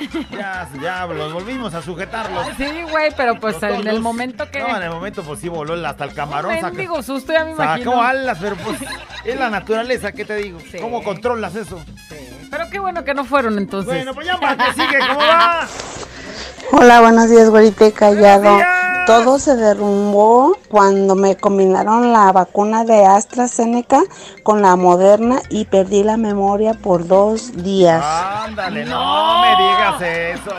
Ya, 0.30 0.68
ya 0.80 1.06
los 1.06 1.32
volvimos 1.32 1.74
a 1.74 1.82
sujetarlos. 1.82 2.46
Sí, 2.56 2.82
güey, 2.90 3.12
pero 3.16 3.38
pues 3.38 3.60
Los 3.60 3.80
en 3.80 3.88
el 3.88 4.00
momento 4.00 4.50
que... 4.50 4.60
No, 4.60 4.76
en 4.76 4.82
el 4.82 4.90
momento 4.90 5.22
pues 5.22 5.40
sí 5.40 5.48
voló 5.48 5.74
hasta 5.86 6.04
el 6.04 6.14
camarón. 6.14 6.54
Un 6.54 6.62
mendigo 6.62 7.02
susto, 7.02 7.32
ya 7.32 7.44
me 7.44 7.52
imagino. 7.52 7.90
Sacó 7.92 8.02
alas, 8.02 8.38
pero 8.40 8.56
pues 8.56 8.78
es 9.24 9.38
la 9.38 9.50
naturaleza, 9.50 10.12
¿qué 10.12 10.24
te 10.24 10.36
digo? 10.36 10.58
¿Cómo 10.80 11.02
controlas 11.02 11.54
eso? 11.54 11.82
Pero 12.50 12.68
qué 12.70 12.78
bueno 12.78 13.04
que 13.04 13.14
no 13.14 13.24
fueron 13.24 13.58
entonces. 13.58 13.94
Bueno, 13.94 14.14
pues 14.14 14.26
ya 14.26 14.38
para 14.38 14.56
que 14.56 14.72
sigue, 14.72 14.98
¿cómo 14.98 15.20
va? 15.20 15.66
Hola, 16.72 17.00
buenos 17.00 17.28
días, 17.28 17.50
güerita 17.50 17.88
y 17.88 17.92
callado. 17.92 18.58
Todo 19.04 19.40
se 19.40 19.56
derrumbó 19.56 20.56
cuando 20.68 21.16
me 21.16 21.36
combinaron 21.36 22.12
la 22.12 22.30
vacuna 22.30 22.84
de 22.84 23.04
AstraZeneca 23.06 24.00
con 24.44 24.62
la 24.62 24.76
Moderna 24.76 25.40
y 25.48 25.64
perdí 25.64 26.04
la 26.04 26.16
memoria 26.16 26.74
por 26.74 27.08
dos 27.08 27.56
días. 27.64 28.04
Ándale, 28.04 28.84
no, 28.84 29.40
me 29.40 29.48
digas 29.62 30.02
eso. 30.02 30.54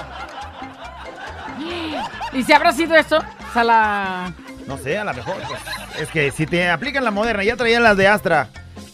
¿Y 2.33 2.43
si 2.43 2.51
habrá 2.51 2.73
sido 2.73 2.95
eso? 2.95 3.17
O 3.17 3.53
sea, 3.53 3.63
la... 3.63 4.33
No 4.67 4.77
sé, 4.77 4.97
a 4.97 5.05
lo 5.05 5.13
mejor. 5.13 5.35
pues, 5.47 5.61
es 5.99 6.09
que 6.09 6.31
si 6.31 6.45
te 6.45 6.69
aplican 6.69 7.05
la 7.05 7.11
moderna, 7.11 7.43
ya 7.43 7.55
traían 7.55 7.83
las 7.83 7.95
de 7.95 8.07
Astra. 8.09 8.49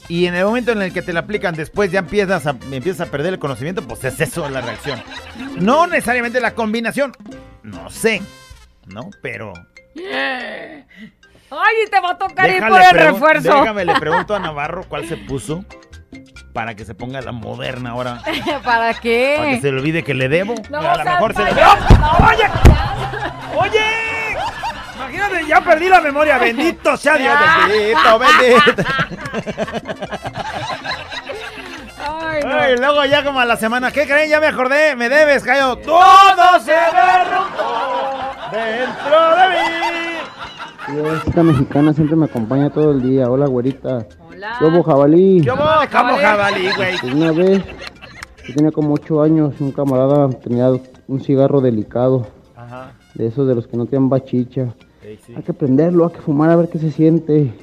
Y 0.10 0.26
en 0.26 0.36
el 0.36 0.45
momento 0.45 0.72
en 0.72 0.82
el 0.82 0.93
que 0.93 1.01
te 1.01 1.12
la 1.12 1.22
aplican 1.22 1.53
después 1.55 1.91
ya 1.91 1.99
empiezas 1.99 2.47
a, 2.47 2.51
empiezas 2.72 3.08
a 3.08 3.12
perder 3.12 3.34
el 3.34 3.39
conocimiento, 3.39 3.82
pues 3.82 4.03
es 4.05 4.20
eso 4.22 4.47
la 4.49 4.62
reacción. 4.62 5.03
No 5.60 5.86
necesariamente 5.88 6.39
la 6.39 6.53
combinación. 6.53 7.12
No 7.64 7.89
sé. 7.89 8.22
¿No? 8.86 9.10
Pero. 9.22 9.53
Ay, 11.49 11.76
te 11.91 11.99
va 11.99 12.12
a 12.12 12.18
tocar 12.18 12.49
ir 12.49 12.60
por 12.60 12.82
el 12.82 12.91
refuerzo. 12.91 13.60
Déjame, 13.60 13.86
le 13.86 13.95
pregunto 13.99 14.36
a 14.36 14.39
Navarro 14.47 14.86
cuál 14.88 15.08
se 15.08 15.18
puso 15.18 15.66
para 16.53 16.76
que 16.76 16.86
se 16.86 16.95
ponga 16.95 17.22
la 17.22 17.32
moderna 17.32 17.91
ahora. 17.91 18.22
¿Para 18.64 18.93
qué? 18.93 19.36
Para 19.38 19.51
que 19.51 19.62
se 19.62 19.72
le 19.72 19.80
olvide 19.80 20.03
que 20.03 20.14
le 20.14 20.30
debo. 20.30 20.55
No, 20.70 20.80
a 20.80 20.97
lo 20.97 21.03
mejor 21.03 21.36
se 21.36 21.43
le 21.43 21.51
¡Oye! 21.51 22.49
¡Oye! 23.55 24.07
Ya 25.48 25.62
perdí 25.62 25.88
la 25.90 26.02
memoria. 26.02 26.38
Bendito 26.38 26.96
sea 26.98 27.18
Dios. 27.18 27.34
Bendito, 27.68 28.20
bendito. 28.20 28.84
Ay, 32.00 32.42
no. 32.44 32.52
Ay, 32.54 32.78
luego 32.78 33.06
ya 33.06 33.24
como 33.24 33.40
a 33.40 33.46
la 33.46 33.58
semana, 33.58 33.92
¿qué 33.92 34.06
creen? 34.06 34.30
Ya 34.30 34.40
me 34.40 34.48
acordé, 34.48 34.96
me 34.96 35.10
debes, 35.10 35.44
Cayo. 35.44 35.76
Todo 35.78 36.60
se 36.64 36.72
derrumbó 36.72 38.20
dentro 38.52 39.36
de 39.36 39.50
mí. 39.50 41.18
Esta 41.26 41.44
mexicana 41.44 41.94
siempre 41.94 42.16
me 42.16 42.26
acompaña 42.26 42.70
todo 42.70 42.92
el 42.92 43.02
día. 43.02 43.30
Hola, 43.30 43.48
güerita. 43.48 44.06
Hola. 44.30 44.58
Lobo 44.62 44.84
jabalí. 44.84 45.42
Yo 45.42 45.56
voy 45.56 45.88
como 45.88 46.18
jabalí, 46.18 46.70
güey. 46.76 46.98
Pues 47.00 47.14
Una 47.14 47.32
vez, 47.32 47.62
yo 48.48 48.54
tenía 48.56 48.72
como 48.72 48.94
ocho 48.94 49.22
años, 49.22 49.54
un 49.60 49.72
camarada 49.72 50.30
tenía 50.30 50.70
un 51.08 51.22
cigarro 51.22 51.60
delicado, 51.60 52.28
Ajá. 52.56 52.92
de 53.16 53.28
esos 53.28 53.48
de 53.48 53.56
los 53.56 53.68
que 53.68 53.76
no 53.76 53.86
tienen 53.86 54.08
bachicha. 54.10 54.68
Sí. 55.16 55.34
Hay 55.36 55.43
que 55.43 55.53
prenderlo, 55.53 56.05
hay 56.05 56.12
que 56.12 56.20
fumar 56.20 56.49
a 56.49 56.58
ver 56.58 56.68
qué 56.68 56.80
se 56.80 56.91
siente. 56.91 57.53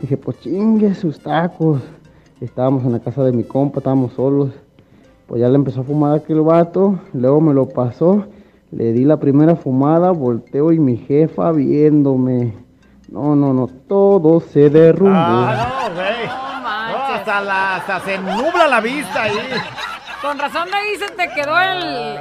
Dije, 0.00 0.16
pues 0.16 0.40
chingue 0.40 0.94
sus 0.94 1.20
tacos. 1.20 1.80
Estábamos 2.40 2.84
en 2.84 2.92
la 2.92 2.98
casa 2.98 3.22
de 3.22 3.32
mi 3.32 3.44
compa, 3.44 3.78
estábamos 3.78 4.12
solos. 4.14 4.50
Pues 5.28 5.40
ya 5.40 5.48
le 5.48 5.54
empezó 5.54 5.82
a 5.82 5.84
fumar 5.84 6.18
aquel 6.18 6.40
vato, 6.40 6.98
luego 7.12 7.40
me 7.40 7.54
lo 7.54 7.68
pasó, 7.68 8.26
le 8.72 8.92
di 8.92 9.04
la 9.04 9.18
primera 9.18 9.54
fumada, 9.56 10.10
volteo 10.10 10.72
y 10.72 10.80
mi 10.80 10.96
jefa 10.96 11.52
viéndome. 11.52 12.54
No, 13.08 13.36
no, 13.36 13.54
no, 13.54 13.68
todo 13.68 14.40
se 14.40 14.68
derrumbó. 14.68 15.14
Ah, 15.16 15.88
no, 15.88 15.94
güey. 15.94 16.26
No, 16.26 17.14
hasta, 17.14 17.40
la, 17.40 17.76
hasta 17.76 18.00
se 18.00 18.18
nubla 18.18 18.66
la 18.68 18.80
vista 18.80 19.22
ahí. 19.22 19.32
Con 20.24 20.38
razón 20.38 20.70
de 20.70 20.76
ahí 20.76 20.96
se 20.96 21.10
te 21.10 21.28
quedó 21.34 21.60
el... 21.60 22.18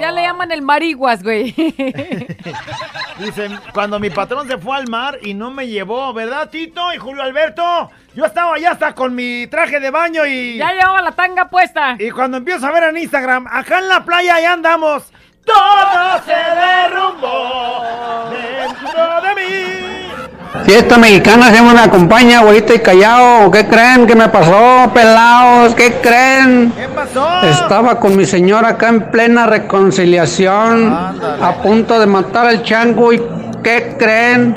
Ya 0.00 0.10
le 0.10 0.22
llaman 0.22 0.50
el 0.50 0.60
mariguas, 0.60 1.22
güey. 1.22 1.54
Dicen, 3.20 3.60
cuando 3.72 4.00
mi 4.00 4.10
patrón 4.10 4.48
se 4.48 4.58
fue 4.58 4.76
al 4.76 4.88
mar 4.88 5.20
y 5.22 5.34
no 5.34 5.52
me 5.52 5.68
llevó, 5.68 6.12
¿verdad, 6.12 6.50
Tito 6.50 6.92
y 6.92 6.98
Julio 6.98 7.22
Alberto? 7.22 7.92
Yo 8.12 8.24
estaba 8.24 8.58
ya 8.58 8.72
hasta 8.72 8.92
con 8.96 9.14
mi 9.14 9.46
traje 9.46 9.78
de 9.78 9.90
baño 9.90 10.26
y... 10.26 10.56
ya 10.56 10.72
llevaba 10.72 11.00
la 11.00 11.12
tanga 11.12 11.48
puesta. 11.48 11.94
Y 11.96 12.10
cuando 12.10 12.38
empiezo 12.38 12.66
a 12.66 12.72
ver 12.72 12.82
en 12.82 12.98
Instagram, 12.98 13.46
acá 13.48 13.78
en 13.78 13.88
la 13.88 14.04
playa 14.04 14.40
ya 14.40 14.52
andamos. 14.52 15.12
Todo 15.44 16.22
se 16.24 16.32
derrumbó 16.32 17.82
dentro 18.30 19.20
de 19.22 19.34
mí. 19.34 20.64
Fiesta 20.64 20.96
mexicana 20.96 21.50
siempre 21.50 21.74
me 21.74 21.80
acompaña, 21.80 22.40
güerita 22.42 22.74
y 22.74 22.78
callado. 22.78 23.50
¿Qué 23.50 23.66
creen 23.66 24.06
que 24.06 24.14
me 24.14 24.28
pasó, 24.28 24.90
pelados? 24.94 25.74
¿Qué 25.74 25.94
creen? 26.00 26.72
¿Qué 26.74 26.88
pasó? 26.88 27.42
Estaba 27.42 28.00
con 28.00 28.16
mi 28.16 28.24
señora 28.24 28.68
acá 28.70 28.88
en 28.88 29.10
plena 29.10 29.46
reconciliación, 29.46 30.92
a 30.94 31.52
punto 31.62 31.98
de 31.98 32.06
matar 32.06 32.46
al 32.46 32.62
chango 32.62 33.12
y 33.12 33.22
¿qué 33.62 33.96
creen? 33.98 34.56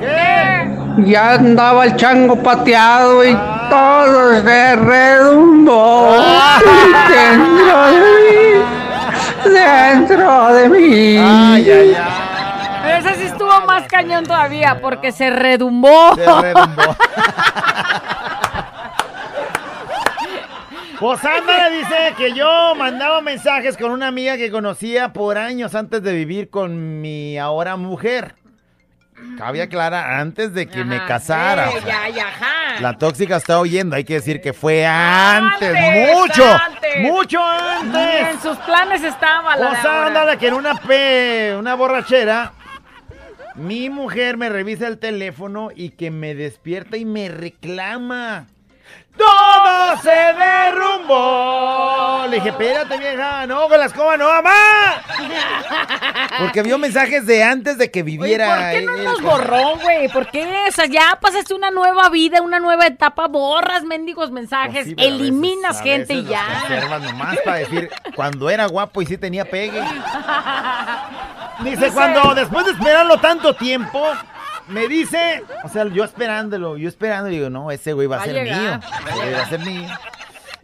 Ya 1.06 1.34
andaba 1.34 1.86
el 1.86 1.96
chango 1.96 2.42
pateado 2.42 3.24
y 3.24 3.38
todo 3.70 4.42
se 4.42 4.76
redumbó 4.76 6.16
mí, 7.38 8.57
dentro 9.50 10.54
de 10.54 10.70
mí. 10.70 11.18
Ay, 11.18 11.72
ay, 11.72 11.94
ay. 11.96 12.84
Pero 12.84 12.98
ese 12.98 13.20
sí 13.22 13.28
estuvo 13.28 13.66
más 13.66 13.88
cañón 13.88 14.26
todavía 14.26 14.80
porque 14.82 15.12
se 15.12 15.30
redumbó. 15.30 16.16
Se 16.16 16.42
redumbó. 16.42 16.96
Pues 21.00 21.24
ándale, 21.24 21.78
dice 21.78 21.96
que 22.18 22.34
yo 22.34 22.74
mandaba 22.76 23.22
mensajes 23.22 23.78
con 23.78 23.92
una 23.92 24.08
amiga 24.08 24.36
que 24.36 24.50
conocía 24.50 25.14
por 25.14 25.38
años 25.38 25.76
antes 25.76 26.02
de 26.02 26.12
vivir 26.12 26.50
con 26.50 27.02
mi 27.02 27.38
ahora 27.38 27.76
mujer. 27.76 28.34
Cabe 29.38 29.62
aclarar, 29.62 30.20
antes 30.20 30.54
de 30.54 30.68
que 30.68 30.84
me 30.84 31.04
casara. 31.06 31.70
Sí, 31.72 31.78
ya, 31.86 32.10
ya, 32.10 32.28
ajá. 32.28 32.80
La 32.82 32.98
tóxica 32.98 33.38
está 33.38 33.60
oyendo, 33.60 33.96
hay 33.96 34.04
que 34.04 34.16
decir 34.16 34.42
que 34.42 34.54
fue 34.54 34.86
antes, 34.86 35.76
Antes, 35.76 36.16
mucho, 36.16 36.44
antes. 36.54 37.00
mucho 37.12 37.40
antes. 37.44 38.30
en 38.36 38.42
sus 38.42 38.58
planes 38.60 39.04
estaba 39.04 39.56
la 39.56 39.70
Pues 39.70 39.86
ahora. 39.86 40.08
ándale, 40.08 40.38
que 40.38 40.48
en 40.48 40.54
una 40.54 40.76
pe, 40.76 41.56
una 41.58 41.76
borrachera, 41.76 42.54
mi 43.56 43.90
mujer 43.90 44.38
me 44.38 44.50
revisa 44.50 44.88
el 44.88 45.00
teléfono 45.00 45.70
y 45.76 45.90
que 45.92 46.12
me 46.12 46.36
despierta 46.36 46.98
y 46.98 47.06
me 47.06 47.30
reclama. 47.30 48.46
¡Todo 49.68 49.98
se 50.02 50.10
derrumbó! 50.12 52.26
Le 52.30 52.36
dije, 52.38 52.50
espérate, 52.50 52.98
vieja, 52.98 53.46
no, 53.48 53.68
con 53.68 53.80
la 53.80 53.86
escoba 53.86 54.18
no, 54.18 54.28
mamá. 54.30 54.52
Porque 56.40 56.62
vio 56.62 56.78
mensajes 56.78 57.26
de 57.26 57.44
antes 57.44 57.78
de 57.78 57.90
que 57.92 58.02
Oye, 58.02 58.18
viviera. 58.18 58.48
¿por 58.56 58.72
qué 58.72 58.82
no 58.86 58.98
nos 58.98 59.22
borró, 59.22 59.76
güey? 59.78 60.08
¿Por 60.10 60.30
qué? 60.30 60.48
O 60.68 60.72
sea, 60.72 60.86
ya 60.86 61.18
pasaste 61.20 61.54
una 61.54 61.72
nueva 61.72 62.10
vida, 62.10 62.42
una 62.42 62.60
nueva 62.60 62.88
etapa, 62.88 63.28
borras 63.28 63.84
mendigos 63.84 64.32
mensajes, 64.32 64.74
Pues 64.74 64.86
Sí, 64.86 64.96
pero 64.96 65.08
a 65.08 65.12
veces- 65.12 65.22
eliminas 65.28 65.80
a 65.80 65.84
gente 65.84 66.14
y 66.14 66.24
ya. 66.26 66.46
nomás 67.02 67.38
para 67.44 67.58
decir 67.58 67.90
cuando 68.16 68.50
era 68.50 68.66
guapo 68.68 69.02
y 69.02 69.06
sí 69.06 69.18
tenía 69.18 69.46
pegue. 69.46 69.82
Dice, 71.60 71.60
Dice- 71.86 71.92
cuando 71.94 72.36
después 72.36 72.66
de 72.66 72.72
esperarlo 72.72 73.18
tanto 73.20 73.54
tiempo, 73.56 74.06
me 74.70 74.88
dice, 74.88 75.44
o 75.64 75.70
sea, 75.70 75.86
yo 75.86 76.04
esperándolo, 76.04 76.78
yo 76.78 76.90
esperando, 76.90 77.30
digo, 77.30 77.50
no, 77.50 77.72
ese 77.72 77.94
güey 77.94 78.08
va 78.08 78.18
a 78.18 78.20
Va 78.20 78.26
ser 78.26 78.34
llegar, 78.44 78.60
mío. 78.62 78.80
ese 79.08 79.16
güey 79.20 79.34
va 79.34 79.42
a 79.42 79.50
ser 79.50 79.60
mío. 79.60 79.90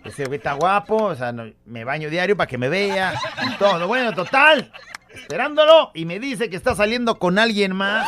Ese 0.03 0.25
güey 0.25 0.37
está 0.37 0.53
guapo, 0.53 0.97
o 1.03 1.15
sea, 1.15 1.31
no- 1.31 1.45
me 1.65 1.83
baño 1.85 2.09
diario 2.09 2.35
para 2.35 2.47
que 2.47 2.57
me 2.57 2.67
vea. 2.69 3.13
y 3.47 3.51
Todo, 3.57 3.87
bueno, 3.87 4.11
total. 4.13 4.71
Esperándolo 5.13 5.91
y 5.93 6.05
me 6.05 6.19
dice 6.19 6.49
que 6.49 6.55
está 6.57 6.75
saliendo 6.75 7.19
con 7.19 7.39
alguien 7.39 7.73
más. 7.75 8.07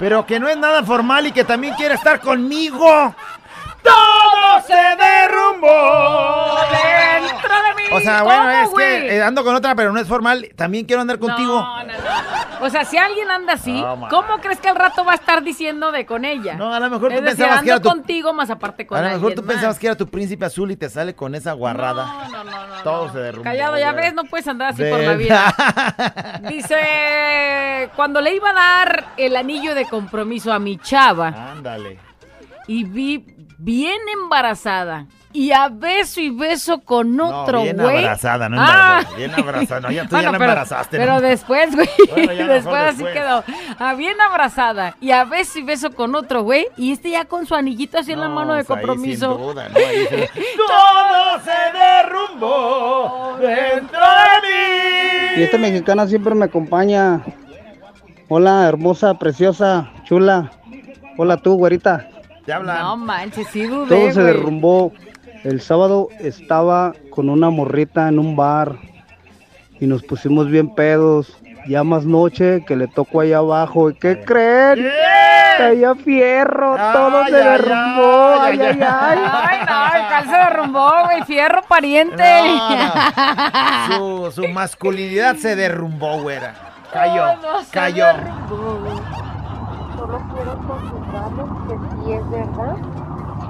Pero 0.00 0.26
que 0.26 0.38
no 0.40 0.48
es 0.48 0.56
nada 0.56 0.82
formal 0.84 1.26
y 1.26 1.32
que 1.32 1.44
también 1.44 1.74
quiere 1.74 1.94
estar 1.94 2.20
conmigo. 2.20 3.14
¡Todo 3.88 4.60
se 4.66 4.74
derrumbó! 4.96 6.58
Dentro 6.70 7.54
de 7.54 7.74
mí. 7.76 7.82
O 7.90 8.00
sea, 8.00 8.18
¿Cómo, 8.20 8.30
bueno, 8.34 8.50
es 8.50 8.70
güey? 8.70 8.86
que 9.08 9.16
eh, 9.16 9.22
ando 9.22 9.42
con 9.44 9.54
otra, 9.54 9.74
pero 9.74 9.92
no 9.92 9.98
es 10.00 10.06
formal. 10.06 10.48
También 10.56 10.84
quiero 10.84 11.00
andar 11.02 11.18
contigo. 11.18 11.60
No, 11.60 11.84
no, 11.84 11.92
no. 11.92 12.66
O 12.66 12.70
sea, 12.70 12.84
si 12.84 12.98
alguien 12.98 13.30
anda 13.30 13.54
así. 13.54 13.82
¿cómo 14.10 14.38
crees 14.42 14.58
que 14.60 14.68
al 14.68 14.76
rato 14.76 15.04
va 15.04 15.12
a 15.12 15.14
estar 15.14 15.42
diciendo 15.42 15.90
de 15.92 16.04
con 16.06 16.24
ella? 16.24 16.54
No, 16.54 16.72
a 16.74 16.80
lo 16.80 16.90
mejor 16.90 17.12
es 17.12 17.18
tú 17.20 17.24
decir, 17.24 17.38
pensabas 17.38 17.62
que 17.62 17.70
era 17.70 17.80
tu- 17.80 17.88
contigo 17.88 18.32
más 18.32 18.50
aparte 18.50 18.86
con 18.86 18.98
A 18.98 19.02
lo 19.02 19.08
mejor 19.10 19.34
tú 19.34 19.42
más. 19.42 19.52
pensabas 19.54 19.78
que 19.78 19.86
era 19.86 19.96
tu 19.96 20.06
príncipe 20.08 20.44
azul 20.44 20.70
y 20.70 20.76
te 20.76 20.90
sale 20.90 21.14
con 21.14 21.34
esa 21.34 21.52
guarrada. 21.52 22.04
No, 22.30 22.44
no, 22.44 22.50
no, 22.50 22.66
no. 22.66 22.82
Todo 22.82 23.12
se 23.12 23.18
derrumbó. 23.18 23.44
Callado, 23.44 23.78
ya 23.78 23.92
güey. 23.92 24.04
ves, 24.04 24.14
no 24.14 24.24
puedes 24.24 24.46
andar 24.48 24.70
así 24.72 24.82
De- 24.82 24.90
por 24.90 25.00
la 25.00 25.12
vida. 25.14 25.54
Dice, 26.48 27.90
cuando 27.96 28.20
le 28.20 28.34
iba 28.34 28.50
a 28.50 28.54
dar 28.54 29.04
el 29.16 29.36
anillo 29.36 29.74
de 29.74 29.86
compromiso 29.86 30.52
a 30.52 30.58
mi 30.58 30.78
chava 30.78 31.28
Ándale. 31.52 31.98
y 32.66 32.84
vi 32.84 33.24
bien 33.58 33.98
embarazada 34.14 35.06
y 35.32 35.52
a 35.52 35.68
beso 35.68 36.20
y 36.20 36.30
beso 36.30 36.80
con 36.80 37.14
No, 37.14 37.42
otro 37.42 37.62
bien 37.62 37.76
güey. 37.76 37.98
abrazada, 37.98 38.48
no 38.48 38.56
Ah. 38.58 39.00
embarazada. 39.02 39.16
Bien 39.16 39.30
abrazada. 39.34 39.80
No, 39.80 39.90
ya 39.90 40.02
tú 40.04 40.08
Bueno, 40.10 40.22
ya 40.24 40.32
la 40.32 40.38
pero- 40.38 40.50
embarazaste. 40.50 40.96
Pero 40.96 41.14
¿no? 41.14 41.20
después, 41.20 41.74
güey. 41.74 41.88
Bueno, 42.26 42.46
después 42.54 42.74
así 42.82 43.02
después. 43.04 43.12
quedó. 43.14 43.44
Ah, 43.78 43.94
bien 43.94 44.18
abrazada. 44.20 44.96
Y 45.00 45.10
a 45.10 45.24
beso 45.24 45.58
y 45.58 45.62
beso 45.62 45.90
con 45.92 46.14
otro, 46.14 46.42
güey. 46.44 46.66
Y 46.78 46.92
este 46.92 47.10
ya 47.10 47.26
con 47.26 47.44
su 47.46 47.54
anillito 47.54 47.98
así 47.98 48.12
en 48.12 48.20
la 48.20 48.28
No, 48.28 48.34
mano 48.36 48.54
de 48.54 48.60
ahí 48.60 48.64
compromiso. 48.64 49.36
sin 49.36 49.46
duda, 49.46 49.68
¿no? 49.68 49.76
Ahí 49.76 50.06
se- 50.08 50.30
Todo 50.56 51.40
se 51.44 51.78
derrumbó 51.78 53.36
dentro 53.38 54.00
de 54.00 54.48
mí. 54.48 55.40
Y 55.40 55.42
esta 55.42 55.58
mexicana 55.58 56.06
siempre 56.06 56.34
me 56.34 56.46
acompaña. 56.46 57.20
Hola, 58.28 58.66
hermosa, 58.66 59.14
preciosa, 59.14 59.90
chula. 60.04 60.52
Hola 61.18 61.36
tú, 61.36 61.54
güerita. 61.56 62.08
Te 62.48 62.54
hablan. 62.54 62.78
No 62.80 62.96
manches, 62.96 63.46
sí 63.48 63.64
dudé, 63.64 63.88
Todo 63.94 64.10
se 64.10 64.22
derrumbó. 64.22 64.90
El 65.44 65.60
sábado 65.60 66.08
estaba 66.18 66.94
con 67.10 67.28
una 67.28 67.50
morrita 67.50 68.08
en 68.08 68.18
un 68.18 68.36
bar 68.36 68.76
y 69.78 69.86
nos 69.86 70.02
pusimos 70.02 70.48
bien 70.48 70.74
pedos. 70.74 71.36
Ya 71.68 71.84
más 71.84 72.06
noche 72.06 72.64
que 72.66 72.74
le 72.74 72.86
tocó 72.88 73.20
allá 73.20 73.36
abajo. 73.36 73.90
¿Y 73.90 73.94
qué 73.96 74.22
creen? 74.22 74.88
Caía 75.58 75.94
fierro, 75.96 76.74
todo 76.94 77.18
Ay, 77.24 77.32
se 77.32 77.36
ay, 77.36 77.44
derrumbó. 77.44 78.40
ay, 78.40 78.58
Ay, 78.60 78.60
ay, 78.60 78.80
ay. 78.80 79.18
Ay, 79.50 79.58
no, 79.68 79.94
el 79.94 80.08
cal 80.08 80.24
se 80.24 80.36
derrumbó, 80.36 80.90
güey. 81.04 81.22
Fierro 81.24 81.62
pariente. 81.68 82.24
Su, 83.88 84.32
su 84.34 84.48
masculinidad 84.48 85.36
se 85.36 85.54
derrumbó, 85.54 86.22
güera. 86.22 86.54
Cayó, 86.94 87.38
Todo 87.42 87.62
se 87.62 87.70
cayó. 87.70 88.06
Solo 90.08 90.22
quiero 90.34 90.56
confirmarles 90.66 91.46
que 91.68 91.76
sí 91.90 92.12
es 92.12 92.30
verdad 92.30 92.76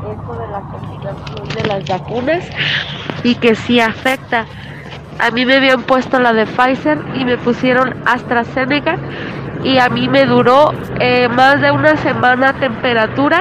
eso 0.03 0.41
de 0.41 0.49
la 0.49 0.61
combinación 0.63 1.49
de 1.55 1.69
las 1.69 1.87
vacunas 1.87 2.45
y 3.23 3.37
que 3.37 3.55
sí 3.55 3.79
afecta. 3.79 4.45
A 5.21 5.31
mí 5.31 5.47
me 5.47 5.59
habían 5.59 5.85
puesto 5.85 6.19
la 6.19 6.33
de 6.33 6.47
Pfizer 6.47 6.99
y 7.15 7.25
me 7.25 7.39
pusieron 7.39 7.95
AstraZeneca 8.07 8.97
y 9.63 9.79
a 9.79 9.89
mí 9.89 10.09
me 10.09 10.27
duró 10.27 10.73
eh, 10.99 11.29
más 11.29 11.61
de 11.61 11.71
una 11.71 11.97
semana 11.97 12.53
temperatura, 12.55 13.41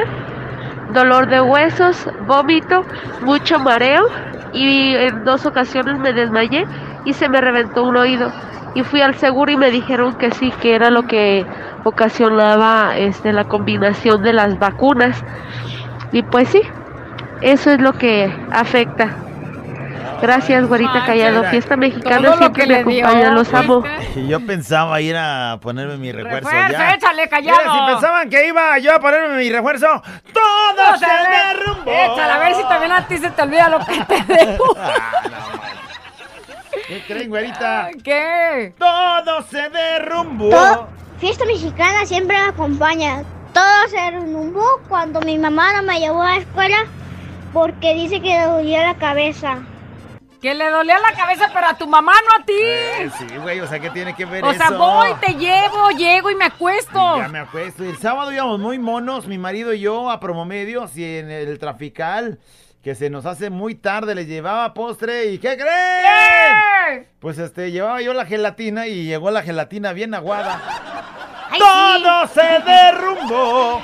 dolor 0.94 1.28
de 1.28 1.42
huesos, 1.42 2.08
vómito, 2.28 2.86
mucho 3.22 3.58
mareo 3.58 4.08
y 4.54 4.94
en 4.94 5.24
dos 5.24 5.48
ocasiones 5.48 5.98
me 5.98 6.14
desmayé 6.14 6.68
y 7.04 7.14
se 7.14 7.30
me 7.30 7.42
reventó 7.42 7.84
un 7.84 7.98
oído. 7.98 8.32
Y 8.78 8.84
fui 8.84 9.02
al 9.02 9.16
seguro 9.16 9.52
y 9.52 9.58
me 9.58 9.72
dijeron 9.72 10.14
que 10.20 10.30
sí, 10.30 10.52
que 10.62 10.76
era 10.76 10.92
lo 10.92 11.08
que 11.08 11.44
ocasionaba 11.84 12.96
este, 12.96 13.34
la 13.34 13.46
combinación 13.46 14.22
de 14.22 14.34
las 14.34 14.60
vacunas. 14.60 15.18
Y 16.12 16.22
pues 16.22 16.48
sí, 16.50 16.62
eso 17.42 17.72
es 17.72 17.82
lo 17.82 17.94
que 17.94 18.32
afecta. 18.52 19.16
Gracias, 20.22 20.68
güerita 20.68 21.06
callado. 21.06 21.44
Fiesta 21.46 21.76
mexicana 21.76 22.18
Todo 22.18 22.32
lo 22.32 22.38
siempre 22.38 22.64
que 22.64 22.70
me 22.70 22.76
le 22.76 22.84
dio, 22.84 23.06
acompaña, 23.06 23.32
los 23.32 23.52
amo. 23.54 23.84
Y 24.16 24.28
yo 24.28 24.46
pensaba 24.46 25.02
ir 25.02 25.16
a 25.18 25.58
ponerme 25.60 25.98
mi 25.98 26.12
refuerzo 26.12 26.50
Refuerzo, 26.50 26.72
ya. 26.78 26.94
échale, 26.94 27.30
callado. 27.30 27.58
Mira, 27.60 27.74
si 27.74 27.92
pensaban 27.94 28.30
que 28.30 28.48
iba 28.48 28.78
yo 28.78 28.94
a 28.96 29.00
ponerme 29.00 29.38
mi 29.38 29.50
refuerzo, 29.50 29.88
todo 30.34 30.98
se 31.00 31.06
derrumbó. 31.06 31.92
Échale, 31.92 32.32
a 32.32 32.38
ver 32.40 32.54
si 32.56 32.62
también 32.64 32.92
a 32.92 33.08
ti 33.08 33.18
se 33.18 33.30
te 33.32 33.42
olvida 33.42 33.70
lo 33.70 33.80
que 33.80 34.04
te 34.06 34.24
dejo. 34.36 34.64
¿Qué 36.88 37.04
creen, 37.06 37.30
güerita? 37.30 37.90
¿Qué? 38.04 38.74
Todo 38.78 39.42
se 39.44 39.70
derrumbó. 39.70 40.50
Todo- 40.50 40.88
fiesta 41.20 41.46
mexicana 41.46 42.06
siempre 42.06 42.38
me 42.38 42.46
acompaña. 42.50 43.24
Todo 43.54 43.88
se 43.90 43.98
derrumbó 43.98 44.64
cuando 44.88 45.20
mi 45.22 45.38
mamá 45.38 45.74
no 45.74 45.84
me 45.84 46.00
llevó 46.00 46.22
a 46.22 46.32
la 46.32 46.38
escuela 46.38 46.78
porque 47.54 47.94
dice 47.94 48.22
que 48.22 48.30
le 48.30 48.44
dolía 48.46 48.84
la 48.84 48.96
cabeza. 48.96 49.60
Que 50.42 50.54
le 50.54 50.70
dolía 50.70 51.00
la 51.00 51.18
cabeza, 51.18 51.50
pero 51.52 51.66
a 51.68 51.74
tu 51.78 51.88
mamá, 51.88 52.14
no 52.14 52.44
a 52.44 52.46
ti. 52.46 52.54
Eh, 52.56 53.10
sí, 53.18 53.26
güey, 53.42 53.60
o 53.60 53.68
sea, 53.68 53.80
¿qué 53.80 53.90
tiene 53.90 54.16
que 54.16 54.24
ver 54.26 54.44
o 54.46 54.52
eso? 54.52 54.60
sea, 54.60 54.70
voy, 54.78 55.10
te 55.20 55.34
llevo, 55.34 55.90
llego 55.98 56.30
y 56.30 56.36
me 56.36 56.46
acuesto. 56.46 57.18
Ya 57.18 57.28
me 57.28 57.40
acuesto. 57.40 57.84
El 57.84 57.98
sábado 57.98 58.32
íbamos 58.32 58.60
muy 58.60 58.78
monos, 58.78 59.26
mi 59.26 59.40
marido 59.40 59.74
y 59.74 59.80
yo, 59.80 60.12
a 60.12 60.20
Promomedios 60.20 60.96
y 60.96 61.18
en 61.18 61.32
el 61.32 61.58
trafical, 61.58 62.38
que 62.88 62.96
se 62.96 63.10
nos 63.10 63.26
hace 63.26 63.50
muy 63.50 63.76
tarde, 63.76 64.16
les 64.16 64.28
llevaba 64.30 64.74
postre 64.74 65.26
y 65.26 65.40
¿qué 65.40 65.58
creen? 65.58 67.06
Pues 67.20 67.38
este, 67.38 67.70
llevaba 67.70 68.02
yo 68.02 68.14
la 68.14 68.26
gelatina 68.26 68.88
y 68.88 69.04
llegó 69.04 69.30
la 69.30 69.42
gelatina 69.44 69.92
bien 69.92 70.14
aguada. 70.14 70.58
¡Todo 71.60 72.28
se 72.28 72.64
derrumbó 72.66 73.82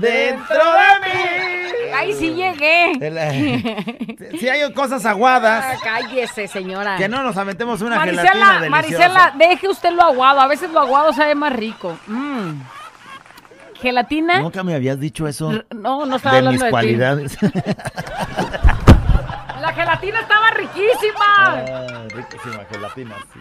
dentro 0.00 0.56
de 0.56 1.00
mí! 1.04 1.90
Ay, 1.94 2.14
sí 2.14 2.32
llegué. 2.32 2.92
El- 2.92 4.38
Si 4.40 4.48
hay 4.48 4.72
cosas 4.72 5.04
aguadas, 5.04 5.62
Ah, 5.74 5.76
cállese, 5.84 6.48
señora. 6.48 6.96
que 6.96 7.10
no 7.10 7.22
nos 7.22 7.36
aventemos 7.36 7.82
una 7.82 8.00
gelatina 8.04 8.32
Marisela, 8.34 8.60
deliciosa. 8.80 9.08
Marisela, 9.08 9.32
deje 9.50 9.68
usted 9.68 9.90
lo 9.90 10.02
aguado. 10.02 10.40
A 10.40 10.46
veces 10.46 10.70
lo 10.70 10.80
aguado 10.80 11.12
sabe 11.12 11.34
más 11.34 11.52
rico. 11.52 11.98
Mm. 12.06 12.52
¿Gelatina? 13.80 14.40
Nunca 14.40 14.62
me 14.62 14.74
habías 14.74 14.98
dicho 15.00 15.26
eso 15.28 15.52
No, 15.74 16.06
no 16.06 16.16
estaba 16.16 16.34
de 16.34 16.38
hablando 16.38 16.50
mis 16.52 16.60
de 16.60 16.66
ti. 16.66 16.70
cualidades. 16.70 17.38
La 19.60 19.72
gelatina 19.72 20.20
estaba 20.20 20.50
riquísima. 20.50 21.24
Ah, 21.26 22.04
riquísima 22.10 22.64
gelatina, 22.70 23.16
sí. 23.32 23.40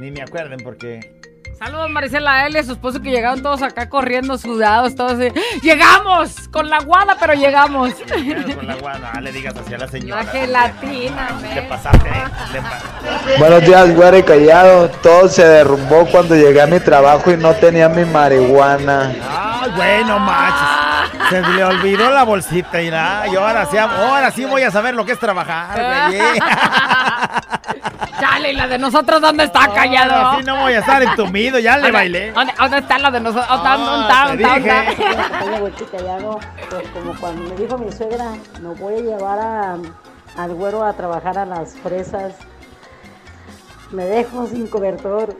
Ni 0.00 0.10
me 0.10 0.22
acuerden 0.22 0.60
porque 0.62 1.20
Saludos, 1.58 1.88
Marisela, 1.88 2.32
a 2.34 2.46
él 2.46 2.54
y 2.54 2.58
a 2.58 2.64
su 2.64 2.72
esposo 2.72 3.00
que 3.00 3.10
llegaron 3.10 3.42
todos 3.42 3.62
acá 3.62 3.88
corriendo, 3.88 4.36
sudados, 4.36 4.94
todos 4.94 5.12
así. 5.12 5.28
¡Llegamos! 5.62 6.48
Con 6.50 6.68
la 6.68 6.80
guada, 6.80 7.16
pero 7.18 7.32
llegamos. 7.32 7.94
con 8.54 8.66
la 8.66 8.74
guana, 8.74 9.12
no 9.14 9.20
le 9.22 9.32
digas 9.32 9.54
hacia 9.56 9.78
la 9.78 9.88
señora. 9.88 10.22
La 10.22 10.30
gelatina, 10.30 11.28
Te 11.54 11.62
me. 11.62 11.62
pasaste, 11.62 12.08
¿eh? 12.08 13.38
Buenos 13.38 13.62
días, 13.62 13.94
güera 13.94 14.18
y 14.18 14.22
callado. 14.22 14.90
Todo 15.02 15.28
se 15.28 15.46
derrumbó 15.46 16.06
cuando 16.06 16.34
llegué 16.36 16.60
a 16.60 16.66
mi 16.66 16.78
trabajo 16.78 17.30
y 17.32 17.38
no 17.38 17.54
tenía 17.54 17.88
mi 17.88 18.04
marihuana. 18.04 19.14
Ay, 19.26 19.70
bueno, 19.74 20.18
machos. 20.18 20.85
Se 21.30 21.40
le 21.42 21.64
olvidó 21.64 22.10
la 22.10 22.24
bolsita 22.24 22.80
y 22.82 22.90
nada. 22.90 23.26
Y 23.28 23.36
ahora 23.36 23.66
sí, 23.66 23.76
ahora 23.78 24.30
sí 24.30 24.44
voy 24.44 24.62
a 24.62 24.70
saber 24.70 24.94
lo 24.94 25.04
que 25.04 25.12
es 25.12 25.18
trabajar, 25.18 26.08
güey. 26.10 26.20
Chale, 28.20 28.52
¿y 28.52 28.56
la 28.56 28.66
de 28.66 28.78
nosotros 28.78 29.20
dónde 29.20 29.44
está 29.44 29.68
callado? 29.74 30.14
Ahora 30.14 30.38
sí 30.38 30.44
no 30.44 30.56
voy 30.56 30.72
a 30.72 30.78
estar 30.78 31.02
entumido, 31.02 31.58
ya 31.58 31.76
le 31.76 31.82
¿Dónde- 31.82 31.92
bailé. 31.92 32.32
¿Dónde, 32.32 32.52
dónde 32.58 32.78
está 32.78 32.98
la 32.98 33.10
de 33.10 33.20
nosotros? 33.20 33.62
¿Dónde 33.62 34.42
está? 34.42 36.18
No, 36.20 36.38
pues 36.70 36.88
como 36.94 37.14
cuando 37.20 37.54
me 37.54 37.60
dijo 37.60 37.76
mi 37.78 37.92
suegra, 37.92 38.26
no 38.62 38.74
voy 38.74 38.94
a 38.94 39.00
llevar 39.00 39.38
a, 39.38 39.76
al 40.42 40.54
güero 40.54 40.84
a 40.84 40.92
trabajar 40.94 41.36
a 41.38 41.44
las 41.44 41.74
fresas, 41.82 42.32
me 43.90 44.04
dejo 44.04 44.46
sin 44.46 44.66
cobertor. 44.66 45.36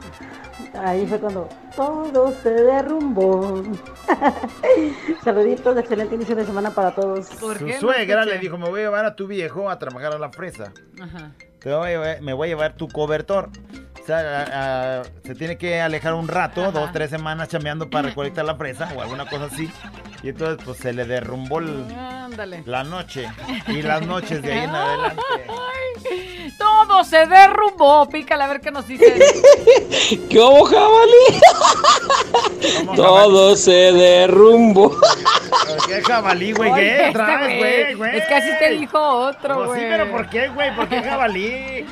Ahí 0.75 1.07
fue 1.07 1.19
cuando 1.19 1.49
todo 1.75 2.33
se 2.43 2.51
derrumbó. 2.51 3.63
Saluditos, 5.25 5.77
excelente 5.77 6.15
inicio 6.15 6.37
de 6.37 6.45
semana 6.45 6.71
para 6.71 6.95
todos. 6.95 7.27
Su 7.27 7.69
suegra 7.81 8.25
le 8.25 8.39
dijo, 8.39 8.57
me 8.59 8.69
voy 8.69 8.81
a 8.81 8.85
llevar 8.85 9.05
a 9.05 9.17
tu 9.17 9.27
viejo 9.27 9.69
a 9.71 9.79
trabajar 9.79 10.13
a 10.15 10.19
la 10.19 10.31
fresa. 10.31 10.73
Ajá. 11.01 11.33
Te 11.61 11.75
voy 11.75 11.89
a 11.89 11.91
llevar- 11.91 12.23
me 12.23 12.33
voy 12.33 12.49
a 12.49 12.51
llevar 12.51 12.77
tu 12.77 12.89
cobertor. 12.89 13.51
O 14.07 14.09
sea, 14.09 14.19
a- 14.21 15.01
a- 15.01 15.03
se 15.25 15.35
tiene 15.35 15.59
que 15.59 15.81
alejar 15.81 16.15
un 16.15 16.29
rato, 16.29 16.71
dos, 16.71 16.93
tres 16.93 17.11
semanas 17.11 17.49
chameando 17.49 17.91
para 17.91 18.11
recolectar 18.11 18.45
la 18.45 18.55
fresa 18.55 18.89
o 18.95 19.03
alguna 19.03 19.27
cosa 19.29 19.47
así. 19.47 19.69
Y 20.23 20.29
entonces 20.29 20.65
pues 20.65 20.79
se 20.79 20.93
le 20.93 21.05
derrumbó 21.07 21.59
el- 21.59 21.89
la 22.67 22.85
noche. 22.85 23.29
Y 23.67 23.83
las 23.83 24.03
noches 24.07 24.43
de 24.43 24.53
ahí 24.53 24.59
en 24.61 24.71
adelante. 24.71 25.23
Ay, 25.49 26.53
todo 26.57 27.03
se 27.03 27.27
derrumbó. 27.27 28.09
Pícale 28.09 28.45
a 28.45 28.47
ver 28.47 28.61
qué 28.61 28.71
nos 28.71 28.87
dice. 28.87 29.13
¿Qué 30.31 30.39
hubo, 30.39 30.65
jabalí? 30.67 31.41
Todo 32.95 33.57
se 33.57 33.73
derrumbó. 33.93 34.97
¿Qué 35.89 36.01
jabalí, 36.03 36.53
güey? 36.53 36.73
¿Qué 36.75 37.11
traes, 37.13 37.59
güey, 37.59 37.95
güey? 37.95 38.19
Es 38.19 38.25
que 38.27 38.35
así 38.35 38.51
te 38.61 38.71
dijo 38.71 38.99
otro, 39.01 39.57
Pues 39.57 39.67
güey. 39.69 39.81
sí, 39.81 39.87
pero 39.89 40.11
¿por 40.13 40.29
qué, 40.29 40.49
güey? 40.49 40.75
¿Por 40.77 40.89
qué 40.89 41.03
jabalí? 41.03 41.85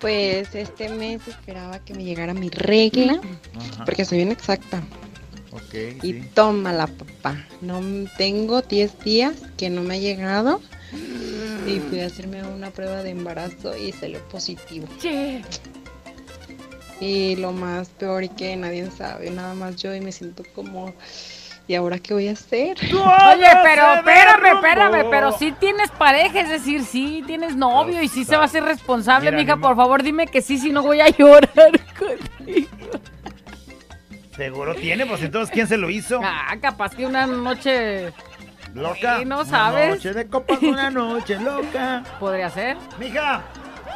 Pues 0.00 0.54
este 0.54 0.88
mes 0.88 1.26
esperaba 1.28 1.78
que 1.84 1.92
me 1.94 2.04
llegara 2.04 2.32
mi 2.32 2.48
regla, 2.48 3.20
Ajá. 3.74 3.84
porque 3.84 4.04
soy 4.04 4.18
bien 4.18 4.32
exacta. 4.32 4.82
Ok, 5.52 5.74
Y 6.02 6.12
sí. 6.12 6.22
tómala, 6.34 6.86
papá. 6.86 7.44
No 7.60 7.80
tengo 8.16 8.62
10 8.62 8.98
días 9.00 9.34
que 9.56 9.68
no 9.68 9.82
me 9.82 9.94
ha 9.94 9.98
llegado. 9.98 10.60
Y 11.66 11.78
fui 11.80 12.00
a 12.00 12.06
hacerme 12.06 12.42
una 12.44 12.70
prueba 12.70 13.02
de 13.02 13.10
embarazo 13.10 13.76
y 13.76 13.92
salió 13.92 14.20
positivo. 14.28 14.86
Y 17.00 17.36
lo 17.36 17.52
más 17.52 17.88
peor 17.90 18.24
y 18.24 18.28
que 18.28 18.56
nadie 18.56 18.90
sabe, 18.90 19.30
nada 19.30 19.54
más 19.54 19.76
yo 19.76 19.94
y 19.94 20.00
me 20.00 20.12
siento 20.12 20.42
como, 20.54 20.92
¿y 21.70 21.74
ahora 21.76 22.00
qué 22.00 22.12
voy 22.14 22.26
a 22.26 22.32
hacer? 22.32 22.76
Oye, 22.82 23.46
pero 23.62 23.94
espérame, 23.94 24.46
espérame, 24.56 25.06
pero 25.08 25.30
sí 25.30 25.52
tienes 25.52 25.88
pareja, 25.92 26.40
es 26.40 26.48
decir, 26.48 26.82
sí 26.84 27.22
tienes 27.24 27.54
novio 27.54 28.02
y 28.02 28.08
sí 28.08 28.24
se 28.24 28.36
va 28.36 28.42
a 28.44 28.48
ser 28.48 28.64
responsable, 28.64 29.30
Mira, 29.30 29.40
mija, 29.42 29.56
por 29.56 29.76
favor, 29.76 30.02
dime 30.02 30.26
que 30.26 30.42
sí, 30.42 30.58
si 30.58 30.72
no 30.72 30.82
voy 30.82 31.00
a 31.00 31.08
llorar 31.10 31.48
contigo. 31.98 32.68
Seguro 34.36 34.74
tiene, 34.74 35.06
pues 35.06 35.22
entonces, 35.22 35.52
¿quién 35.54 35.68
se 35.68 35.76
lo 35.76 35.90
hizo? 35.90 36.20
Ah, 36.24 36.56
capaz 36.60 36.94
que 36.96 37.06
una 37.06 37.26
noche 37.26 38.12
¿Loca? 38.74 39.18
Sí, 39.18 39.24
no 39.24 39.40
Una 39.40 39.44
sabes. 39.44 39.90
noche 39.90 40.12
de 40.12 40.26
copas, 40.26 40.60
una 40.62 40.90
noche 40.90 41.38
loca. 41.38 42.02
podría 42.18 42.50
ser. 42.50 42.76
Mija, 42.98 43.42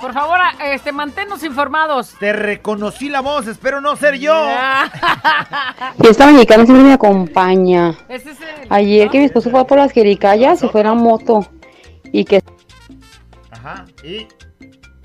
Por 0.05 0.13
favor, 0.13 0.39
este, 0.63 0.93
manténnos 0.93 1.43
informados. 1.45 2.15
te 2.21 2.35
reconocí 2.35 3.09
la 3.09 3.21
voz, 3.21 3.47
espero 3.47 3.81
no 3.81 3.97
ser 3.97 4.17
yo. 4.19 4.35
Fiesta 5.99 6.27
mexicana 6.27 6.67
siempre 6.67 6.85
me 6.85 6.93
acompaña. 6.93 7.95
Ese 8.11 8.33
es 8.33 8.39
el- 8.41 8.67
Ayer 8.69 9.09
que 9.09 9.19
mi 9.19 9.25
esposo 9.25 9.49
fue 9.51 9.67
por 9.67 9.79
las 9.79 9.93
jericayas, 9.93 10.59
se 10.59 10.69
fue 10.69 10.83
en 10.83 10.89
la 10.89 10.95
moto. 10.95 11.47
Y 12.13 12.27
que 12.27 12.43
Ajá, 13.51 13.87
y... 14.03 14.29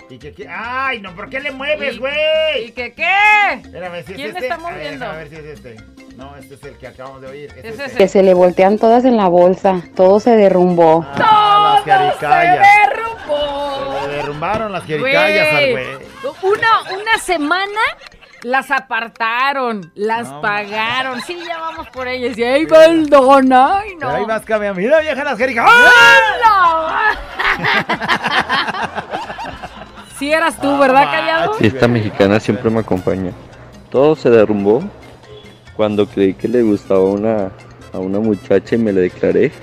¿Y 0.09 0.17
que 0.17 0.33
qué? 0.33 0.49
¡Ay, 0.49 0.99
no! 1.01 1.15
¿Por 1.15 1.29
qué 1.29 1.39
le 1.39 1.51
mueves, 1.51 1.95
¿Y- 1.95 1.99
güey? 1.99 2.65
¿Y 2.67 2.71
que 2.71 2.91
qué? 2.93 3.05
Espérame, 3.63 4.03
si 4.03 4.11
es 4.11 4.15
¿Quién 4.17 4.27
este. 4.31 4.39
está 4.47 4.55
A 4.55 4.57
ver, 4.57 4.73
moviendo? 4.73 5.05
A 5.05 5.11
ver 5.13 5.29
si 5.29 5.35
es 5.35 5.45
este. 5.45 5.75
No, 6.17 6.35
este 6.35 6.55
es 6.55 6.63
el 6.63 6.77
que 6.77 6.87
acabamos 6.87 7.21
de 7.21 7.27
oír. 7.27 7.53
Es 7.55 7.63
Es 7.75 7.79
este. 7.79 7.97
que 7.97 8.07
se 8.09 8.23
le 8.23 8.33
voltean 8.33 8.77
todas 8.79 9.05
en 9.05 9.15
la 9.15 9.27
bolsa. 9.29 9.81
Todo 9.95 10.19
se 10.19 10.35
derrumbó. 10.35 11.05
Ah, 11.15 11.79
las 11.85 12.09
jericayas. 12.11 12.67
Se 12.67 12.78
derrumbaron 14.39 14.71
las 14.71 14.83
jericayas 14.85 15.53
al 15.55 15.71
güey. 15.71 15.85
Una, 16.43 16.81
una 17.01 17.17
semana 17.19 17.79
las 18.43 18.71
apartaron, 18.71 19.91
las 19.95 20.29
No, 20.29 20.41
pagaron. 20.41 21.21
Sí, 21.21 21.37
ya 21.45 21.57
vamos 21.59 21.87
por 21.89 22.07
ellas. 22.07 22.37
Y 22.37 22.43
ahí 22.43 22.65
va 22.65 22.85
el 22.85 23.09
don. 23.09 23.51
Ay, 23.51 23.93
no. 23.95 23.99
Pero 23.99 24.09
ahí 24.11 24.25
vas, 24.25 24.45
cabrón. 24.45 24.77
Mira, 24.77 24.99
vieja, 25.01 25.23
las 25.23 25.37
jericayas. 25.37 25.69
Sí 30.17 30.33
eras 30.33 30.59
tú, 30.59 30.77
¿verdad, 30.77 31.05
Ah, 31.07 31.11
Callado? 31.11 31.53
Fiesta 31.53 31.87
mexicana 31.87 32.41
siempre 32.41 32.69
me 32.69 32.81
acompaña. 32.81 33.31
Todo 33.89 34.17
se 34.17 34.29
derrumbó 34.29 34.83
cuando 35.77 36.05
creí 36.05 36.33
que 36.33 36.49
le 36.49 36.61
gustaba 36.61 36.99
una, 37.05 37.51
a 37.93 37.99
una 37.99 38.19
muchacha 38.19 38.75
y 38.75 38.79
me 38.79 38.91
le 38.91 38.99
declaré. 39.01 39.53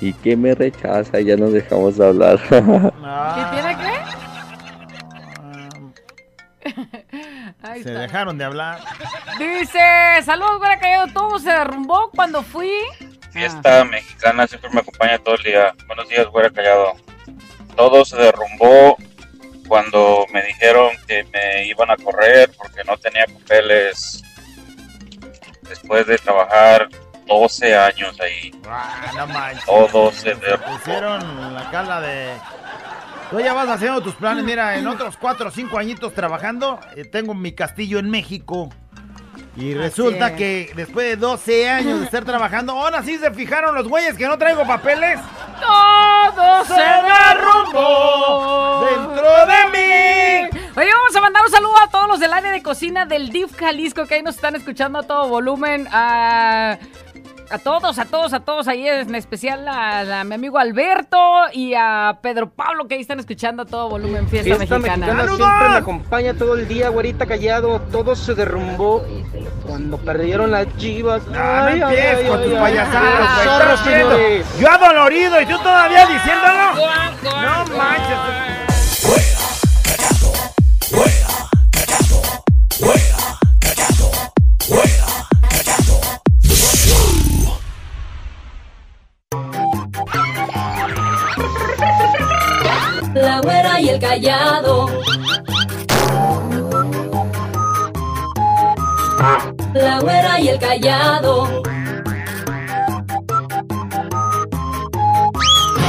Y 0.00 0.12
que 0.12 0.36
me 0.36 0.54
rechaza 0.54 1.18
ya 1.20 1.34
nos 1.36 1.52
dejamos 1.54 1.96
de 1.96 2.06
hablar. 2.06 2.38
¿Qué 2.50 2.60
tiene 2.60 3.76
qué? 3.78 4.21
Ahí 7.62 7.82
Se 7.82 7.90
está. 7.90 8.00
dejaron 8.02 8.38
de 8.38 8.44
hablar. 8.44 8.80
Dice, 9.38 9.78
saludos, 10.24 10.58
güera 10.58 10.78
Callado. 10.78 11.08
Todo 11.12 11.38
se 11.38 11.50
derrumbó 11.50 12.10
cuando 12.10 12.42
fui. 12.42 12.70
Fiesta 13.32 13.84
mexicana 13.84 14.46
siempre 14.46 14.70
me 14.70 14.80
acompaña 14.80 15.18
todo 15.18 15.34
el 15.36 15.42
día. 15.42 15.74
Buenos 15.86 16.08
días, 16.08 16.26
güera 16.26 16.50
callado. 16.50 16.92
Todo 17.76 18.04
se 18.04 18.16
derrumbó 18.16 18.96
cuando 19.66 20.26
me 20.32 20.42
dijeron 20.42 20.90
que 21.06 21.24
me 21.32 21.64
iban 21.66 21.90
a 21.90 21.96
correr 21.96 22.50
porque 22.58 22.84
no 22.84 22.96
tenía 22.98 23.24
papeles 23.26 24.22
después 25.62 26.06
de 26.06 26.18
trabajar 26.18 26.88
12 27.26 27.74
años 27.74 28.20
ahí. 28.20 28.52
Ah, 28.68 29.12
no. 29.16 29.60
Todo 29.64 30.12
se 30.12 30.34
derrumbó. 30.34 30.76
Pusieron 30.78 31.54
la 31.54 31.70
cala 31.70 32.00
de. 32.02 32.34
Tú 33.32 33.40
ya 33.40 33.54
vas 33.54 33.66
haciendo 33.66 34.02
tus 34.02 34.14
planes. 34.14 34.44
Mira, 34.44 34.76
en 34.76 34.86
otros 34.86 35.16
4 35.16 35.48
o 35.48 35.50
5 35.50 35.78
añitos 35.78 36.12
trabajando, 36.12 36.78
eh, 36.94 37.06
tengo 37.06 37.32
mi 37.32 37.52
castillo 37.52 37.98
en 37.98 38.10
México. 38.10 38.68
Y 39.56 39.72
resulta 39.72 40.28
es. 40.28 40.32
que 40.34 40.70
después 40.76 41.08
de 41.08 41.16
12 41.16 41.70
años 41.70 42.00
de 42.00 42.04
estar 42.04 42.26
trabajando, 42.26 42.72
ahora 42.72 43.02
sí 43.02 43.16
se 43.16 43.30
fijaron 43.30 43.74
los 43.74 43.88
güeyes 43.88 44.18
que 44.18 44.26
no 44.26 44.36
traigo 44.36 44.66
papeles. 44.66 45.18
Todo 45.62 46.64
se 46.66 46.74
derrumbó 46.74 48.86
dentro 48.86 49.46
de 49.46 49.64
mí. 49.72 50.50
Oye, 50.76 50.90
vamos 50.92 51.16
a 51.16 51.20
mandar 51.22 51.42
un 51.42 51.50
saludo 51.50 51.78
a 51.82 51.88
todos 51.88 52.08
los 52.08 52.20
del 52.20 52.34
área 52.34 52.52
de 52.52 52.62
cocina 52.62 53.06
del 53.06 53.30
DIF 53.30 53.56
Jalisco 53.56 54.04
que 54.06 54.16
ahí 54.16 54.22
nos 54.22 54.34
están 54.34 54.56
escuchando 54.56 54.98
a 54.98 55.04
todo 55.04 55.26
volumen. 55.28 55.88
A, 55.90 56.76
a 57.52 57.58
todos, 57.58 57.98
a 57.98 58.04
todos, 58.06 58.32
a 58.32 58.40
todos. 58.40 58.66
Ahí 58.68 58.86
en 58.88 59.14
especial 59.14 59.66
a, 59.68 60.20
a 60.20 60.24
mi 60.24 60.34
amigo 60.34 60.58
Alberto 60.58 61.18
y 61.52 61.74
a 61.74 62.18
Pedro 62.22 62.50
Pablo 62.50 62.86
que 62.88 62.94
ahí 62.94 63.00
están 63.00 63.20
escuchando 63.20 63.62
a 63.62 63.66
todo 63.66 63.88
volumen 63.90 64.28
Fiesta, 64.28 64.56
Fiesta 64.56 64.78
Mexicana. 64.78 65.06
mexicana 65.14 65.36
siempre 65.36 65.68
me 65.68 65.76
acompaña 65.76 66.34
todo 66.34 66.54
el 66.56 66.66
día, 66.68 66.88
güerita 66.88 67.26
callado. 67.26 67.80
Todo 67.92 68.14
se 68.16 68.34
derrumbó 68.34 69.04
cuando 69.66 69.98
perdieron 69.98 70.50
las 70.50 70.66
chivas. 70.78 71.26
No 71.28 71.68
empieces 71.68 72.28
con 72.28 72.42
tus 72.42 72.54
payasadas, 72.54 73.20
Los 73.20 73.34
güey. 73.34 73.46
zorros, 73.46 73.72
Estás 73.80 73.86
viendo. 73.86 74.16
señores. 74.16 74.46
Yo 74.58 74.70
adolorido 74.70 75.40
y 75.40 75.46
tú 75.46 75.58
todavía 75.58 76.06
diciéndolo. 76.06 76.74
No 77.24 77.76
manches. 77.76 78.18
La 93.22 93.40
güera 93.40 93.80
y 93.80 93.88
el 93.88 94.00
callado. 94.00 94.86
La 99.74 100.00
güera 100.00 100.40
y 100.40 100.48
el 100.48 100.58
callado. 100.58 101.62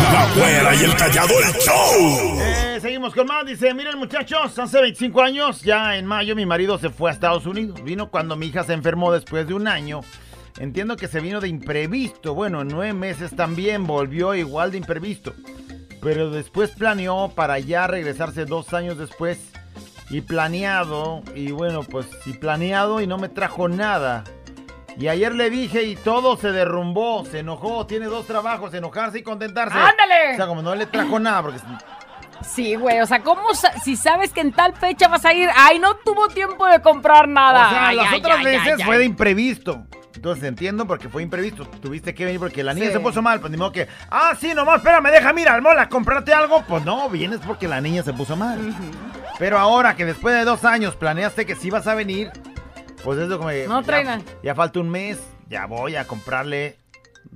La 0.06 0.34
güera 0.36 0.76
y 0.76 0.84
el 0.84 0.96
callado, 0.96 1.34
el 1.40 1.54
show. 1.54 2.40
Eh, 2.40 2.78
seguimos 2.80 3.16
con 3.16 3.26
más. 3.26 3.48
Dice, 3.48 3.74
miren 3.74 3.98
muchachos, 3.98 4.60
hace 4.60 4.82
25 4.82 5.20
años, 5.20 5.64
ya 5.64 5.98
en 5.98 6.06
mayo, 6.06 6.36
mi 6.36 6.46
marido 6.46 6.78
se 6.78 6.92
fue 6.92 7.10
a 7.10 7.14
Estados 7.14 7.48
Unidos. 7.48 7.84
Vino 7.84 8.12
cuando 8.12 8.36
mi 8.36 8.46
hija 8.46 8.64
se 8.64 8.74
enfermó 8.74 9.12
después 9.12 9.48
de 9.48 9.56
un 9.56 9.68
año. 9.68 10.02
Entiendo 10.60 10.98
que 10.98 11.08
se 11.08 11.20
vino 11.20 11.42
de 11.42 11.48
imprevisto. 11.48 12.36
Bueno, 12.36 12.62
en 12.62 12.68
nueve 12.68 12.94
meses 12.94 13.36
también 13.36 13.88
volvió 13.88 14.36
igual 14.36 14.70
de 14.70 14.78
imprevisto. 14.78 15.34
Pero 16.04 16.30
después 16.30 16.72
planeó 16.72 17.30
para 17.34 17.60
ya 17.60 17.88
regresarse 17.88 18.46
dos 18.46 18.74
años 18.74 18.98
después. 18.98 19.40
Y 20.10 20.22
planeado, 20.22 21.24
y 21.34 21.52
bueno, 21.52 21.82
pues 21.84 22.08
y 22.26 22.34
planeado 22.34 23.02
y 23.02 23.08
no 23.08 23.18
me 23.18 23.30
trajo 23.30 23.68
nada. 23.70 24.24
Y 25.00 25.08
ayer 25.08 25.34
le 25.34 25.50
dije 25.50 25.84
y 25.84 25.96
todo 25.96 26.38
se 26.38 26.52
derrumbó, 26.52 27.26
se 27.26 27.40
enojó, 27.40 27.88
tiene 27.88 28.06
dos 28.06 28.28
trabajos, 28.28 28.74
enojarse 28.76 29.20
y 29.20 29.24
contentarse. 29.24 29.76
¡Ándale! 29.76 30.34
O 30.34 30.36
sea, 30.36 30.46
como 30.46 30.62
no 30.62 30.76
le 30.76 30.86
trajo 30.86 31.20
nada, 31.20 31.42
porque 31.42 31.60
Sí, 32.42 32.76
güey, 32.76 33.00
o 33.00 33.06
sea, 33.08 33.22
¿cómo 33.24 33.56
sa- 33.56 33.80
si 33.80 33.96
sabes 33.96 34.32
que 34.34 34.42
en 34.42 34.52
tal 34.52 34.76
fecha 34.76 35.08
vas 35.08 35.24
a 35.26 35.34
ir? 35.34 35.50
Ay, 35.56 35.80
no 35.80 35.96
tuvo 35.96 36.28
tiempo 36.28 36.68
de 36.68 36.82
comprar 36.82 37.28
nada. 37.28 37.68
O 37.68 37.70
sea, 37.70 37.88
Ay, 37.88 37.96
las 37.96 38.12
ay, 38.12 38.20
otras 38.20 38.38
ay, 38.40 38.46
veces 38.46 38.84
fue 38.86 38.98
de 38.98 39.06
imprevisto. 39.06 39.84
Entonces 40.24 40.46
entiendo 40.46 40.88
porque 40.88 41.10
fue 41.10 41.22
imprevisto. 41.22 41.66
Tuviste 41.66 42.14
que 42.16 42.24
venir 42.24 42.40
porque 42.40 42.64
la 42.64 42.74
niña 42.74 42.88
Sí. 42.88 42.94
se 42.94 43.00
puso 43.02 43.22
mal. 43.22 43.42
Pues 43.42 43.52
ni 43.52 43.58
modo 43.58 43.74
que, 43.74 43.90
ah, 44.10 44.32
sí, 44.40 44.54
nomás, 44.54 44.78
espérame, 44.78 45.12
déjame 45.12 45.42
ir 45.42 45.50
al 45.50 45.62
mall 45.62 45.78
a 45.78 45.90
comprarte 45.90 46.34
algo. 46.34 46.64
Pues 46.66 46.86
no, 46.86 47.10
vienes 47.10 47.42
porque 47.46 47.68
la 47.68 47.82
niña 47.82 48.04
se 48.04 48.14
puso 48.14 48.38
mal. 48.38 48.58
Pero 49.38 49.60
ahora 49.60 49.98
que 49.98 50.06
después 50.06 50.34
de 50.34 50.46
dos 50.46 50.64
años 50.64 50.96
planeaste 50.96 51.46
que 51.46 51.56
sí 51.58 51.70
vas 51.70 51.88
a 51.88 51.94
venir, 51.94 52.32
pues 53.04 53.20
es 53.20 53.28
como 53.36 53.50
que 53.50 53.68
No 53.68 53.82
ya- 53.82 54.02
nada. 54.02 54.22
Ya, 54.42 54.56
falta 54.56 54.80
un 54.80 54.90
mes, 54.90 55.20
ya 55.50 55.66
voy 55.66 55.98
a 55.98 56.08
comprarle 56.08 56.78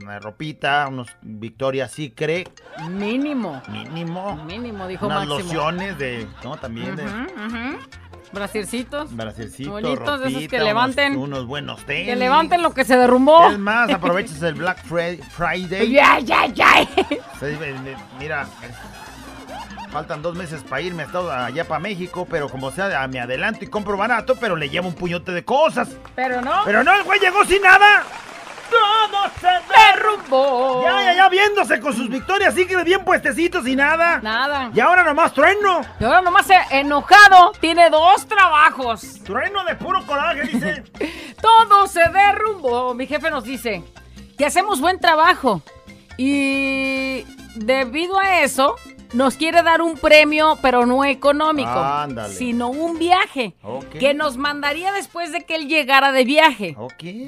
una 0.01 0.19
ropita, 0.19 0.87
unos 0.87 1.09
Victoria's 1.21 1.91
Secret. 1.91 2.49
Mínimo. 2.89 3.61
Mínimo. 3.67 4.37
Mínimo, 4.45 4.87
dijo 4.87 5.07
unas 5.07 5.27
Máximo. 5.27 5.39
lociones 5.39 5.97
de, 5.97 6.25
no, 6.41 6.55
también 6.55 6.95
de... 6.95 7.03
Ujú, 7.03 7.79
ujú. 8.29 8.35
Brasiercitos. 8.37 9.15
Brasiercito, 9.15 9.71
Bonitos, 9.71 10.19
de 10.21 10.27
esos 10.29 10.47
que 10.47 10.59
levanten. 10.59 11.13
Unos, 11.13 11.27
unos 11.27 11.45
buenos 11.47 11.85
tenis. 11.85 12.05
Que 12.07 12.15
levanten 12.15 12.61
lo 12.61 12.73
que 12.73 12.85
se 12.85 12.95
derrumbó. 12.97 13.49
Es 13.49 13.59
más, 13.59 13.89
aprovechas 13.91 14.41
el 14.43 14.55
Black 14.55 14.83
Fri- 14.85 15.21
Friday. 15.31 15.89
Ya, 15.91 16.19
ya, 16.19 16.45
ya. 16.47 16.87
Mira, 18.19 18.47
faltan 19.91 20.21
dos 20.21 20.35
meses 20.35 20.61
para 20.63 20.81
irme 20.81 21.05
allá 21.13 21.65
para 21.65 21.79
México, 21.79 22.27
pero 22.29 22.49
como 22.49 22.71
sea, 22.71 23.07
me 23.07 23.19
adelanto 23.19 23.63
y 23.63 23.67
compro 23.67 23.97
barato, 23.97 24.35
pero 24.35 24.55
le 24.55 24.69
llevo 24.69 24.87
un 24.87 24.93
puñote 24.95 25.31
de 25.31 25.43
cosas. 25.45 25.89
Pero 26.15 26.41
no. 26.41 26.61
Pero 26.65 26.83
no, 26.83 26.93
el 26.95 27.03
güey 27.03 27.19
llegó 27.19 27.43
sin 27.45 27.61
nada. 27.61 28.03
Todo 28.69 29.31
se 29.39 29.47
derrumbó. 29.73 30.83
Ya, 30.83 31.03
ya, 31.03 31.13
ya, 31.13 31.29
viéndose 31.29 31.79
con 31.79 31.93
sus 31.95 32.09
victorias, 32.09 32.53
sigue 32.53 32.83
bien 32.83 33.03
puestecitos 33.03 33.67
y 33.67 33.75
nada. 33.75 34.19
Nada. 34.21 34.71
Y 34.73 34.79
ahora 34.79 35.03
nomás 35.03 35.33
trueno. 35.33 35.81
Y 35.99 36.03
ahora 36.03 36.21
nomás 36.21 36.49
eh, 36.49 36.59
enojado, 36.71 37.51
tiene 37.59 37.89
dos 37.89 38.25
trabajos. 38.27 39.23
Trueno 39.23 39.63
de 39.65 39.75
puro 39.75 40.05
coraje, 40.05 40.43
dice. 40.43 40.83
Todo 41.41 41.87
se 41.87 42.01
derrumbó. 42.09 42.93
Mi 42.93 43.07
jefe 43.07 43.29
nos 43.29 43.43
dice 43.43 43.83
que 44.37 44.45
hacemos 44.45 44.79
buen 44.79 44.99
trabajo. 44.99 45.61
Y 46.17 47.23
debido 47.55 48.19
a 48.19 48.41
eso, 48.41 48.75
nos 49.13 49.35
quiere 49.35 49.63
dar 49.63 49.81
un 49.81 49.97
premio, 49.97 50.57
pero 50.61 50.85
no 50.85 51.03
económico, 51.05 51.69
Ándale. 51.69 52.33
sino 52.33 52.69
un 52.69 52.97
viaje 52.99 53.53
que 53.99 54.13
nos 54.13 54.37
mandaría 54.37 54.91
después 54.93 55.31
de 55.31 55.41
que 55.41 55.55
él 55.55 55.67
llegara 55.67 56.11
de 56.11 56.23
viaje. 56.25 56.75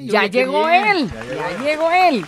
Ya 0.04 0.26
llegó 0.26 0.68
él, 0.68 1.10
Ya 1.10 1.22
llegó 1.22 1.40
ya 1.40 1.50
él. 1.50 1.62
llegó 1.64 1.90
él. 1.90 2.26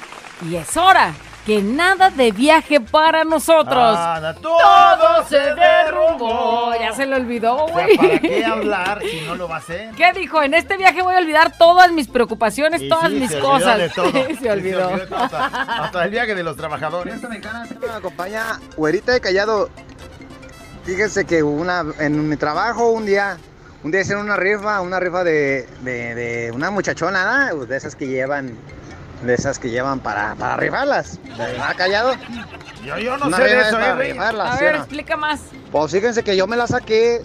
Y 0.51 0.57
es 0.57 0.77
hora 0.77 1.13
que 1.47 1.61
nada 1.61 2.11
de 2.11 2.31
viaje 2.31 2.81
para 2.81 3.25
nosotros. 3.25 3.97
Anda, 3.99 4.35
Todo 4.35 5.27
se 5.29 5.39
derrumbó. 5.39 6.73
Ya 6.79 6.93
se 6.93 7.05
le 7.07 7.17
olvidó, 7.17 7.65
O 7.65 7.69
sea, 7.69 7.75
güey. 7.85 7.97
¿Para 7.97 8.19
qué 8.21 8.45
hablar 8.45 9.01
si 9.03 9.21
no 9.27 9.35
lo 9.35 9.49
va 9.49 9.57
a 9.57 9.59
hacer? 9.59 9.91
¿Qué 9.97 10.13
dijo? 10.13 10.41
En 10.43 10.55
este 10.55 10.77
viaje 10.77 11.03
voy 11.03 11.15
a 11.15 11.19
olvidar 11.19 11.53
todas 11.59 11.91
mis 11.93 12.07
preocupaciones, 12.09 12.83
Y 12.83 12.89
todas 12.89 13.11
sí, 13.11 13.19
mis 13.21 13.31
se 13.31 13.37
olvidó 13.39 13.51
cosas. 13.53 13.79
de 13.79 13.89
todo. 13.91 14.13
se 14.13 14.35
Sí, 14.37 14.49
olvidó. 14.49 14.89
de 14.97 15.07
todo, 15.07 15.19
hasta, 15.19 15.47
hasta 15.47 16.05
el 16.05 16.11
viaje 16.11 16.35
de 16.35 16.43
los 16.45 16.57
trabajadores. 16.57 17.21
Me 17.29 17.39
acompaña 17.93 18.61
Güerita 18.77 19.13
de 19.13 19.21
Callado. 19.21 19.69
Fíjense 20.85 21.25
que 21.25 21.43
una, 21.43 21.85
en 22.01 22.29
mi 22.29 22.37
trabajo 22.37 22.91
un 22.91 23.07
día, 23.07 23.37
un 23.85 23.91
día 23.93 24.01
hicieron 24.01 24.25
una 24.25 24.37
rifa, 24.37 24.81
una 24.81 24.99
rifa 24.99 25.23
de, 25.23 25.69
de, 25.83 26.15
de 26.15 26.51
una 26.53 26.71
muchachona, 26.71 27.51
¿no? 27.53 27.67
de 27.67 27.77
esas 27.77 27.95
que 27.95 28.09
llevan, 28.09 28.57
de 29.23 29.35
esas 29.35 29.59
que 29.59 29.71
llevan 29.71 30.01
para, 30.01 30.35
para 30.35 30.57
rifarlas. 30.57 31.19
¿Ah, 31.61 31.73
Callado? 31.77 32.15
Yo, 32.85 32.99
yo 32.99 33.17
no 33.17 33.27
Una 33.27 33.37
sé 33.37 33.43
de 33.45 33.61
eso, 33.61 33.79
eh, 33.81 33.95
güey. 33.95 34.13
rifarlas, 34.13 34.55
A 34.55 34.59
¿sí 34.59 34.63
o 34.63 34.67
ver, 34.67 34.75
no? 34.77 34.79
explica 34.81 35.17
más. 35.17 35.41
Pues 35.71 35.93
fíjense 35.93 36.23
que 36.23 36.37
yo 36.37 36.47
me 36.47 36.57
la 36.57 36.67
saqué 36.67 37.23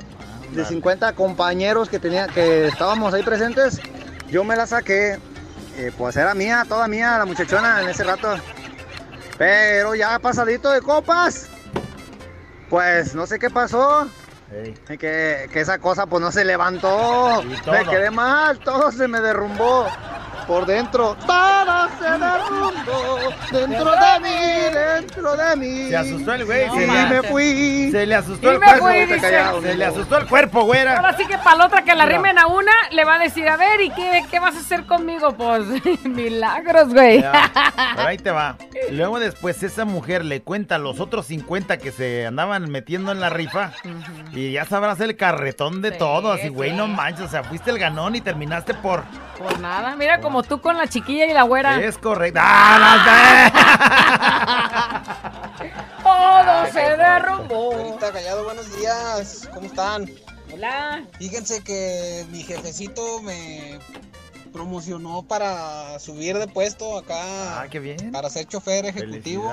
de 0.52 0.66
50 0.66 1.14
compañeros 1.14 1.90
que 1.90 2.00
tenía, 2.00 2.28
que 2.28 2.68
estábamos 2.68 3.14
ahí 3.14 3.24
presentes. 3.24 3.82
Yo 4.30 4.44
me 4.44 4.56
la 4.56 4.68
saqué, 4.68 5.18
eh, 5.78 5.92
pues 5.98 6.16
era 6.18 6.34
mía, 6.34 6.64
toda 6.68 6.88
mía, 6.88 7.18
la 7.18 7.26
muchachona 7.26 7.82
en 7.82 7.90
ese 7.90 8.04
rato. 8.04 8.36
Pero 9.38 9.96
ya 9.96 10.18
pasadito 10.20 10.72
de 10.72 10.82
copas, 10.82 11.48
pues 12.70 13.16
no 13.16 13.26
sé 13.26 13.40
qué 13.40 13.50
pasó. 13.50 14.08
Que, 14.88 15.50
que 15.52 15.60
esa 15.60 15.78
cosa 15.80 16.06
pues 16.06 16.22
no 16.22 16.32
se 16.32 16.46
levantó. 16.46 17.44
todo. 17.66 17.72
Me 17.74 17.84
quedé 17.86 18.10
mal, 18.12 18.60
todo 18.60 18.92
se 18.94 19.08
me 19.08 19.20
derrumbó 19.20 19.88
por 20.48 20.66
dentro. 20.66 21.16
Todo 21.26 21.90
se 22.00 22.18
dentro 23.52 23.92
de 23.92 24.20
mí, 24.22 24.74
dentro 24.74 25.36
de 25.36 25.56
mí. 25.56 25.90
Se 25.90 25.98
asustó 25.98 26.34
el 26.34 26.46
güey. 26.46 26.68
No, 26.68 26.74
se, 26.76 26.88
me 26.88 27.24
fui. 27.24 27.90
Se 27.92 28.06
le 28.06 28.16
asustó 28.16 28.48
Y 28.52 28.56
el 28.56 28.58
cuerpo. 28.60 28.74
fui, 28.74 28.82
güey, 28.82 29.06
dice. 29.06 29.22
callado. 29.22 29.62
Se 29.62 29.76
le 29.76 29.86
asustó 29.86 30.18
el 30.18 30.28
cuerpo, 30.28 30.64
güera. 30.66 30.98
Ahora 30.98 31.18
sí 31.18 31.26
que 31.26 31.38
para 31.38 31.56
la 31.58 31.66
otra 31.66 31.84
que 31.84 31.96
la 31.96 32.06
rimen 32.06 32.38
a 32.40 32.48
una, 32.48 32.72
le 32.92 33.04
va 33.04 33.16
a 33.16 33.20
decir, 33.20 33.48
a 33.48 33.58
ver, 33.58 33.82
¿y 33.82 33.90
qué, 33.92 34.24
qué 34.30 34.40
vas 34.40 34.56
a 34.56 34.60
hacer 34.60 34.86
conmigo? 34.86 35.34
Pues 35.36 35.64
milagros, 36.04 36.94
güey. 36.94 37.22
Ya, 37.22 37.52
Pero 37.96 38.08
ahí 38.08 38.18
te 38.18 38.32
va. 38.32 38.58
Luego 38.92 39.20
después 39.20 39.62
esa 39.64 39.86
mujer 39.86 40.24
le 40.26 40.42
cuenta 40.42 40.76
a 40.76 40.80
los 40.80 41.00
otros 41.00 41.26
50 41.28 41.78
que 41.78 41.92
se 41.92 42.26
andaban 42.26 42.70
metiendo 42.70 43.12
en 43.12 43.20
la 43.20 43.30
rifa. 43.30 43.72
Y 44.34 44.52
ya 44.52 44.66
sabrás 44.66 45.00
el 45.02 45.16
carretón 45.18 45.82
de 45.82 45.92
todo. 45.92 46.32
Así, 46.32 46.50
güey, 46.50 46.74
no 46.74 46.88
manches. 46.88 47.26
O 47.26 47.30
sea, 47.30 47.44
fuiste 47.44 47.72
el 47.72 47.80
ganón 47.80 48.16
y 48.16 48.22
terminaste 48.22 48.74
por... 48.74 49.04
Por 49.38 49.60
nada, 49.60 49.96
mira 49.96 50.20
como 50.20 50.42
tú 50.42 50.60
con 50.62 50.78
la 50.78 50.88
chiquilla 50.88 51.26
y 51.26 51.34
la 51.34 51.44
güera. 51.44 51.80
Es 51.80 51.98
correcto. 51.98 52.40
¡Ah, 52.44 52.77
Todo 56.04 56.72
se 56.72 56.80
derrumbó. 56.80 57.74
Ahorita 57.74 58.12
callado, 58.12 58.44
buenos 58.44 58.72
días. 58.78 59.50
¿Cómo 59.52 59.66
están? 59.66 60.08
Hola. 60.54 61.04
Fíjense 61.18 61.64
que 61.64 62.24
mi 62.32 62.44
jefecito 62.44 63.20
me 63.24 63.80
promocionó 64.54 65.24
para 65.24 65.98
subir 65.98 66.38
de 66.38 66.48
puesto 66.48 67.00
acá. 67.00 67.62
Ah, 67.62 67.68
qué 67.68 67.80
bien. 67.80 68.12
Para 68.12 68.30
ser 68.30 68.48
chofer 68.48 68.86
ejecutivo. 68.86 69.52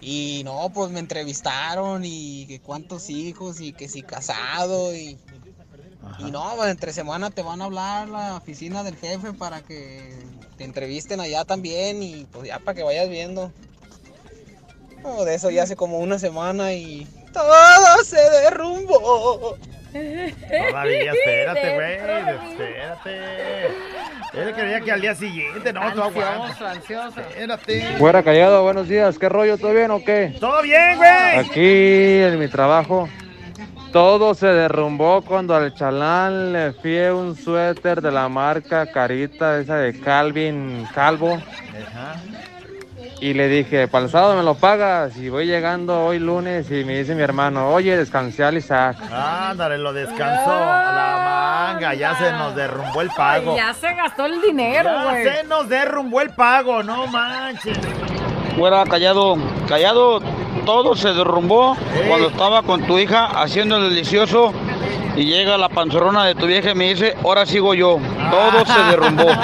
Y 0.00 0.40
no, 0.44 0.70
pues 0.72 0.90
me 0.90 1.00
entrevistaron 1.00 2.02
y 2.02 2.46
que 2.46 2.60
cuántos 2.60 3.10
hijos 3.10 3.60
y 3.60 3.74
que 3.74 3.88
si 3.88 4.00
casado 4.02 4.94
y... 4.94 5.18
Y 6.18 6.30
no, 6.30 6.50
pues, 6.56 6.70
entre 6.70 6.94
semana 6.94 7.30
te 7.30 7.42
van 7.42 7.60
a 7.60 7.66
hablar 7.66 8.08
la 8.08 8.36
oficina 8.36 8.82
del 8.82 8.96
jefe 8.96 9.34
para 9.34 9.60
que 9.60 10.16
te 10.58 10.64
entrevisten 10.64 11.20
allá 11.20 11.44
también 11.44 12.02
y 12.02 12.26
pues 12.32 12.48
ya 12.48 12.58
para 12.58 12.74
que 12.74 12.82
vayas 12.82 13.08
viendo. 13.08 13.52
No, 15.02 15.24
de 15.24 15.36
eso 15.36 15.50
ya 15.50 15.62
hace 15.62 15.76
como 15.76 15.98
una 15.98 16.18
semana 16.18 16.72
y 16.72 17.06
todo 17.32 18.04
se 18.04 18.20
derrumbó. 18.42 19.56
Todavía, 19.92 21.12
espérate, 21.12 21.74
güey. 21.74 21.94
Espérate. 22.50 23.66
Él 24.34 24.54
creía 24.54 24.80
que 24.80 24.92
al 24.92 25.00
día 25.00 25.14
siguiente, 25.14 25.72
no, 25.72 25.92
tú 25.94 26.02
aguanta. 26.02 26.44
Ansioso, 26.44 26.66
ansioso. 26.66 27.20
Espérate. 27.20 27.96
Fuera 27.96 28.22
callado, 28.22 28.64
buenos 28.64 28.88
días. 28.88 29.18
¿Qué 29.18 29.28
rollo? 29.28 29.56
¿Todo 29.56 29.72
bien 29.72 29.90
o 29.92 30.04
qué? 30.04 30.36
Todo 30.40 30.60
bien, 30.62 30.96
güey. 30.96 31.38
Aquí 31.38 32.22
en 32.22 32.38
mi 32.38 32.48
trabajo. 32.48 33.08
Todo 33.92 34.34
se 34.34 34.46
derrumbó 34.46 35.22
cuando 35.22 35.54
al 35.54 35.74
chalán 35.74 36.52
le 36.52 36.72
fié 36.72 37.10
un 37.12 37.34
suéter 37.36 38.02
de 38.02 38.10
la 38.10 38.28
marca 38.28 38.86
Carita, 38.86 39.58
esa 39.58 39.76
de 39.76 39.98
Calvin 39.98 40.86
Calvo. 40.94 41.34
Ajá. 41.34 42.16
Y 43.20 43.34
le 43.34 43.48
dije, 43.48 43.88
sábado 43.88 44.36
me 44.36 44.42
lo 44.44 44.54
pagas. 44.54 45.16
Y 45.16 45.28
voy 45.28 45.46
llegando 45.46 46.04
hoy 46.04 46.18
lunes 46.18 46.70
y 46.70 46.84
me 46.84 46.98
dice 46.98 47.14
mi 47.14 47.22
hermano, 47.22 47.70
oye, 47.70 47.96
descansé 47.96 48.44
al 48.44 48.58
Isaac. 48.58 48.96
Ándale, 49.10 49.78
lo 49.78 49.92
descansó. 49.92 50.50
La 50.50 51.70
manga, 51.72 51.94
ya 51.94 52.14
se 52.16 52.30
nos 52.32 52.54
derrumbó 52.54 53.00
el 53.00 53.10
pago. 53.10 53.52
Ay, 53.52 53.56
ya 53.56 53.74
se 53.74 53.92
gastó 53.94 54.26
el 54.26 54.40
dinero, 54.40 54.88
Ya 54.88 55.04
güey. 55.10 55.24
se 55.24 55.44
nos 55.44 55.68
derrumbó 55.68 56.20
el 56.20 56.30
pago, 56.30 56.82
no 56.82 57.06
manches. 57.08 57.78
Fuera 58.56 58.84
callado, 58.84 59.36
callado, 59.68 60.20
todo 60.68 60.94
se 60.94 61.14
derrumbó 61.14 61.78
cuando 62.08 62.28
estaba 62.28 62.62
con 62.62 62.86
tu 62.86 62.98
hija 62.98 63.24
haciendo 63.40 63.78
el 63.78 63.88
delicioso 63.88 64.52
y 65.16 65.24
llega 65.24 65.56
la 65.56 65.70
panzorrona 65.70 66.26
de 66.26 66.34
tu 66.34 66.44
vieja 66.44 66.72
y 66.72 66.74
me 66.74 66.90
dice, 66.90 67.16
ahora 67.24 67.46
sigo 67.46 67.72
yo. 67.72 67.98
Todo 68.30 68.66
se 68.66 68.82
derrumbó. 68.90 69.24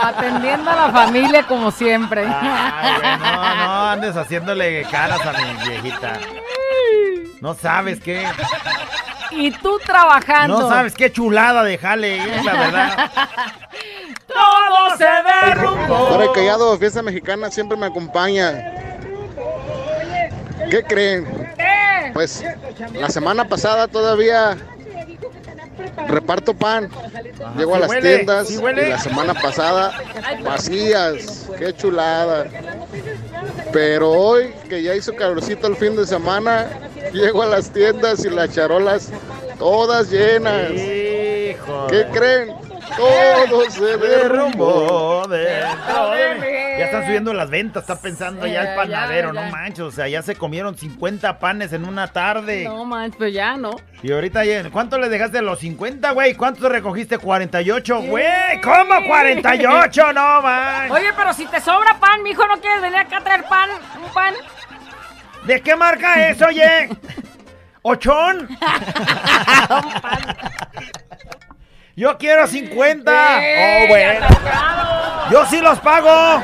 No, 0.00 0.06
atendiendo 0.08 0.70
a 0.70 0.74
la 0.74 0.90
familia 0.90 1.46
como 1.46 1.70
siempre. 1.70 2.24
Ay, 2.26 2.94
güey, 2.98 3.18
no, 3.18 3.54
no 3.54 3.88
andes 3.90 4.16
haciéndole 4.16 4.82
caras 4.90 5.20
a 5.24 5.32
mi 5.32 5.68
viejita. 5.68 6.18
No 7.40 7.54
sabes 7.54 8.00
qué. 8.00 8.26
Y 9.30 9.52
tú 9.52 9.78
trabajando. 9.84 10.62
No 10.62 10.68
sabes 10.68 10.94
qué 10.94 11.12
chulada 11.12 11.62
de 11.62 11.78
jale, 11.78 12.16
es 12.16 12.44
la 12.44 12.52
verdad. 12.52 13.10
Todo 14.26 14.96
se 14.96 15.04
derrumbó. 15.04 15.94
Ahora 15.94 16.26
callado, 16.34 16.76
fiesta 16.78 17.02
mexicana 17.02 17.50
siempre 17.50 17.76
me 17.76 17.86
acompaña. 17.86 18.79
¿Qué 20.68 20.82
creen? 20.82 21.26
Pues 22.12 22.44
la 22.94 23.08
semana 23.08 23.46
pasada 23.46 23.88
todavía 23.88 24.56
reparto 26.08 26.54
pan. 26.54 26.88
Llego 27.56 27.74
a 27.74 27.78
las 27.80 27.90
huele, 27.90 28.16
tiendas 28.16 28.48
sí 28.48 28.58
y 28.60 28.88
la 28.88 28.98
semana 28.98 29.34
pasada 29.34 29.92
vacías. 30.44 31.48
Qué 31.58 31.74
chulada. 31.74 32.46
Pero 33.72 34.10
hoy 34.10 34.52
que 34.68 34.82
ya 34.82 34.94
hizo 34.94 35.14
calorcito 35.14 35.66
el 35.66 35.76
fin 35.76 35.96
de 35.96 36.06
semana, 36.06 36.68
llego 37.12 37.42
a 37.42 37.46
las 37.46 37.70
tiendas 37.70 38.24
y 38.24 38.30
las 38.30 38.52
charolas 38.54 39.10
todas 39.58 40.10
llenas. 40.10 40.70
Hijo. 40.72 41.86
¿Qué 41.88 42.06
creen? 42.12 42.54
Todo 42.96 43.70
se 43.70 43.96
derrumbó. 43.96 45.26
dentro 45.28 46.10
de 46.10 46.34
mí. 46.36 46.46
Ya 46.78 46.84
están 46.86 47.04
subiendo 47.06 47.32
las 47.34 47.50
ventas, 47.50 47.82
está 47.82 48.00
pensando 48.00 48.46
ya 48.46 48.62
el 48.62 48.76
panadero, 48.76 49.32
no 49.32 49.42
manches, 49.42 49.80
o 49.80 49.90
sea, 49.90 50.08
ya 50.08 50.22
se 50.22 50.34
comieron 50.34 50.76
50 50.76 51.38
panes 51.38 51.72
en 51.72 51.84
una 51.84 52.08
tarde. 52.08 52.64
No 52.64 52.84
manches, 52.84 53.16
pues 53.18 53.32
ya, 53.34 53.56
¿no? 53.56 53.70
Y 54.02 54.12
ahorita, 54.12 54.44
ya- 54.44 54.70
¿cuánto 54.70 54.98
le 54.98 55.08
dejaste 55.08 55.38
a 55.38 55.42
los 55.42 55.58
50, 55.58 56.10
güey? 56.12 56.34
¿Cuántos 56.34 56.70
recogiste? 56.70 57.18
48, 57.18 58.00
güey. 58.02 58.24
¿Cómo 58.62 59.06
48? 59.06 60.12
No, 60.12 60.42
man. 60.42 60.90
Oye, 60.90 61.08
pero 61.16 61.32
si 61.34 61.46
te 61.46 61.60
sobra 61.60 61.98
pan, 62.00 62.22
mijo, 62.22 62.46
¿no 62.46 62.60
quieres 62.60 62.80
venir 62.80 62.98
acá 62.98 63.18
a 63.18 63.24
traer 63.24 63.44
pan? 63.44 63.68
¿Un 64.02 64.12
pan? 64.14 64.34
¿De 65.44 65.60
qué 65.60 65.76
marca 65.76 66.28
es, 66.28 66.40
oye? 66.42 66.88
¿Ochón? 67.82 68.48
Yo 72.00 72.16
quiero 72.16 72.46
50. 72.46 73.12
Sí, 73.12 73.44
oh, 73.58 73.88
bueno. 73.88 74.26
Yo 75.30 75.44
sí 75.44 75.60
los 75.60 75.78
pago. 75.80 76.42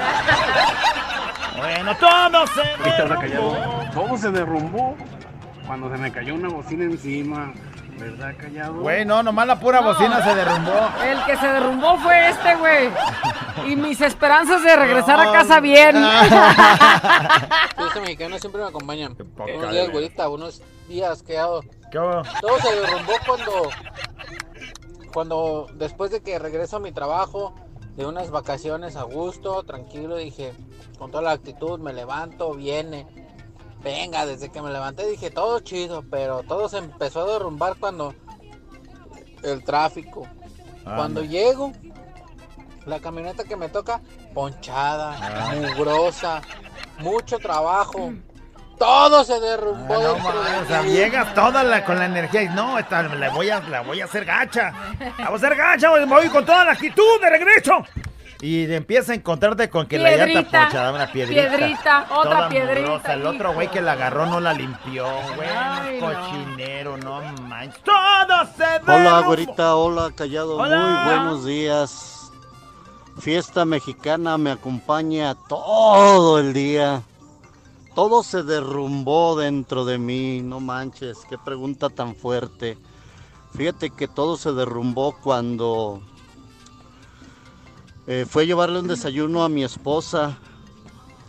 Bueno, 1.57 1.96
todo 1.96 2.46
se 2.48 2.61
derrumbó. 2.84 3.90
Todo 3.94 4.18
se 4.18 4.30
derrumbó 4.30 4.96
cuando 5.66 5.90
se 5.90 5.96
me 5.96 6.12
cayó 6.12 6.34
una 6.34 6.50
bocina 6.50 6.84
encima. 6.84 7.54
¿Verdad, 7.98 8.34
callado? 8.38 8.80
Güey, 8.80 9.07
no, 9.07 9.22
nomás 9.22 9.46
la 9.46 9.59
pura 9.59 9.80
bocina 9.80 10.22
se 10.22 10.34
derrumbó. 10.34 10.90
El 11.02 11.24
que 11.24 11.38
se 11.38 11.46
derrumbó 11.46 11.96
fue 12.00 12.28
este, 12.28 12.54
güey. 12.57 12.90
Y 13.66 13.76
mis 13.76 13.98
esperanzas 14.02 14.62
de 14.62 14.76
regresar 14.76 15.18
a 15.18 15.32
casa 15.32 15.61
bien. 15.61 15.96
Fiesta 17.78 18.00
mexicana 18.02 18.38
siempre 18.38 18.61
me 18.61 18.68
acompaña. 18.68 19.09
Buenos 19.38 19.70
días, 19.70 19.90
güerita. 19.90 20.26
Buenos 20.26 20.61
días, 20.86 21.22
¿qué 21.22 21.38
hago? 21.38 21.62
¿Qué 21.90 21.96
hago? 21.96 22.24
Todo 22.42 22.61
se 22.61 22.78
derrumbó 22.78 23.14
cuando. 23.24 23.70
Cuando 25.16 25.66
después 25.72 26.10
de 26.10 26.20
que 26.20 26.38
regreso 26.38 26.76
a 26.76 26.78
mi 26.78 26.92
trabajo, 26.92 27.54
de 27.96 28.04
unas 28.04 28.28
vacaciones 28.28 28.96
a 28.96 29.04
gusto, 29.04 29.62
tranquilo, 29.62 30.16
dije, 30.16 30.52
con 30.98 31.10
toda 31.10 31.22
la 31.22 31.30
actitud, 31.30 31.78
me 31.80 31.94
levanto, 31.94 32.52
viene. 32.52 33.06
Venga, 33.82 34.26
desde 34.26 34.50
que 34.50 34.60
me 34.60 34.70
levanté 34.70 35.06
dije, 35.08 35.30
todo 35.30 35.60
chido, 35.60 36.04
pero 36.10 36.42
todo 36.42 36.68
se 36.68 36.76
empezó 36.76 37.22
a 37.22 37.32
derrumbar 37.32 37.78
cuando 37.78 38.14
el 39.42 39.64
tráfico. 39.64 40.28
Cuando 40.84 41.24
llego, 41.24 41.72
la 42.84 43.00
camioneta 43.00 43.44
que 43.44 43.56
me 43.56 43.70
toca, 43.70 44.02
ponchada, 44.34 45.16
Ah. 45.18 45.54
mugrosa, 45.54 46.42
mucho 46.98 47.38
trabajo. 47.38 48.12
Todo 48.78 49.24
se 49.24 49.40
derrumbó. 49.40 49.94
Ah, 49.94 50.00
no, 50.02 50.18
ma, 50.18 50.30
o 50.62 50.66
sea, 50.66 50.82
llegas 50.82 51.32
toda 51.34 51.62
la, 51.64 51.84
con 51.84 51.98
la 51.98 52.04
energía 52.06 52.42
y 52.42 52.48
no, 52.50 52.78
esta, 52.78 53.02
la, 53.04 53.30
voy 53.30 53.48
a, 53.50 53.60
la 53.60 53.80
voy 53.80 54.00
a 54.00 54.04
hacer 54.04 54.24
gacha. 54.24 54.72
La 55.18 55.26
voy 55.30 55.34
a 55.34 55.36
hacer 55.36 55.56
gacha, 55.56 55.90
voy- 55.90 56.04
voy 56.04 56.28
con 56.28 56.44
toda 56.44 56.64
la 56.64 56.72
actitud 56.72 57.20
de 57.22 57.30
regreso. 57.30 57.84
Y 58.42 58.70
empieza 58.70 59.12
a 59.12 59.14
encontrarte 59.14 59.70
con 59.70 59.86
que 59.86 59.98
la 59.98 60.10
llanta 60.10 60.26
Piedrita, 60.26 60.62
ponchada, 60.64 60.92
una 60.92 61.10
piedrita. 61.10 61.40
piedrita, 61.56 62.06
otra 62.10 62.22
toda 62.36 62.48
piedrita. 62.50 63.14
El 63.14 63.26
otro 63.26 63.54
güey 63.54 63.68
que 63.68 63.80
la 63.80 63.92
agarró 63.92 64.26
no 64.26 64.40
la 64.40 64.52
limpió, 64.52 65.06
güey. 65.36 65.98
Cochinero, 65.98 66.98
no 66.98 67.22
manches. 67.44 67.82
Todo 67.82 68.44
se 68.58 68.64
Hola, 68.84 68.98
derrumbó. 69.02 69.22
güerita, 69.24 69.74
hola, 69.76 70.10
callado, 70.14 70.56
Hola. 70.58 70.76
muy 70.78 71.04
buenos 71.14 71.44
días. 71.46 72.30
Fiesta 73.20 73.64
mexicana 73.64 74.36
me 74.36 74.50
acompaña 74.50 75.34
todo 75.48 76.38
el 76.38 76.52
día. 76.52 77.00
Todo 77.97 78.22
se 78.22 78.42
derrumbó 78.42 79.36
dentro 79.36 79.86
de 79.86 79.97
mí, 79.97 80.42
no 80.42 80.61
manches, 80.61 81.16
qué 81.30 81.38
pregunta 81.38 81.88
tan 81.88 82.14
fuerte. 82.14 82.76
Fíjate 83.57 83.88
que 83.88 84.07
todo 84.07 84.36
se 84.36 84.53
derrumbó 84.53 85.16
cuando 85.22 86.03
eh, 88.07 88.26
fue 88.28 88.42
a 88.42 88.47
llevarle 88.47 88.80
un 88.80 88.86
desayuno 88.86 89.44
a 89.44 89.49
mi 89.49 89.64
esposa 89.64 90.36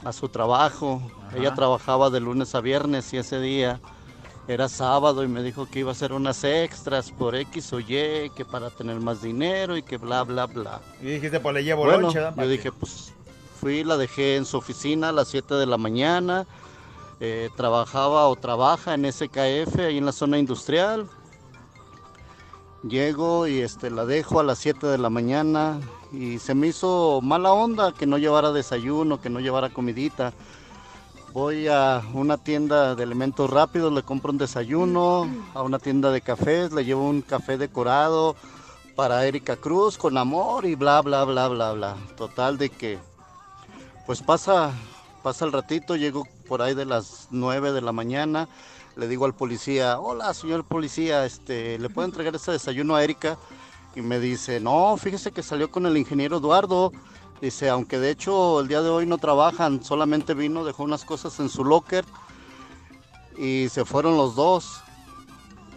a 0.03 0.11
su 0.11 0.27
trabajo. 0.27 1.01
Ella 1.33 1.53
trabajaba 1.53 2.09
de 2.09 2.19
lunes 2.19 2.53
a 2.53 2.59
viernes 2.59 3.13
y 3.13 3.17
ese 3.17 3.39
día 3.39 3.79
era 4.49 4.67
sábado 4.67 5.23
y 5.23 5.29
me 5.29 5.43
dijo 5.43 5.67
que 5.67 5.79
iba 5.79 5.91
a 5.91 5.93
hacer 5.93 6.11
unas 6.11 6.43
extras 6.43 7.11
por 7.11 7.33
X 7.35 7.71
o 7.71 7.79
Y, 7.79 8.29
que 8.35 8.43
para 8.43 8.71
tener 8.71 8.99
más 8.99 9.21
dinero 9.21 9.77
y 9.77 9.83
que 9.83 9.95
bla, 9.95 10.23
bla, 10.23 10.47
bla. 10.47 10.81
Y 11.01 11.05
dijiste, 11.05 11.39
pues 11.39 11.55
le 11.55 11.63
llevo 11.63 11.85
Bueno, 11.85 12.11
lonche, 12.11 12.19
yo 12.35 12.47
dije, 12.49 12.73
pues 12.73 13.13
fui, 13.57 13.83
la 13.83 13.97
dejé 13.97 14.37
en 14.37 14.45
su 14.45 14.57
oficina 14.57 15.09
a 15.09 15.11
las 15.11 15.27
7 15.29 15.55
de 15.55 15.65
la 15.65 15.77
mañana. 15.77 16.45
eh, 17.19 17.49
trabajaba 17.55 18.27
o 18.27 18.35
trabaja 18.35 18.93
en 18.93 19.11
SKF, 19.11 19.79
ahí 19.79 19.97
en 19.97 20.05
la 20.05 20.11
zona 20.11 20.37
industrial. 20.37 21.07
Llego 22.83 23.47
y 23.47 23.59
este, 23.61 23.89
la 23.89 24.05
dejo 24.05 24.39
a 24.39 24.43
las 24.43 24.59
7 24.59 24.85
de 24.87 24.97
la 24.99 25.09
mañana 25.09 25.79
y 26.11 26.37
se 26.39 26.53
me 26.53 26.67
hizo 26.67 27.19
mala 27.21 27.51
onda 27.51 27.91
que 27.91 28.05
no 28.05 28.17
llevara 28.17 28.51
desayuno, 28.51 29.19
que 29.19 29.29
no 29.29 29.39
llevara 29.39 29.69
comidita. 29.69 30.31
Voy 31.33 31.67
a 31.67 32.01
una 32.13 32.37
tienda 32.37 32.95
de 32.95 33.03
elementos 33.03 33.49
rápidos, 33.49 33.91
le 33.91 34.03
compro 34.03 34.31
un 34.31 34.37
desayuno, 34.37 35.27
a 35.53 35.63
una 35.63 35.79
tienda 35.79 36.11
de 36.11 36.21
cafés, 36.21 36.71
le 36.71 36.85
llevo 36.85 37.09
un 37.09 37.21
café 37.21 37.57
decorado 37.57 38.35
para 38.95 39.25
Erika 39.25 39.55
Cruz 39.57 39.97
con 39.97 40.17
amor 40.17 40.65
y 40.65 40.75
bla, 40.75 41.01
bla, 41.01 41.23
bla, 41.25 41.47
bla, 41.47 41.73
bla. 41.73 41.95
Total 42.15 42.57
de 42.57 42.69
que, 42.69 42.99
pues 44.07 44.21
pasa, 44.21 44.71
pasa 45.21 45.43
el 45.43 45.51
ratito, 45.51 45.97
llego 45.97 46.25
por 46.47 46.61
ahí 46.61 46.73
de 46.73 46.85
las 46.85 47.27
9 47.29 47.73
de 47.73 47.81
la 47.81 47.91
mañana, 47.91 48.47
le 48.95 49.05
digo 49.09 49.25
al 49.25 49.35
policía, 49.35 49.99
hola 49.99 50.33
señor 50.33 50.63
policía, 50.63 51.25
este, 51.25 51.77
¿le 51.77 51.89
puedo 51.89 52.07
entregar 52.07 52.33
este 52.33 52.53
desayuno 52.53 52.95
a 52.95 53.03
Erika? 53.03 53.37
Y 53.97 54.01
me 54.01 54.21
dice, 54.21 54.61
no, 54.61 54.95
fíjese 54.95 55.33
que 55.33 55.43
salió 55.43 55.69
con 55.69 55.85
el 55.85 55.97
ingeniero 55.97 56.37
Eduardo. 56.37 56.93
Dice, 57.41 57.69
aunque 57.69 57.99
de 57.99 58.11
hecho 58.11 58.61
el 58.61 58.67
día 58.67 58.81
de 58.81 58.89
hoy 58.89 59.05
no 59.05 59.17
trabajan, 59.17 59.83
solamente 59.83 60.33
vino, 60.33 60.63
dejó 60.63 60.83
unas 60.83 61.03
cosas 61.03 61.39
en 61.39 61.49
su 61.49 61.65
locker 61.65 62.05
y 63.37 63.67
se 63.69 63.85
fueron 63.85 64.15
los 64.15 64.35
dos. 64.35 64.81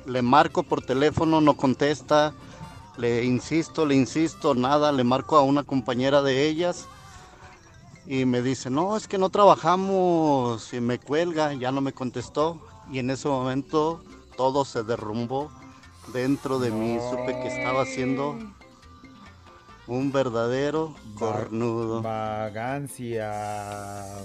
Le 0.07 0.23
marco 0.23 0.63
por 0.63 0.83
teléfono, 0.83 1.41
no 1.41 1.57
contesta. 1.57 2.35
Le 2.97 3.25
insisto, 3.25 3.87
le 3.87 3.95
insisto, 3.95 4.55
nada. 4.55 4.93
Le 4.93 5.03
marco 5.03 5.37
a 5.37 5.43
una 5.43 5.63
compañera 5.65 6.21
de 6.23 6.47
ellas 6.47 6.87
y 8.11 8.25
me 8.27 8.43
dice, 8.43 8.71
no, 8.71 8.97
es 8.97 9.07
que 9.07 9.19
no 9.19 9.31
trabajamos. 9.31 10.75
Y 10.75 10.81
me 10.81 10.99
cuelga, 10.99 11.53
ya 11.55 11.71
no 11.71 11.81
me 11.81 11.93
contestó. 11.93 12.61
Y 12.91 12.99
en 12.99 13.09
ese 13.09 13.29
momento 13.29 14.03
todo 14.37 14.65
se 14.65 14.83
derrumbó 14.83 15.49
dentro 16.13 16.59
de 16.59 16.73
mí. 16.73 16.99
Supe 17.09 17.39
que 17.41 17.47
estaba 17.47 17.83
haciendo 17.83 18.37
un 19.87 20.11
verdadero 20.11 20.93
cornudo. 21.17 22.03
Vagancia. 22.03 23.33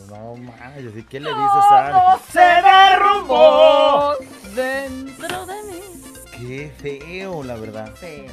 No 0.09 0.35
manches, 0.35 0.97
¿y 0.97 1.03
qué 1.03 1.19
le 1.19 1.29
dices 1.29 1.65
a 1.69 2.17
Se 2.31 2.39
derrumbó. 2.39 4.13
dentro 4.55 5.45
de 5.45 5.61
mí. 5.61 5.79
Qué 6.31 6.73
feo, 6.75 7.43
la 7.43 7.53
verdad. 7.55 7.93
Sí. 7.99 8.25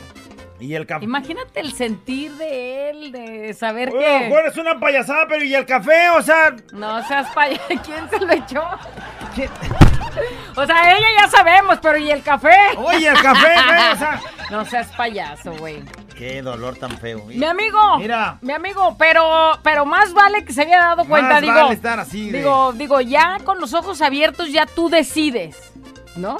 Y 0.62 0.74
el 0.74 0.86
café. 0.86 1.04
Imagínate 1.04 1.60
el 1.60 1.72
sentir 1.72 2.32
de 2.34 2.90
él, 2.90 3.12
de 3.12 3.52
saber 3.54 3.90
Oye, 3.90 3.98
que... 3.98 4.20
mejor 4.28 4.46
es 4.46 4.56
una 4.56 4.78
payasada, 4.78 5.26
pero 5.28 5.44
¿y 5.44 5.54
el 5.54 5.66
café? 5.66 6.10
O 6.10 6.22
sea, 6.22 6.54
No 6.72 7.02
seas 7.06 7.28
paya... 7.34 7.60
¿Quién 7.84 8.08
se 8.10 8.18
lo 8.20 8.32
echó? 8.32 8.62
O 10.56 10.66
sea, 10.66 10.94
ella 10.96 11.06
ya 11.22 11.28
sabemos, 11.28 11.78
pero 11.80 11.96
¿y 11.96 12.10
el 12.10 12.22
café? 12.22 12.54
Oye, 12.76 13.08
el 13.08 13.20
café, 13.22 13.48
güey, 13.66 13.92
o 13.92 13.96
sea. 13.96 14.20
No 14.50 14.64
seas 14.66 14.88
payaso, 14.94 15.52
güey. 15.56 15.82
qué 16.14 16.42
dolor 16.42 16.76
tan 16.76 16.90
feo. 16.98 17.24
Mi 17.24 17.42
amigo, 17.46 17.96
Mira. 17.98 18.36
mi 18.42 18.52
amigo, 18.52 18.94
pero, 18.98 19.52
pero 19.62 19.86
más 19.86 20.12
vale 20.12 20.44
que 20.44 20.52
se 20.52 20.62
haya 20.62 20.78
dado 20.78 21.06
cuenta, 21.06 21.30
Más 21.34 21.40
digo. 21.40 21.54
vale 21.54 21.72
estar 21.74 21.98
así 21.98 22.30
de- 22.30 22.38
Digo, 22.38 22.72
digo, 22.74 23.00
ya 23.00 23.38
con 23.44 23.58
los 23.58 23.72
ojos 23.72 24.02
abiertos 24.02 24.52
ya 24.52 24.66
tú 24.66 24.90
decides, 24.90 25.56
¿no? 26.16 26.36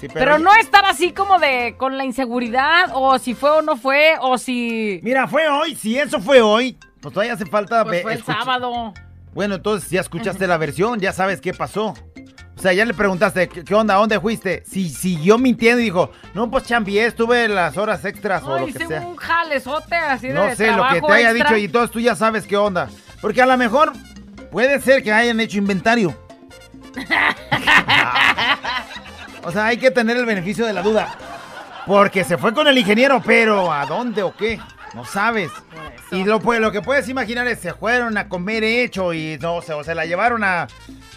Sí, 0.00 0.08
Pero, 0.08 0.38
no 0.38 0.50
estar 0.54 0.86
así 0.86 1.12
como 1.12 1.38
de 1.38 1.74
con 1.76 1.98
la 1.98 2.06
inseguridad 2.06 2.90
o 2.94 3.18
si 3.18 3.34
fue 3.34 3.50
o 3.50 3.60
no 3.60 3.76
fue 3.76 4.14
o 4.20 4.38
si 4.38 4.98
Mira, 5.02 5.28
fue 5.28 5.46
hoy. 5.46 5.74
Si 5.74 5.98
eso 5.98 6.20
fue 6.20 6.40
hoy, 6.40 6.78
pues 7.02 7.12
todavía 7.12 7.34
hace 7.34 7.44
falta 7.44 7.84
pues 7.84 8.02
fue 8.02 8.14
el 8.14 8.24
sábado. 8.24 8.94
Bueno, 9.34 9.56
entonces 9.56 9.90
ya 9.90 10.00
escuchaste 10.00 10.46
la 10.46 10.56
versión, 10.56 11.00
ya 11.00 11.12
sabes 11.12 11.42
qué 11.42 11.52
pasó. 11.52 11.94
O 12.56 12.62
sea, 12.62 12.72
ya 12.72 12.86
le 12.86 12.94
preguntaste, 12.94 13.48
¿qué, 13.48 13.74
onda? 13.74 13.94
¿A 13.94 13.98
dónde 13.98 14.18
fuiste? 14.20 14.62
Si 14.66 14.88
siguió 14.88 15.36
mintiendo 15.36 15.80
y 15.80 15.84
dijo, 15.84 16.10
no, 16.34 16.50
pues 16.50 16.64
chambié, 16.64 17.04
estuve 17.04 17.48
las 17.48 17.76
horas 17.76 18.02
extras 18.04 18.42
o 18.42 18.58
lo 18.58 18.66
que 18.66 18.86
sea. 18.86 19.00
un 19.02 19.16
jalezote 19.16 19.96
así 19.96 20.28
de 20.28 20.34
No 20.34 20.54
sé, 20.54 20.72
lo 20.72 20.88
que 20.88 21.02
te 21.02 21.12
haya 21.12 21.30
extra. 21.30 21.50
dicho 21.50 21.56
y 21.58 21.68
todos 21.68 21.90
tú 21.90 22.00
ya 22.00 22.16
sabes 22.16 22.46
qué 22.46 22.56
onda. 22.56 22.88
Porque 23.20 23.42
a 23.42 23.46
lo 23.46 23.56
mejor 23.58 23.92
puede 24.50 24.80
ser 24.80 25.02
que 25.02 25.12
hayan 25.12 25.40
hecho 25.40 25.58
inventario. 25.58 26.14
O 29.42 29.50
sea, 29.50 29.66
hay 29.66 29.78
que 29.78 29.90
tener 29.90 30.16
el 30.16 30.26
beneficio 30.26 30.66
de 30.66 30.72
la 30.72 30.82
duda. 30.82 31.14
Porque 31.86 32.24
se 32.24 32.36
fue 32.38 32.52
con 32.54 32.68
el 32.68 32.76
ingeniero, 32.78 33.22
pero 33.24 33.72
¿a 33.72 33.86
dónde 33.86 34.22
o 34.22 34.34
qué? 34.36 34.60
No 34.94 35.04
sabes. 35.04 35.50
Y 36.10 36.24
lo, 36.24 36.40
pues, 36.40 36.60
lo 36.60 36.72
que 36.72 36.82
puedes 36.82 37.08
imaginar 37.08 37.46
es 37.46 37.60
se 37.60 37.72
fueron 37.72 38.18
a 38.18 38.28
comer 38.28 38.64
hecho 38.64 39.12
y 39.12 39.38
no 39.40 39.62
sé, 39.62 39.72
o 39.72 39.84
se 39.84 39.94
la 39.94 40.04
llevaron 40.04 40.42
a, 40.42 40.66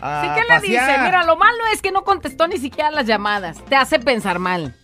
a 0.01 0.21
Sí, 0.21 0.29
¿qué 0.35 0.53
le 0.53 0.59
dice? 0.61 0.97
Mira, 1.03 1.23
lo 1.25 1.35
malo 1.35 1.57
es 1.73 1.81
que 1.81 1.91
no 1.91 2.03
contestó 2.03 2.47
ni 2.47 2.57
siquiera 2.57 2.91
las 2.91 3.07
llamadas. 3.07 3.63
Te 3.65 3.75
hace 3.75 3.99
pensar 3.99 4.39
mal. 4.39 4.75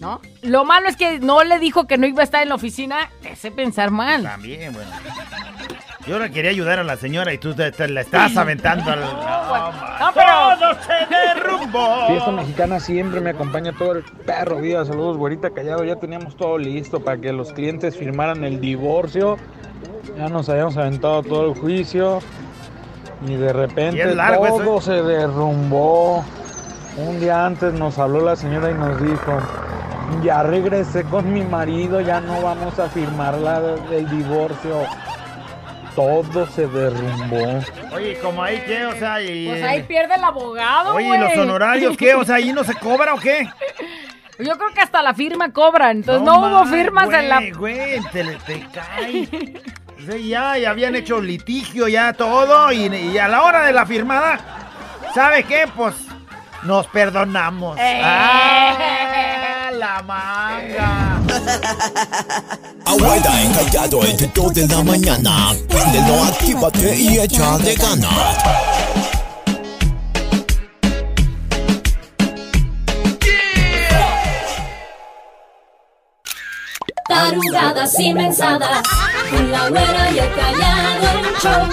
¿No? 0.00 0.20
Lo 0.42 0.64
malo 0.64 0.88
es 0.88 0.96
que 0.96 1.20
no 1.20 1.44
le 1.44 1.58
dijo 1.58 1.86
que 1.86 1.96
no 1.96 2.06
iba 2.06 2.20
a 2.20 2.24
estar 2.24 2.42
en 2.42 2.48
la 2.50 2.56
oficina. 2.56 3.10
Te 3.22 3.30
hace 3.30 3.50
pensar 3.50 3.90
mal. 3.90 4.22
También, 4.22 4.72
bueno. 4.72 4.90
Yo 6.06 6.14
ahora 6.14 6.28
quería 6.28 6.50
ayudar 6.50 6.78
a 6.78 6.84
la 6.84 6.96
señora 6.98 7.32
y 7.32 7.38
tú 7.38 7.54
te, 7.54 7.72
te 7.72 7.88
la 7.88 8.02
estás 8.02 8.36
aventando 8.36 8.92
al... 8.92 9.00
No, 9.00 10.10
pero... 10.14 10.32
¡Todo 10.58 10.74
se 10.82 11.14
derrumbó! 11.14 12.06
Fiesta 12.08 12.30
mexicana 12.30 12.78
siempre 12.78 13.22
me 13.22 13.30
acompaña 13.30 13.72
todo 13.72 13.92
el 13.92 14.02
perro 14.26 14.60
día. 14.60 14.84
Saludos, 14.84 15.16
güerita 15.16 15.50
callado. 15.50 15.82
Ya 15.82 15.96
teníamos 15.96 16.36
todo 16.36 16.58
listo 16.58 17.00
para 17.00 17.16
que 17.16 17.32
los 17.32 17.52
clientes 17.52 17.96
firmaran 17.96 18.44
el 18.44 18.60
divorcio. 18.60 19.38
Ya 20.18 20.28
nos 20.28 20.50
habíamos 20.50 20.76
aventado 20.76 21.22
todo 21.22 21.52
el 21.52 21.58
juicio. 21.58 22.20
Y 23.26 23.36
de 23.36 23.54
repente 23.54 24.14
largo 24.14 24.46
eso, 24.46 24.58
todo 24.58 24.80
se 24.82 25.02
derrumbó. 25.02 26.22
Un 26.98 27.18
día 27.18 27.46
antes 27.46 27.72
nos 27.72 27.98
habló 27.98 28.20
la 28.20 28.36
señora 28.36 28.70
y 28.70 28.74
nos 28.74 29.00
dijo, 29.02 29.38
ya 30.22 30.42
regresé 30.42 31.02
con 31.04 31.32
mi 31.32 31.42
marido, 31.42 32.02
ya 32.02 32.20
no 32.20 32.42
vamos 32.42 32.78
a 32.78 32.90
firmar 32.90 33.38
la, 33.38 33.60
el 33.90 34.08
divorcio. 34.10 34.82
Todo 35.94 36.46
se 36.48 36.66
derrumbó. 36.66 37.62
Oye, 37.92 38.18
como 38.18 38.42
ahí 38.42 38.62
qué, 38.66 38.84
o 38.86 38.98
sea, 38.98 39.22
y... 39.22 39.46
Pues 39.48 39.62
ahí 39.62 39.82
pierde 39.84 40.16
el 40.16 40.24
abogado, 40.24 40.94
Oye, 40.94 41.06
¿y 41.06 41.18
los 41.18 41.36
honorarios 41.38 41.96
qué? 41.96 42.14
O 42.14 42.24
sea, 42.24 42.36
¿ahí 42.36 42.52
no 42.52 42.64
se 42.64 42.74
cobra 42.74 43.14
o 43.14 43.18
qué? 43.18 43.48
Yo 44.40 44.56
creo 44.58 44.70
que 44.74 44.80
hasta 44.80 45.00
la 45.02 45.14
firma 45.14 45.52
cobran. 45.52 45.98
Entonces 45.98 46.22
no, 46.22 46.40
hubo 46.40 46.64
ma, 46.64 46.66
firmas 46.70 47.12
en 47.12 47.28
la... 47.28 47.36
Güey, 47.38 47.52
güey, 47.52 48.00
te, 48.10 48.24
le- 48.24 48.34
te 48.36 48.66
cae. 48.74 49.28
Sí, 50.10 50.28
ya, 50.28 50.58
ya 50.58 50.70
habían 50.70 50.96
hecho 50.96 51.20
litigio, 51.20 51.86
ya 51.86 52.12
todo, 52.12 52.72
y, 52.72 52.86
y 52.86 53.16
a 53.18 53.28
la 53.28 53.42
hora 53.42 53.64
de 53.64 53.72
la 53.72 53.86
firmada, 53.86 54.38
¿sabe 55.14 55.44
qué? 55.44 55.66
Pues 55.76 55.94
nos 56.64 56.86
perdonamos. 56.88 57.78
Eh. 57.78 58.00
¡Ah, 58.04 59.70
la 59.72 60.02
manga! 60.02 61.13
Abuela 62.84 63.42
encallado 63.42 64.04
entre 64.04 64.28
2 64.28 64.54
de 64.54 64.68
la 64.68 64.82
mañana. 64.82 65.54
Préndelo, 65.68 66.24
actívate 66.24 66.96
y 66.96 67.18
échale 67.18 67.74
ganas. 67.74 68.38
Tarugadas 77.08 78.00
y 78.00 78.14
mensadas, 78.14 78.82
con 79.30 79.50
la 79.52 79.68
güera 79.68 80.10
y 80.10 80.18
el 80.18 80.34
callado 80.34 81.08
el 81.18 81.36
show. 81.42 81.68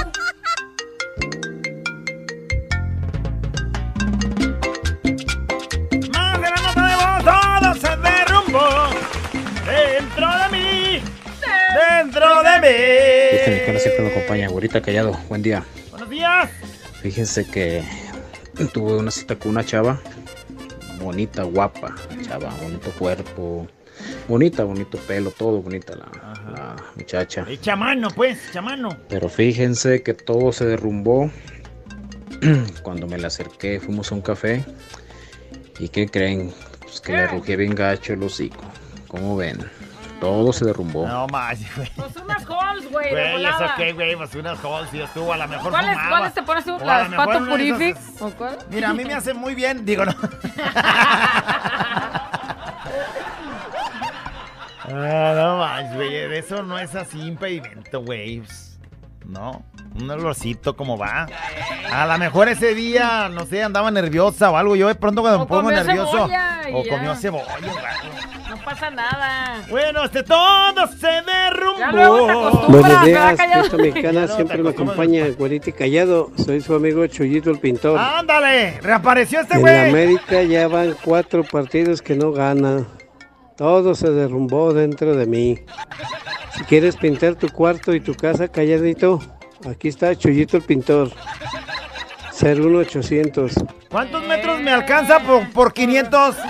¡Más 6.14 6.42
de 6.42 6.50
la 6.50 6.58
nota 6.62 6.84
de 6.88 6.96
voz! 6.96 7.24
¡Todo 7.24 7.74
se 7.76 7.90
derrumbó! 7.90 8.11
¡Dentro 11.74 12.44
de 12.44 12.60
mí! 12.60 12.68
Este 13.32 13.52
mexicano 13.52 13.80
siempre 13.80 14.04
me 14.04 14.12
acompaña, 14.12 14.50
güerita 14.50 14.82
callado. 14.82 15.18
Buen 15.30 15.42
día. 15.42 15.64
¡Buenos 15.90 16.10
días! 16.10 16.50
Fíjense 17.02 17.46
que 17.46 17.84
tuve 18.74 18.98
una 18.98 19.12
cita 19.12 19.36
con 19.36 19.52
una 19.52 19.66
chava 19.66 20.00
bonita, 21.02 21.44
guapa, 21.44 21.96
chava, 22.22 22.54
bonito 22.62 22.92
cuerpo, 22.92 23.68
bonita, 24.28 24.64
bonito 24.64 24.98
pelo, 25.00 25.32
todo 25.32 25.62
bonita 25.62 25.96
la, 25.96 26.10
la 26.52 26.76
muchacha. 26.96 27.46
¡Eh, 27.48 27.58
chamano, 27.60 28.10
pues! 28.12 28.38
¡Chamano! 28.54 28.98
Pero 29.10 29.30
fíjense 29.30 30.04
que 30.04 30.14
todo 30.14 30.52
se 30.52 30.66
derrumbó 30.66 31.32
cuando 32.84 33.08
me 33.08 33.18
le 33.18 33.28
acerqué, 33.28 33.80
fuimos 33.80 34.12
a 34.12 34.16
un 34.16 34.22
café 34.22 34.64
y 35.80 35.90
¿qué 35.90 36.08
creen? 36.08 36.54
Pues 36.82 37.02
que 37.02 37.14
le 37.14 37.20
arrugé 37.20 37.56
bien 37.56 37.74
gacho 37.76 38.14
el 38.14 38.24
hocico. 38.24 38.64
¿Cómo 39.08 39.36
ven? 39.36 39.60
Todo 40.22 40.54
se 40.54 40.64
derrumbó. 40.66 41.06
No 41.08 41.28
más, 41.28 41.60
güey. 41.76 41.90
Pues 41.96 42.16
unas 42.16 42.46
halls, 42.48 42.90
güey, 42.92 43.10
Güey, 43.10 43.32
volada. 43.34 43.74
qué, 43.76 43.92
güey, 43.92 44.16
pues 44.16 44.34
unas 44.36 44.64
halls 44.64 44.94
y 44.94 45.02
estuvo 45.02 45.34
a 45.34 45.38
lo 45.38 45.48
mejor 45.48 45.72
¿Cuáles, 45.72 45.92
fumaba. 45.94 46.10
¿Cuáles 46.10 46.34
te 46.36 46.44
pones 46.44 46.64
tú? 46.64 46.78
¿Las 46.80 47.10
Pato 47.10 47.46
Purific? 47.46 47.98
es- 47.98 48.22
¿O 48.22 48.30
cuál? 48.30 48.58
Mira, 48.70 48.90
a 48.92 48.94
mí 48.94 49.04
me 49.04 49.16
hace 49.16 49.34
muy 49.34 49.56
bien, 49.56 49.84
digo, 49.84 50.06
no. 50.06 50.14
Ah, 54.94 55.34
no 55.36 55.58
más, 55.58 55.94
güey, 55.96 56.16
eso 56.36 56.64
no 56.64 56.78
es 56.80 56.96
así 56.96 57.20
impedimento, 57.22 58.02
güey. 58.04 58.42
Pss, 58.42 58.80
No, 59.26 59.64
un 59.96 60.10
olorcito 60.10 60.76
como 60.76 60.98
va. 60.98 61.28
A 61.94 62.06
lo 62.08 62.18
mejor 62.18 62.50
ese 62.50 62.74
día, 62.74 63.30
no 63.30 63.46
sé, 63.46 63.64
andaba 63.64 63.92
nerviosa 63.92 64.50
o 64.50 64.58
algo. 64.58 64.76
Yo 64.76 64.88
de 64.88 64.96
pronto 64.96 65.22
cuando 65.22 65.38
O 65.40 65.42
me 65.44 65.48
pongo 65.48 65.72
nervioso. 65.72 66.12
cebolla 66.28 66.62
O 66.74 66.84
ya. 66.84 66.90
comió 66.90 67.16
cebolla, 67.16 67.58
güey. 67.60 67.72
No 68.62 68.66
pasa 68.66 68.92
nada. 68.92 69.66
Bueno, 69.72 70.04
este 70.04 70.22
todo 70.22 70.86
se 70.88 71.08
derrumbó. 71.08 71.80
Ya 71.80 71.92
luego 71.92 72.52
Buenos 72.68 72.84
¿verdad, 72.84 73.06
días, 73.06 73.42
fiesta 73.42 73.78
mexicana 73.78 74.22
no, 74.28 74.36
siempre 74.36 74.58
me 74.62 74.70
acompaña, 74.70 75.26
güerito 75.30 75.72
y 75.72 75.74
callado. 75.74 76.32
Soy 76.38 76.62
su 76.62 76.76
amigo 76.76 77.08
Chuyito 77.08 77.50
el 77.50 77.58
pintor. 77.58 77.98
Ándale, 77.98 78.80
reapareció 78.82 79.42
este 79.42 79.56
en 79.56 79.62
güey. 79.62 79.90
América 79.90 80.44
ya 80.44 80.68
van 80.68 80.96
cuatro 81.04 81.44
partidos 81.44 82.04
que 82.04 82.16
no 82.16 82.32
gana. 82.34 82.86
Todo 83.58 83.96
se 83.96 84.12
derrumbó 84.12 84.74
dentro 84.74 85.16
de 85.16 85.26
mí. 85.26 85.58
Si 86.56 86.64
quieres 86.66 86.98
pintar 86.98 87.34
tu 87.34 87.50
cuarto 87.50 87.96
y 87.96 88.00
tu 88.00 88.14
casa 88.14 88.48
calladito, 88.48 89.20
aquí 89.68 89.88
está 89.88 90.16
Chuyito 90.16 90.58
el 90.58 90.64
pintor. 90.64 91.10
01800. 92.40 93.54
¿Cuántos 93.90 94.24
metros 94.28 94.60
me 94.62 94.72
alcanza 94.72 95.20
por, 95.20 95.50
por 95.52 95.74
500? 95.74 96.36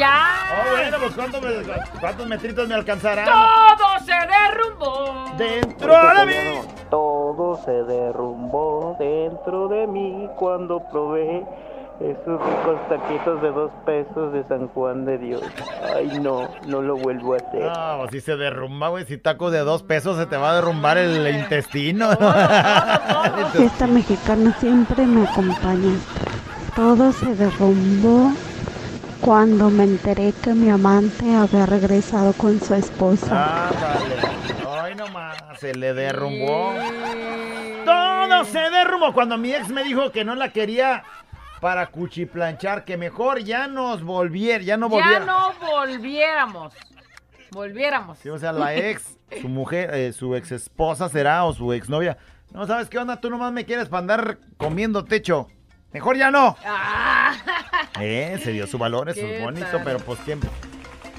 Ya. 0.00 0.24
Oh, 0.50 0.70
bueno, 0.76 0.96
pues 0.98 1.12
¿cuántos, 1.14 1.42
me- 1.42 2.00
cuántos 2.00 2.26
metritos 2.26 2.66
me 2.68 2.74
alcanzarán? 2.74 3.26
Todo 3.26 3.98
se 4.06 4.12
derrumbó. 4.12 5.34
Dentro 5.36 5.92
de 5.94 6.26
mí. 6.26 6.32
Todo 6.88 7.60
se 7.64 7.70
derrumbó 7.84 8.96
dentro 8.98 9.68
de 9.68 9.86
mí 9.86 10.26
cuando 10.38 10.80
probé 10.90 11.44
esos 12.00 12.40
ricos 12.40 12.88
taquitos 12.88 13.42
de 13.42 13.50
dos 13.52 13.70
pesos 13.84 14.32
de 14.32 14.42
San 14.48 14.68
Juan 14.68 15.04
de 15.04 15.18
Dios. 15.18 15.42
Ay, 15.94 16.18
no, 16.20 16.48
no 16.66 16.80
lo 16.80 16.96
vuelvo 16.96 17.34
a 17.34 17.36
hacer. 17.36 17.60
No, 17.62 18.08
si 18.10 18.22
se 18.22 18.36
derrumba, 18.38 18.88
güey. 18.88 19.04
Si 19.04 19.18
tacos 19.18 19.52
de 19.52 19.58
dos 19.58 19.82
pesos 19.82 20.16
se 20.16 20.24
te 20.24 20.38
va 20.38 20.52
a 20.52 20.54
derrumbar 20.54 20.96
el 20.96 21.28
intestino. 21.36 22.08
Fiesta 23.52 23.86
mexicana 23.88 24.56
siempre 24.58 25.04
me 25.06 25.28
acompaña. 25.28 25.92
Todo 26.74 27.12
se 27.12 27.34
derrumbó 27.34 28.32
cuando 29.20 29.70
me 29.70 29.84
enteré 29.84 30.32
que 30.42 30.52
mi 30.54 30.70
amante 30.70 31.34
había 31.34 31.66
regresado 31.66 32.32
con 32.32 32.60
su 32.60 32.74
esposa. 32.74 33.68
Ándale. 33.68 34.16
Ay, 34.68 34.94
nomás, 34.94 35.36
se 35.58 35.74
le 35.74 35.92
derrumbó. 35.94 36.72
Todo 37.84 38.44
se 38.44 38.58
derrumbó. 38.58 39.12
Cuando 39.12 39.36
mi 39.38 39.52
ex 39.54 39.68
me 39.68 39.84
dijo 39.84 40.10
que 40.10 40.24
no 40.24 40.34
la 40.34 40.52
quería 40.52 41.04
para 41.60 41.86
cuchiplanchar, 41.88 42.84
que 42.84 42.96
mejor 42.96 43.40
ya 43.40 43.66
nos 43.68 44.02
volviera, 44.02 44.64
ya 44.64 44.76
no 44.76 44.88
Ya 44.88 44.94
volviera. 44.96 45.24
no 45.26 45.52
volviéramos. 45.60 46.72
Volviéramos. 47.52 48.18
Sí, 48.18 48.28
o 48.28 48.38
sea, 48.38 48.52
la 48.52 48.74
ex, 48.74 49.18
su 49.40 49.48
mujer, 49.48 49.92
eh, 49.94 50.12
su 50.12 50.34
ex 50.36 50.52
esposa 50.52 51.08
será 51.08 51.44
o 51.44 51.52
su 51.52 51.72
exnovia. 51.72 52.16
No, 52.52 52.66
¿sabes 52.66 52.88
qué 52.88 52.98
onda? 52.98 53.20
Tú 53.20 53.28
nomás 53.28 53.52
me 53.52 53.64
quieres 53.64 53.88
para 53.88 54.00
andar 54.00 54.38
comiendo 54.56 55.04
techo. 55.04 55.48
Mejor 55.92 56.16
ya 56.16 56.30
no. 56.30 56.56
Eh, 58.00 58.38
se 58.42 58.52
dio 58.52 58.66
su 58.66 58.78
valor, 58.78 59.08
eso 59.08 59.20
Ah. 59.20 59.24
¿Qué 59.26 59.36
es 59.38 59.42
bonito, 59.42 59.66
tal? 59.70 59.82
pero 59.84 59.98
pues 59.98 60.18
¿quién? 60.24 60.40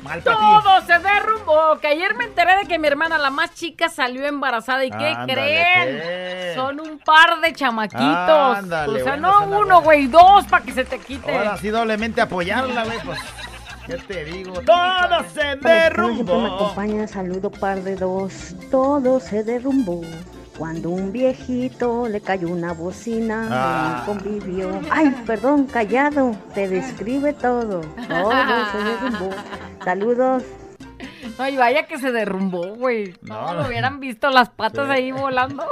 Mal. 0.04 0.24
Todo 0.24 0.82
se 0.88 0.98
derrumbó. 0.98 1.78
Que 1.80 1.88
ayer 1.88 2.16
me 2.16 2.24
enteré 2.24 2.56
de 2.58 2.66
que 2.66 2.80
mi 2.80 2.88
hermana, 2.88 3.20
la 3.20 3.30
más 3.30 3.54
chica, 3.54 3.88
salió 3.88 4.26
embarazada. 4.26 4.84
¿Y 4.84 4.90
qué 4.90 4.96
Ándale, 5.10 5.34
creen? 5.34 5.98
pues. 6.00 6.56
Son 6.56 6.80
un 6.80 6.98
par 7.00 7.40
de 7.42 7.54
chamaquitos. 7.54 8.58
Ándale, 8.58 9.00
o 9.00 9.04
sea, 9.04 9.14
bueno, 9.14 9.46
no 9.48 9.60
uno, 9.60 9.82
güey, 9.82 10.08
dos 10.08 10.46
para 10.46 10.66
que 10.66 10.72
se 10.72 10.86
te 10.86 10.98
quite. 10.98 11.32
Ahora 11.38 11.56
sí 11.58 11.70
doblemente 11.70 12.20
apoyarla, 12.22 12.84
güey, 12.86 13.00
pues. 13.06 13.20
¿Qué 13.86 13.98
te 13.98 14.26
digo? 14.26 14.54
Todo 14.62 15.24
se 15.34 15.42
siempre 15.42 15.70
me 15.72 15.80
derrumbó. 15.82 16.46
acompaña, 16.56 17.08
saludo 17.08 17.52
par 17.52 17.82
de 17.82 17.96
dos. 17.96 18.56
Todo 18.72 19.20
se 19.20 19.44
derrumbó. 19.44 20.02
Cuando 20.62 20.92
un 20.92 21.12
viejito 21.12 22.08
le 22.08 22.22
cayó 22.22 22.48
una 22.50 22.72
bocina 22.74 23.48
Ah. 23.50 24.04
en 24.06 24.12
un 24.12 24.20
convivio. 24.20 24.80
Ay, 24.92 25.10
perdón, 25.26 25.66
callado. 25.66 26.36
Te 26.54 26.68
describe 26.70 27.34
todo. 27.34 27.82
Todo 28.08 28.32
se 28.72 28.78
derrumbó. 28.84 29.30
Saludos. 29.84 30.44
Ay, 31.40 31.58
vaya 31.58 31.88
que 31.88 31.98
se 31.98 32.12
derrumbó, 32.12 32.76
güey. 32.76 33.16
No, 33.24 33.42
No, 33.48 33.54
lo 33.64 33.68
hubieran 33.70 34.00
visto 34.00 34.30
las 34.30 34.50
patas 34.50 34.86
Sí. 34.86 34.92
ahí 34.94 35.12
volando. 35.12 35.66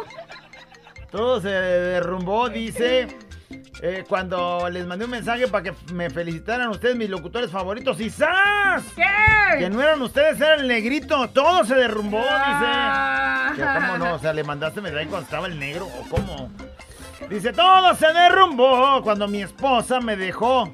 Todo 1.12 1.40
se 1.40 1.50
derrumbó, 1.50 2.50
dice. 2.50 3.10
Eh, 3.82 4.04
cuando 4.08 4.70
les 4.70 4.86
mandé 4.86 5.06
un 5.06 5.12
mensaje 5.12 5.48
para 5.48 5.64
que 5.64 5.74
me 5.94 6.10
felicitaran 6.10 6.70
ustedes, 6.70 6.96
mis 6.96 7.10
locutores 7.10 7.50
favoritos. 7.52 8.00
¡Y 8.00 8.10
¡zas! 8.10 8.84
¿Qué? 8.96 9.04
Que 9.60 9.70
no 9.70 9.82
eran 9.82 10.02
ustedes, 10.02 10.40
era 10.40 10.56
el 10.56 10.68
negrito. 10.68 11.30
Todo 11.30 11.64
se 11.66 11.76
derrumbó, 11.76 12.22
Ah. 12.30 13.52
dice. 13.56 13.64
¿Cómo 13.66 13.98
no? 13.98 14.14
O 14.16 14.20
sea, 14.20 14.34
le 14.34 14.44
mandaste 14.44 14.82
mensaje 14.82 15.08
cuando 15.08 15.26
estaba 15.26 15.48
el 15.48 15.60
negro. 15.60 15.88
¿O 15.88 16.04
cómo? 16.10 16.52
Dice, 17.30 17.52
todo 17.54 17.96
se 17.96 18.12
derrumbó 18.14 19.02
cuando 19.04 19.28
mi 19.28 19.42
esposa 19.42 20.00
me 20.00 20.16
dejó. 20.16 20.72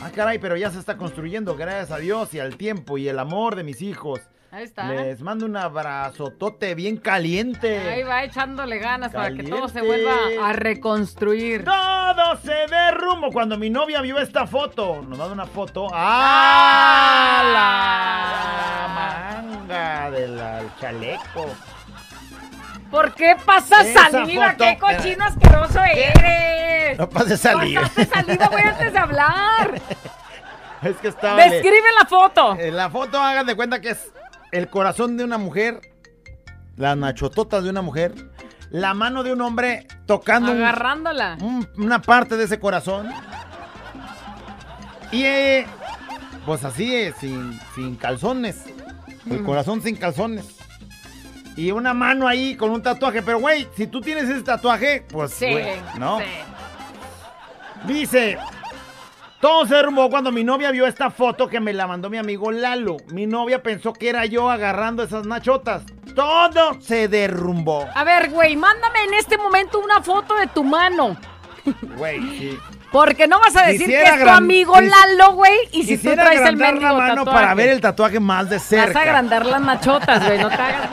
Ah, 0.00 0.10
caray, 0.14 0.38
pero 0.38 0.56
ya 0.56 0.70
se 0.70 0.78
está 0.78 0.96
construyendo, 0.96 1.56
gracias 1.56 1.90
a 1.90 1.98
Dios 1.98 2.32
y 2.32 2.38
al 2.40 2.56
tiempo 2.56 2.98
y 2.98 3.08
el 3.08 3.18
amor 3.18 3.56
de 3.56 3.64
mis 3.64 3.82
hijos. 3.82 4.20
Ahí 4.50 4.64
está. 4.64 4.84
Les 4.88 5.20
mando 5.20 5.44
un 5.44 5.56
abrazotote 5.58 6.74
bien 6.74 6.96
caliente. 6.96 7.78
Ahí 7.86 8.02
va 8.02 8.24
echándole 8.24 8.78
ganas 8.78 9.12
para 9.12 9.30
que 9.34 9.42
todo 9.42 9.68
se 9.68 9.82
vuelva 9.82 10.12
a 10.42 10.52
reconstruir. 10.54 11.64
Todo 11.64 12.36
se 12.42 12.54
derrumbó 12.70 13.30
cuando 13.30 13.58
mi 13.58 13.68
novia 13.68 14.00
vio 14.00 14.18
esta 14.18 14.46
foto. 14.46 15.02
Nos 15.06 15.18
manda 15.18 15.32
una 15.34 15.46
foto. 15.46 15.88
¡Ah! 15.92 17.42
La 18.88 19.44
manga 19.44 20.10
del 20.12 20.40
al 20.40 20.76
chaleco. 20.80 21.46
¿Por 22.90 23.12
qué 23.14 23.36
pasas 23.44 23.84
Esa 23.86 24.10
saliva? 24.10 24.52
foto- 24.52 24.64
¡Qué 24.64 24.78
cochino 24.78 25.24
asqueroso 25.26 25.80
eres! 25.84 26.98
No 26.98 27.06
pases 27.10 27.40
saliva. 27.40 27.82
Pasaste 27.82 28.06
saliva, 28.06 28.46
güey, 28.48 28.62
antes 28.64 28.92
de 28.94 28.98
hablar. 28.98 29.80
Es 30.80 30.94
que 30.98 31.08
estaba. 31.08 31.42
Describe 31.42 31.88
la 32.00 32.06
foto. 32.08 32.56
En 32.56 32.76
la 32.76 32.88
foto, 32.88 33.20
hagan 33.20 33.44
de 33.46 33.56
cuenta 33.56 33.80
que 33.80 33.90
es 33.90 34.12
el 34.52 34.68
corazón 34.68 35.16
de 35.16 35.24
una 35.24 35.38
mujer, 35.38 35.80
las 36.76 36.96
nachototas 36.96 37.64
de 37.64 37.70
una 37.70 37.82
mujer, 37.82 38.14
la 38.70 38.94
mano 38.94 39.22
de 39.22 39.32
un 39.32 39.40
hombre 39.40 39.86
tocando 40.06 40.52
Agarrándola. 40.52 41.36
un- 41.40 41.68
una 41.76 42.00
parte 42.02 42.36
de 42.36 42.44
ese 42.44 42.58
corazón. 42.60 43.08
Y 45.10 45.22
eh, 45.24 45.66
pues 46.44 46.64
así, 46.64 46.94
eh, 46.94 47.14
sin, 47.18 47.58
sin 47.74 47.96
calzones. 47.96 48.64
El 49.30 49.42
corazón 49.42 49.82
sin 49.82 49.96
calzones. 49.96 50.46
Y 51.56 51.70
una 51.72 51.92
mano 51.92 52.28
ahí 52.28 52.54
con 52.56 52.70
un 52.70 52.82
tatuaje. 52.82 53.22
Pero, 53.22 53.40
güey, 53.40 53.66
si 53.76 53.86
tú 53.86 54.00
tienes 54.00 54.28
ese 54.28 54.42
tatuaje, 54.42 55.04
pues, 55.10 55.32
Sí, 55.32 55.50
güey, 55.50 55.80
¿no? 55.98 56.18
sí. 56.20 56.24
Dice, 57.86 58.38
todo 59.40 59.66
se 59.66 59.74
derrumbó 59.76 60.10
cuando 60.10 60.32
mi 60.32 60.42
novia 60.44 60.70
vio 60.70 60.86
esta 60.86 61.10
foto 61.10 61.48
que 61.48 61.60
me 61.60 61.72
la 61.72 61.86
mandó 61.86 62.10
mi 62.10 62.18
amigo 62.18 62.50
Lalo. 62.50 62.96
Mi 63.12 63.26
novia 63.26 63.62
pensó 63.62 63.92
que 63.92 64.08
era 64.08 64.26
yo 64.26 64.50
agarrando 64.50 65.02
esas 65.02 65.26
nachotas. 65.26 65.82
Todo 66.14 66.80
se 66.80 67.06
derrumbó. 67.08 67.86
A 67.94 68.02
ver, 68.04 68.30
güey, 68.30 68.56
mándame 68.56 69.04
en 69.04 69.14
este 69.14 69.38
momento 69.38 69.78
una 69.78 70.02
foto 70.02 70.34
de 70.36 70.48
tu 70.48 70.64
mano. 70.64 71.16
Güey, 71.96 72.20
sí. 72.38 72.58
Porque 72.90 73.28
no 73.28 73.38
vas 73.38 73.54
a 73.54 73.66
decir 73.66 73.80
Quisiera 73.86 74.12
que 74.14 74.16
es 74.16 74.24
tu 74.24 74.28
amigo 74.30 74.74
Lalo, 74.80 75.32
güey, 75.34 75.56
y 75.72 75.82
si 75.84 75.98
tú 75.98 76.14
traes 76.14 76.40
el 76.40 76.56
mendigo 76.56 76.88
la 76.88 76.92
mano 76.94 77.24
tatuaje. 77.24 77.38
para 77.40 77.54
ver 77.54 77.68
el 77.68 77.80
tatuaje 77.82 78.18
más 78.18 78.48
de 78.48 78.56
Vas 78.56 78.64
a 78.64 78.68
cerca. 78.68 79.02
agrandar 79.02 79.44
las 79.46 79.60
machotas, 79.60 80.24
güey, 80.26 80.38
no 80.38 80.48
te 80.48 80.54
hagas 80.54 80.88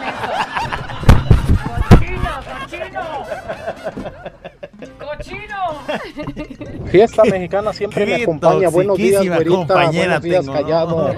¡Cochino! 1.90 2.30
Fiesta 6.86 7.24
mexicana 7.24 7.74
siempre 7.74 8.06
me 8.06 8.16
acompaña. 8.16 8.70
Buenos 8.70 8.98
días, 8.98 9.26
güerita. 9.26 9.56
compañera 9.56 10.20
Buenos 10.20 10.24
días, 10.24 10.42
tengo, 10.42 10.54
callado. 10.54 11.16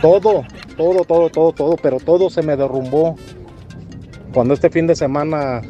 Todo, 0.00 0.44
todo, 0.76 1.04
todo, 1.04 1.30
todo, 1.30 1.52
todo, 1.52 1.76
pero 1.76 1.98
todo 1.98 2.30
se 2.30 2.42
me 2.42 2.56
derrumbó. 2.56 3.16
Cuando 4.32 4.54
este 4.54 4.70
fin 4.70 4.86
de 4.86 4.96
semana, 4.96 5.62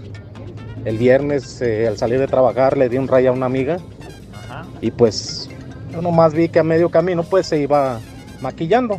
el 0.84 0.98
viernes, 0.98 1.60
eh, 1.62 1.88
al 1.88 1.98
salir 1.98 2.18
de 2.18 2.28
trabajar, 2.28 2.76
le 2.76 2.88
di 2.88 2.98
un 2.98 3.08
ray 3.08 3.26
a 3.26 3.32
una 3.32 3.46
amiga. 3.46 3.78
Y 4.80 4.90
pues, 4.90 5.50
yo 5.92 6.02
nomás 6.02 6.34
vi 6.34 6.48
que 6.48 6.58
a 6.58 6.64
medio 6.64 6.90
camino, 6.90 7.22
pues 7.22 7.46
se 7.46 7.58
iba 7.60 8.00
maquillando. 8.40 8.98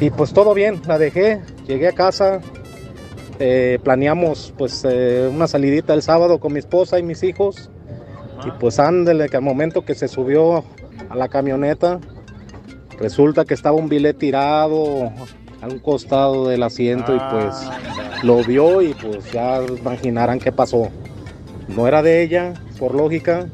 Y 0.00 0.10
pues 0.10 0.32
todo 0.32 0.54
bien, 0.54 0.80
la 0.86 0.98
dejé, 0.98 1.40
llegué 1.66 1.88
a 1.88 1.92
casa, 1.92 2.40
eh, 3.38 3.78
planeamos 3.82 4.52
pues 4.58 4.84
eh, 4.88 5.30
una 5.32 5.46
salidita 5.46 5.94
el 5.94 6.02
sábado 6.02 6.40
con 6.40 6.52
mi 6.52 6.58
esposa 6.58 6.98
y 6.98 7.02
mis 7.02 7.22
hijos. 7.22 7.70
Y 8.46 8.50
pues 8.60 8.78
ándele, 8.78 9.28
que 9.28 9.36
al 9.36 9.42
momento 9.42 9.84
que 9.84 9.94
se 9.94 10.08
subió 10.08 10.64
a 11.08 11.16
la 11.16 11.28
camioneta, 11.28 12.00
resulta 12.98 13.44
que 13.44 13.54
estaba 13.54 13.76
un 13.76 13.88
billete 13.88 14.18
tirado 14.18 15.12
a 15.60 15.66
un 15.66 15.78
costado 15.80 16.48
del 16.48 16.62
asiento 16.62 17.14
y 17.14 17.18
pues 17.30 17.54
lo 18.22 18.42
vio 18.44 18.80
y 18.82 18.94
pues 18.94 19.30
ya 19.32 19.60
imaginarán 19.62 20.38
qué 20.38 20.52
pasó. 20.52 20.88
No 21.68 21.86
era 21.86 22.02
de 22.02 22.22
ella, 22.22 22.54
por 22.78 22.94
lógica, 22.94 23.46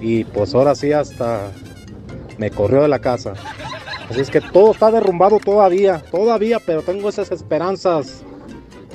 y 0.00 0.24
pues 0.24 0.54
ahora 0.54 0.74
sí 0.74 0.92
hasta 0.92 1.50
me 2.38 2.50
corrió 2.50 2.82
de 2.82 2.88
la 2.88 3.00
casa. 3.00 3.34
Así 4.08 4.20
es 4.20 4.30
que 4.30 4.40
todo 4.40 4.70
está 4.70 4.90
derrumbado 4.90 5.40
todavía, 5.40 6.02
todavía, 6.10 6.60
pero 6.64 6.82
tengo 6.82 7.08
esas 7.08 7.32
esperanzas 7.32 8.24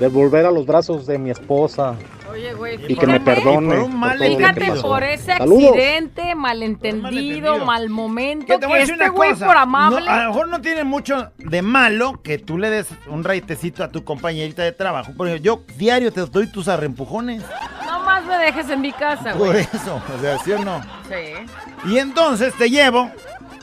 de 0.01 0.07
volver 0.07 0.47
a 0.47 0.51
los 0.51 0.65
brazos 0.65 1.05
de 1.05 1.19
mi 1.19 1.29
esposa 1.29 1.93
Oye, 2.31 2.53
güey, 2.53 2.75
y 2.87 2.95
que 2.95 3.05
me 3.05 3.19
fíjate- 3.19 3.35
perdone. 3.41 3.75
por 3.75 3.89
por 3.99 4.17
Fíjate 4.17 4.71
por 4.81 5.03
ese 5.03 5.37
Saludos. 5.37 5.63
accidente, 5.69 6.33
malentendido, 6.33 7.63
mal 7.65 7.89
momento, 7.89 8.47
Que 8.47 8.57
te 8.57 8.65
voy 8.65 8.73
a 8.73 8.77
que 8.77 8.79
decir 8.81 8.93
este 8.93 9.03
una 9.05 9.13
güey 9.13 9.29
cosa. 9.31 9.45
por 9.45 9.57
amable. 9.57 10.05
no, 10.05 10.11
a 10.11 10.23
lo 10.23 10.29
mejor 10.29 10.47
no 10.47 10.61
tiene 10.61 10.83
mucho 10.85 11.31
de 11.37 11.61
malo 11.61 12.21
que 12.23 12.37
tú 12.39 12.57
le 12.57 12.69
des 12.71 12.87
un 13.07 13.23
raitecito 13.23 13.83
a 13.83 13.89
tu 13.89 14.03
compañerita 14.03 14.63
de 14.63 14.71
trabajo. 14.71 15.11
Porque 15.15 15.39
yo 15.41 15.61
diario 15.77 16.11
te 16.11 16.21
doy 16.25 16.47
tus 16.47 16.67
arrempujones. 16.67 17.43
No 17.85 17.99
más 18.03 18.25
me 18.25 18.37
dejes 18.37 18.69
en 18.69 18.81
mi 18.81 18.93
casa, 18.93 19.33
Por 19.33 19.49
güey. 19.51 19.59
eso, 19.73 20.01
o 20.17 20.21
sea, 20.21 20.39
¿sí 20.39 20.51
o 20.53 20.59
no? 20.65 20.81
Sí. 21.09 21.89
Y 21.91 21.97
entonces 21.99 22.53
te 22.55 22.69
llevo. 22.71 23.11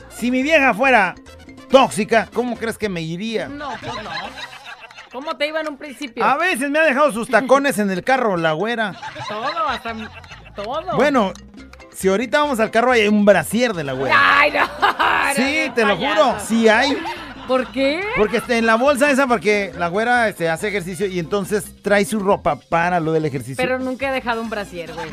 Si 0.09 0.31
mi 0.31 0.41
vieja 0.43 0.73
fuera 0.73 1.15
tóxica, 1.69 2.29
¿cómo 2.33 2.55
crees 2.55 2.77
que 2.77 2.87
me 2.87 3.01
iría? 3.01 3.47
No, 3.49 3.69
pues 3.81 3.93
no. 3.95 4.09
¿Cómo 5.11 5.35
te 5.37 5.47
iba 5.47 5.61
en 5.61 5.69
un 5.69 5.77
principio? 5.77 6.23
A 6.23 6.37
veces 6.37 6.69
me 6.69 6.79
ha 6.79 6.83
dejado 6.83 7.11
sus 7.11 7.27
tacones 7.27 7.79
en 7.79 7.89
el 7.89 8.03
carro, 8.03 8.37
la 8.37 8.53
güera. 8.53 8.95
Todo, 9.27 9.67
hasta 9.67 9.95
todo. 10.55 10.95
Bueno, 10.95 11.33
si 11.93 12.07
ahorita 12.07 12.39
vamos 12.39 12.59
al 12.59 12.71
carro 12.71 12.91
hay 12.91 13.07
un 13.07 13.25
brasier 13.25 13.73
de 13.73 13.83
la 13.83 13.93
güera. 13.93 14.15
Ay, 14.17 14.51
no. 14.51 14.65
Sí, 15.35 15.71
te 15.73 15.85
lo 15.85 15.97
juro, 15.97 16.35
sí 16.39 16.67
hay. 16.69 16.97
¿Por 17.47 17.71
qué? 17.71 18.03
Porque 18.15 18.37
este, 18.37 18.59
en 18.59 18.67
la 18.67 18.75
bolsa 18.75 19.09
esa, 19.09 19.25
porque 19.25 19.73
la 19.75 19.87
güera 19.87 20.29
este, 20.29 20.49
hace 20.49 20.67
ejercicio 20.67 21.07
y 21.07 21.17
entonces 21.17 21.81
trae 21.81 22.05
su 22.05 22.19
ropa 22.19 22.57
para 22.57 22.99
lo 22.99 23.11
del 23.11 23.25
ejercicio. 23.25 23.55
Pero 23.57 23.79
nunca 23.79 24.09
he 24.09 24.13
dejado 24.13 24.41
un 24.41 24.51
brasier, 24.51 24.93
güey. 24.93 25.09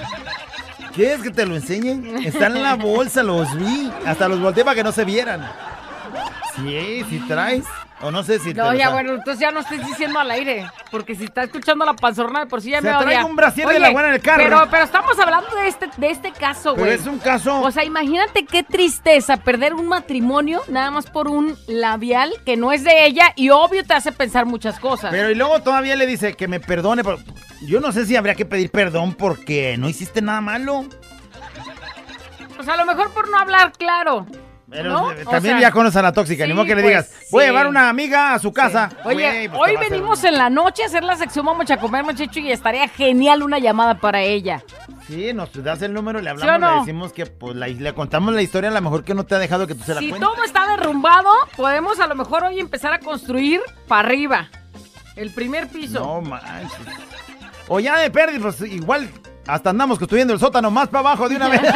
¿Quieres 0.95 1.23
que 1.23 1.31
te 1.31 1.47
lo 1.47 1.57
enseñen? 1.57 2.25
Está 2.25 2.47
en 2.47 2.63
la 2.63 2.75
bolsa, 2.75 3.23
los 3.23 3.57
vi. 3.57 3.91
Hasta 4.05 4.29
los 4.29 4.41
volteé 4.41 4.65
para 4.65 4.75
que 4.75 4.85
no 4.85 4.93
se 4.93 5.05
vieran. 5.05 5.51
Sí, 6.57 7.05
sí 7.09 7.25
traes. 7.27 7.65
O 8.03 8.11
no 8.11 8.23
sé 8.23 8.39
si 8.39 8.53
te 8.53 8.61
No, 8.61 8.75
ya 8.75 8.91
bueno, 8.91 9.15
entonces 9.15 9.41
ya 9.41 9.51
no 9.51 9.61
estés 9.61 9.85
diciendo 9.87 10.19
al 10.19 10.31
aire. 10.31 10.71
Porque 10.91 11.15
si 11.15 11.25
está 11.25 11.45
escuchando 11.45 11.85
la 11.87 11.95
panzorna 11.95 12.41
de 12.41 12.47
por 12.47 12.61
sí 12.61 12.71
ya 12.71 12.83
Se 12.83 12.89
me 12.89 12.95
odia. 12.97 13.25
un 13.25 13.35
brasier 13.37 13.67
de 13.69 13.79
la 13.79 13.91
buena 13.91 14.09
en 14.09 14.15
el 14.17 14.21
carro. 14.21 14.43
Pero, 14.43 14.69
pero 14.71 14.85
estamos 14.85 15.19
hablando 15.19 15.49
de 15.57 15.69
este, 15.69 15.89
de 15.97 16.11
este 16.11 16.31
caso, 16.33 16.75
Pero 16.75 16.87
güey. 16.87 16.99
es 16.99 17.07
un 17.07 17.19
caso. 17.19 17.61
O 17.63 17.71
sea, 17.71 17.85
imagínate 17.85 18.45
qué 18.45 18.63
tristeza 18.63 19.39
perder 19.39 19.73
un 19.73 19.89
matrimonio 19.89 20.61
nada 20.69 20.91
más 20.91 21.07
por 21.07 21.29
un 21.29 21.57
labial 21.69 22.35
que 22.45 22.57
no 22.59 22.71
es 22.73 22.85
de 22.85 23.07
ella 23.07 23.33
y 23.35 23.49
obvio 23.49 23.83
te 23.83 23.95
hace 23.95 24.13
pensar 24.13 24.45
muchas 24.45 24.79
cosas. 24.79 25.11
Pero 25.11 25.31
y 25.31 25.35
luego 25.35 25.61
todavía 25.63 25.97
le 25.97 26.07
dice 26.07 26.35
que 26.35 26.49
me 26.49 26.61
perdone. 26.61 27.03
pero 27.03 27.19
yo 27.63 27.81
no 27.81 27.93
sé 27.93 28.05
si 28.05 28.15
habría 28.15 28.35
que 28.35 28.45
pedir 28.45 28.71
perdón 28.71 29.15
porque 29.15 29.77
no 29.79 29.89
hiciste 29.89 30.21
nada 30.21 30.43
malo. 30.43 30.85
O 32.59 32.63
sea, 32.63 32.75
a 32.75 32.77
lo 32.77 32.85
mejor 32.87 33.11
por 33.13 33.31
no 33.31 33.39
hablar 33.39 33.73
claro. 33.73 34.27
Pero 34.69 34.91
¿no? 34.91 35.13
eh, 35.13 35.23
O 35.25 35.31
también 35.31 35.55
sea, 35.59 35.69
ya 35.69 35.71
conoces 35.71 35.97
a 35.97 36.03
la 36.03 36.13
tóxica, 36.13 36.45
ni 36.45 36.53
modo 36.53 36.65
que 36.67 36.75
le 36.75 36.83
pues, 36.83 36.91
digas, 36.91 37.29
voy 37.31 37.45
a 37.45 37.47
sí. 37.47 37.51
llevar 37.53 37.67
una 37.69 37.89
amiga 37.89 38.35
a 38.35 38.39
su 38.41 38.53
casa. 38.53 38.91
Oye, 39.05 39.49
pues, 39.49 39.61
hoy 39.63 39.77
venimos 39.77 40.25
en 40.25 40.37
la 40.37 40.51
noche 40.51 40.83
a 40.83 40.87
hacer 40.87 41.05
la 41.05 41.15
sección 41.17 41.47
Vamos 41.47 41.71
a 41.71 41.77
comer, 41.77 42.03
muchacho, 42.05 42.41
y 42.41 42.51
estaría 42.51 42.89
genial 42.89 43.45
una 43.45 43.61
llamada 43.61 44.01
para 44.01 44.23
ella. 44.23 44.65
Sí, 45.07 45.33
nos 45.33 45.53
das 45.63 45.83
el 45.83 45.93
número, 45.95 46.21
le 46.21 46.31
¿Sí 46.31 46.37
o 46.37 46.41
hablamos, 46.41 46.61
no? 46.61 46.75
le 46.75 46.81
decimos 46.81 47.13
que 47.13 47.27
pues 47.27 47.55
la- 47.55 47.69
le 47.69 47.95
contamos 47.95 48.35
la 48.35 48.43
historia, 48.43 48.71
a 48.71 48.73
lo 48.73 48.81
mejor 48.81 49.05
que 49.05 49.15
no 49.15 49.25
te 49.25 49.37
ha 49.37 49.39
dejado 49.39 49.69
que 49.69 49.77
tú 49.77 49.85
se 49.85 49.95
la 49.95 50.01
Si 50.01 50.09
cuentes. 50.11 50.29
todo 50.29 50.43
está 50.45 50.67
derrumbado, 50.67 51.31
podemos 51.57 52.01
a 52.01 52.09
lo 52.09 52.17
mejor 52.17 52.43
hoy 52.43 52.59
empezar 52.59 52.93
a 52.93 52.99
construir 52.99 53.61
para 53.87 54.01
arriba. 54.09 54.49
El 55.15 55.31
primer 55.33 55.69
piso. 55.69 56.01
No 56.01 56.21
manches. 56.23 56.73
O 57.69 57.79
ya 57.79 57.97
de 57.99 58.11
pérdida, 58.11 58.41
pues 58.43 58.61
igual 58.63 59.09
hasta 59.47 59.71
andamos 59.71 59.97
construyendo 59.99 60.33
el 60.35 60.41
sótano 60.41 60.73
más 60.73 60.89
para 60.89 61.01
abajo 61.11 61.29
de 61.29 61.37
una 61.37 61.49
vez. 61.51 61.61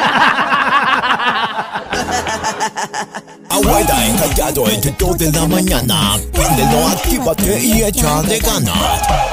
Abuela 3.49 4.07
encallado 4.07 4.69
entre 4.69 4.95
2 4.99 5.19
de 5.19 5.33
la 5.33 5.47
mañana. 5.47 6.19
Préndelo, 6.33 6.89
actívate 6.89 7.61
y 7.61 7.83
échale 7.83 8.39
ganas. 8.39 9.31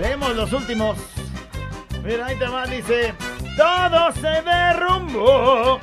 Leemos 0.00 0.36
los 0.36 0.52
últimos. 0.52 0.96
Mira, 2.04 2.26
ahí 2.26 2.38
te 2.38 2.46
va, 2.46 2.66
dice. 2.66 3.14
Todo 3.56 4.12
se 4.12 4.42
derrumbó 4.42 5.80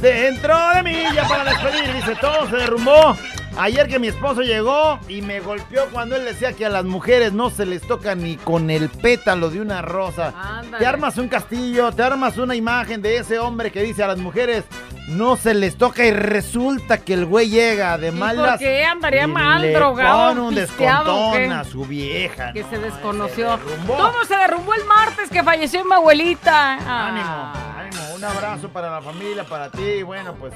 dentro 0.00 0.54
de 0.74 0.82
mí. 0.82 1.02
Ya 1.14 1.26
para 1.28 1.44
despedir, 1.44 1.92
dice, 1.94 2.16
todo 2.20 2.48
se 2.48 2.56
derrumbó. 2.56 3.16
Ayer 3.60 3.88
que 3.88 3.98
mi 3.98 4.06
esposo 4.06 4.42
llegó 4.42 5.00
y 5.08 5.20
me 5.20 5.40
golpeó 5.40 5.86
cuando 5.90 6.14
él 6.14 6.24
decía 6.24 6.52
que 6.52 6.64
a 6.64 6.68
las 6.68 6.84
mujeres 6.84 7.32
no 7.32 7.50
se 7.50 7.66
les 7.66 7.82
toca 7.82 8.14
ni 8.14 8.36
con 8.36 8.70
el 8.70 8.88
pétalo 8.88 9.50
de 9.50 9.60
una 9.60 9.82
rosa. 9.82 10.32
Ándale. 10.36 10.78
Te 10.78 10.86
armas 10.86 11.18
un 11.18 11.28
castillo, 11.28 11.90
te 11.90 12.02
armas 12.04 12.36
una 12.36 12.54
imagen 12.54 13.02
de 13.02 13.16
ese 13.16 13.40
hombre 13.40 13.72
que 13.72 13.82
dice 13.82 14.04
a 14.04 14.06
las 14.06 14.18
mujeres 14.18 14.64
no 15.08 15.36
se 15.36 15.54
les 15.54 15.76
toca 15.76 16.04
y 16.04 16.10
resulta 16.12 16.98
que 16.98 17.14
el 17.14 17.24
güey 17.24 17.48
llega 17.48 17.96
de 17.98 18.08
¿Y 18.08 18.12
malas. 18.12 18.50
por 18.50 18.58
qué 18.58 18.84
andaría 18.84 19.26
mal, 19.26 19.62
le 19.62 19.72
drogado, 19.72 20.28
pone 20.28 20.40
un 20.42 20.54
qué? 20.54 20.60
descontón 20.60 21.52
a 21.52 21.64
su 21.64 21.84
vieja. 21.84 22.52
Que 22.52 22.62
no, 22.62 22.70
se 22.70 22.78
desconoció. 22.78 23.56
derrumbó. 23.56 23.94
Todo 23.96 24.24
se 24.26 24.36
derrumbó 24.36 24.74
el 24.74 24.84
martes 24.84 25.30
que 25.30 25.42
falleció 25.42 25.84
mi 25.84 25.94
abuelita. 25.94 26.74
Ah. 26.86 27.08
ánimo, 27.08 27.77
un 28.18 28.24
abrazo 28.24 28.68
para 28.68 28.90
la 28.90 29.00
familia, 29.00 29.44
para 29.44 29.70
ti, 29.70 30.02
bueno, 30.02 30.34
pues. 30.34 30.52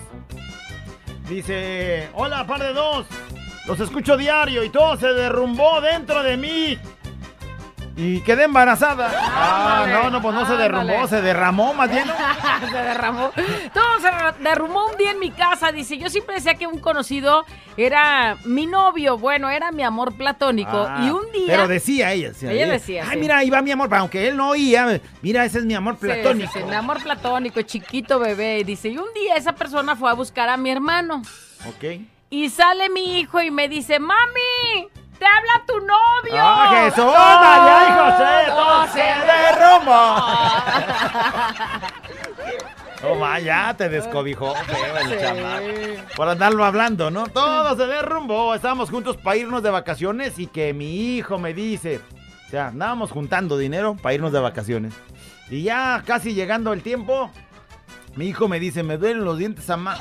Dice, 1.29 2.11
hola, 2.15 2.45
par 2.45 2.61
de 2.61 2.73
dos, 2.73 3.07
los 3.67 3.79
escucho 3.79 4.17
diario 4.17 4.65
y 4.65 4.69
todo 4.69 4.97
se 4.97 5.07
derrumbó 5.13 5.81
dentro 5.81 6.25
de 6.25 6.37
mí. 6.37 6.79
Y 7.97 8.21
quedé 8.21 8.45
embarazada. 8.45 9.11
Ah, 9.15 9.83
Ándale, 9.83 9.93
no, 10.05 10.11
no, 10.11 10.23
pues 10.23 10.35
no 10.35 10.47
se 10.47 10.57
derrumbó, 10.57 11.07
se 11.09 11.21
derramó 11.21 11.75
más 11.75 11.91
bien. 11.91 12.05
se 12.71 12.77
derramó. 12.79 13.31
Todo 13.75 14.01
se 14.01 14.43
derrumbó 14.43 14.87
un 14.91 14.97
día 14.97 15.11
en 15.11 15.19
mi 15.19 15.31
casa. 15.31 15.73
Dice, 15.73 15.99
yo 15.99 16.09
siempre 16.09 16.37
decía 16.37 16.55
que 16.55 16.67
un 16.67 16.79
conocido 16.79 17.45
era 17.77 18.37
mi 18.45 18.67
novio. 18.67 19.19
Bueno, 19.19 19.51
era 19.51 19.73
mi 19.73 19.83
amor 19.83 20.17
platónico. 20.17 20.87
Ah, 20.89 21.03
y 21.05 21.11
un 21.11 21.31
día... 21.33 21.47
Pero 21.49 21.69
decía 21.69 22.13
ella. 22.13 22.29
decía 22.29 22.51
Ella 22.53 22.67
decía, 22.73 23.03
Ay, 23.05 23.11
sí. 23.15 23.19
mira, 23.19 23.37
ahí 23.39 23.51
va 23.51 23.61
mi 23.61 23.73
amor, 23.73 23.93
aunque 23.95 24.27
él 24.27 24.37
no 24.39 24.51
oía. 24.51 25.01
Mira, 25.21 25.45
ese 25.45 25.59
es 25.59 25.65
mi 25.67 25.75
amor 25.75 25.97
platónico. 25.97 26.51
sí, 26.53 26.61
sí, 26.61 26.65
mi 26.65 26.75
amor 26.75 27.03
platónico, 27.03 27.61
chiquito 27.63 28.19
bebé. 28.19 28.61
Y 28.61 28.65
dice, 28.65 28.89
y 28.89 28.97
un 28.97 29.13
día 29.15 29.37
esa 29.37 29.53
persona 29.55 29.97
fue 29.97 30.11
a 30.11 30.15
buscar 30.15 30.49
a 30.49 30.57
mi 30.57 30.71
hermano. 30.71 31.21
Ok. 31.69 32.01
Y 32.31 32.49
sale 32.49 32.89
mi 32.89 33.19
hijo 33.21 33.43
y 33.43 33.51
me 33.51 33.69
dice, 33.69 33.99
mami, 33.99 34.89
te 35.23 35.29
habla 35.29 35.63
tu 35.67 35.79
novio. 35.79 36.35
¡Ah, 36.35 36.69
Jesús, 36.75 36.97
Todo- 36.97 37.15
María 37.15 37.89
y 37.89 37.93
José! 38.01 38.33
¡Todo 38.49 38.87
se 38.89 39.07
derrumbó! 39.31 40.03
Oh, 43.05 43.17
ma, 43.17 43.41
ya 43.41 43.75
te 43.77 43.89
descobijó 43.89 44.55
el 45.01 45.09
Sí. 45.09 45.17
Por 46.15 46.29
andarlo 46.29 46.65
hablando, 46.65 47.11
¿no? 47.11 47.27
Todo 47.27 47.77
se 47.77 47.85
derrumbó. 47.89 48.55
Estábamos 48.55 48.91
juntos 48.91 49.17
para 49.17 49.35
irnos 49.37 49.61
de 49.65 49.71
vacaciones 49.71 50.39
y 50.39 50.47
que 50.47 50.73
mi 50.73 51.17
hijo 51.17 51.37
me 51.37 51.53
dice. 51.53 52.01
O 52.47 52.51
sea, 52.51 52.69
andábamos 52.69 53.11
juntando 53.11 53.59
dinero 53.59 53.97
para 54.01 54.15
irnos 54.15 54.31
de 54.31 54.39
vacaciones. 54.39 54.95
Y 55.51 55.65
ya 55.65 56.01
casi 56.07 56.33
llegando 56.33 56.73
el 56.73 56.85
tiempo, 56.85 57.29
mi 58.15 58.27
hijo 58.29 58.47
me 58.47 58.61
dice, 58.61 58.85
me 58.85 58.99
duelen 58.99 59.25
los 59.25 59.37
dientes, 59.37 59.67
mamá. 59.69 59.99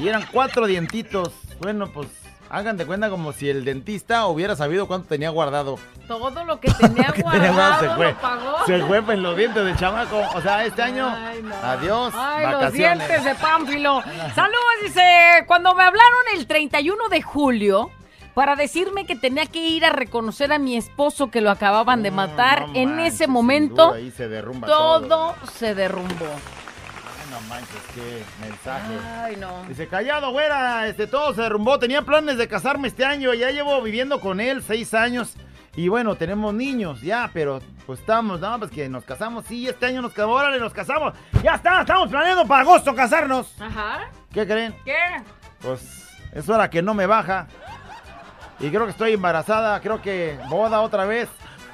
Y 0.00 0.08
eran 0.08 0.26
cuatro 0.32 0.66
dientitos. 0.66 1.30
Bueno, 1.60 1.92
pues 1.92 2.08
hagan 2.54 2.76
de 2.76 2.86
cuenta 2.86 3.10
como 3.10 3.32
si 3.32 3.50
el 3.50 3.64
dentista 3.64 4.26
hubiera 4.26 4.54
sabido 4.54 4.86
cuánto 4.86 5.08
tenía 5.08 5.30
guardado. 5.30 5.78
Todo 6.06 6.44
lo 6.44 6.60
que 6.60 6.70
tenía 6.72 7.06
Que 7.14 7.22
tenía 7.22 7.52
guardado 7.52 7.52
guardado 7.52 7.80
se 7.80 7.96
fue. 7.96 8.12
lo 8.12 8.18
pagó. 8.20 8.66
Se 8.66 8.80
fue 8.84 8.98
en 8.98 9.22
los 9.22 9.36
dientes 9.36 9.64
del 9.64 9.76
chamaco. 9.76 10.20
O 10.34 10.40
sea, 10.40 10.64
este 10.64 10.82
año, 10.82 11.06
adiós, 11.62 12.14
Ay, 12.16 12.52
los 12.52 12.72
dientes 12.72 13.24
de 13.24 13.34
Pánfilo. 13.34 14.02
Saludos, 14.34 14.62
dice, 14.82 15.02
cuando 15.46 15.74
me 15.74 15.82
hablaron 15.82 16.20
el 16.36 16.46
31 16.46 17.08
de 17.10 17.22
julio 17.22 17.90
para 18.34 18.56
decirme 18.56 19.06
que 19.06 19.16
tenía 19.16 19.46
que 19.46 19.58
ir 19.60 19.84
a 19.84 19.90
reconocer 19.90 20.52
a 20.52 20.58
mi 20.58 20.76
esposo 20.76 21.30
que 21.30 21.40
lo 21.40 21.50
acababan 21.50 22.02
de 22.02 22.10
matar, 22.10 22.68
no 22.68 22.74
en 22.74 22.96
manches, 22.96 23.14
ese 23.14 23.26
momento 23.26 23.94
duda, 23.94 24.10
se 24.16 24.42
todo. 24.66 25.00
todo 25.08 25.34
se 25.52 25.74
derrumbó. 25.74 26.26
Manches, 27.48 27.82
qué 27.94 28.24
mensaje. 28.40 28.98
Ay, 29.22 29.36
no. 29.36 29.64
Dice, 29.68 29.86
callado, 29.86 30.30
güera, 30.30 30.86
este, 30.88 31.06
todo 31.06 31.34
se 31.34 31.42
derrumbó. 31.42 31.78
Tenía 31.78 32.02
planes 32.02 32.38
de 32.38 32.48
casarme 32.48 32.88
este 32.88 33.04
año. 33.04 33.34
Ya 33.34 33.50
llevo 33.50 33.80
viviendo 33.82 34.20
con 34.20 34.40
él 34.40 34.62
seis 34.62 34.94
años. 34.94 35.34
Y 35.76 35.88
bueno, 35.88 36.14
tenemos 36.14 36.54
niños 36.54 37.00
ya, 37.00 37.30
pero 37.32 37.60
pues 37.84 37.98
estamos, 38.00 38.40
no, 38.40 38.58
pues 38.58 38.70
que 38.70 38.88
nos 38.88 39.04
casamos. 39.04 39.44
Sí, 39.46 39.68
este 39.68 39.86
año 39.86 40.02
nos 40.02 40.12
casamos, 40.12 40.40
órale, 40.40 40.60
nos 40.60 40.72
casamos. 40.72 41.14
Ya 41.42 41.56
está, 41.56 41.80
estamos 41.80 42.08
planeando 42.08 42.46
para 42.46 42.62
agosto 42.62 42.94
casarnos. 42.94 43.60
Ajá. 43.60 44.08
¿Qué 44.32 44.46
creen? 44.46 44.74
¿Qué? 44.84 44.96
Pues 45.60 46.08
es 46.32 46.48
hora 46.48 46.70
que 46.70 46.80
no 46.80 46.94
me 46.94 47.06
baja. 47.06 47.48
Y 48.60 48.70
creo 48.70 48.84
que 48.84 48.92
estoy 48.92 49.14
embarazada, 49.14 49.80
creo 49.80 50.00
que 50.00 50.38
boda 50.48 50.80
otra 50.80 51.06
vez. 51.06 51.28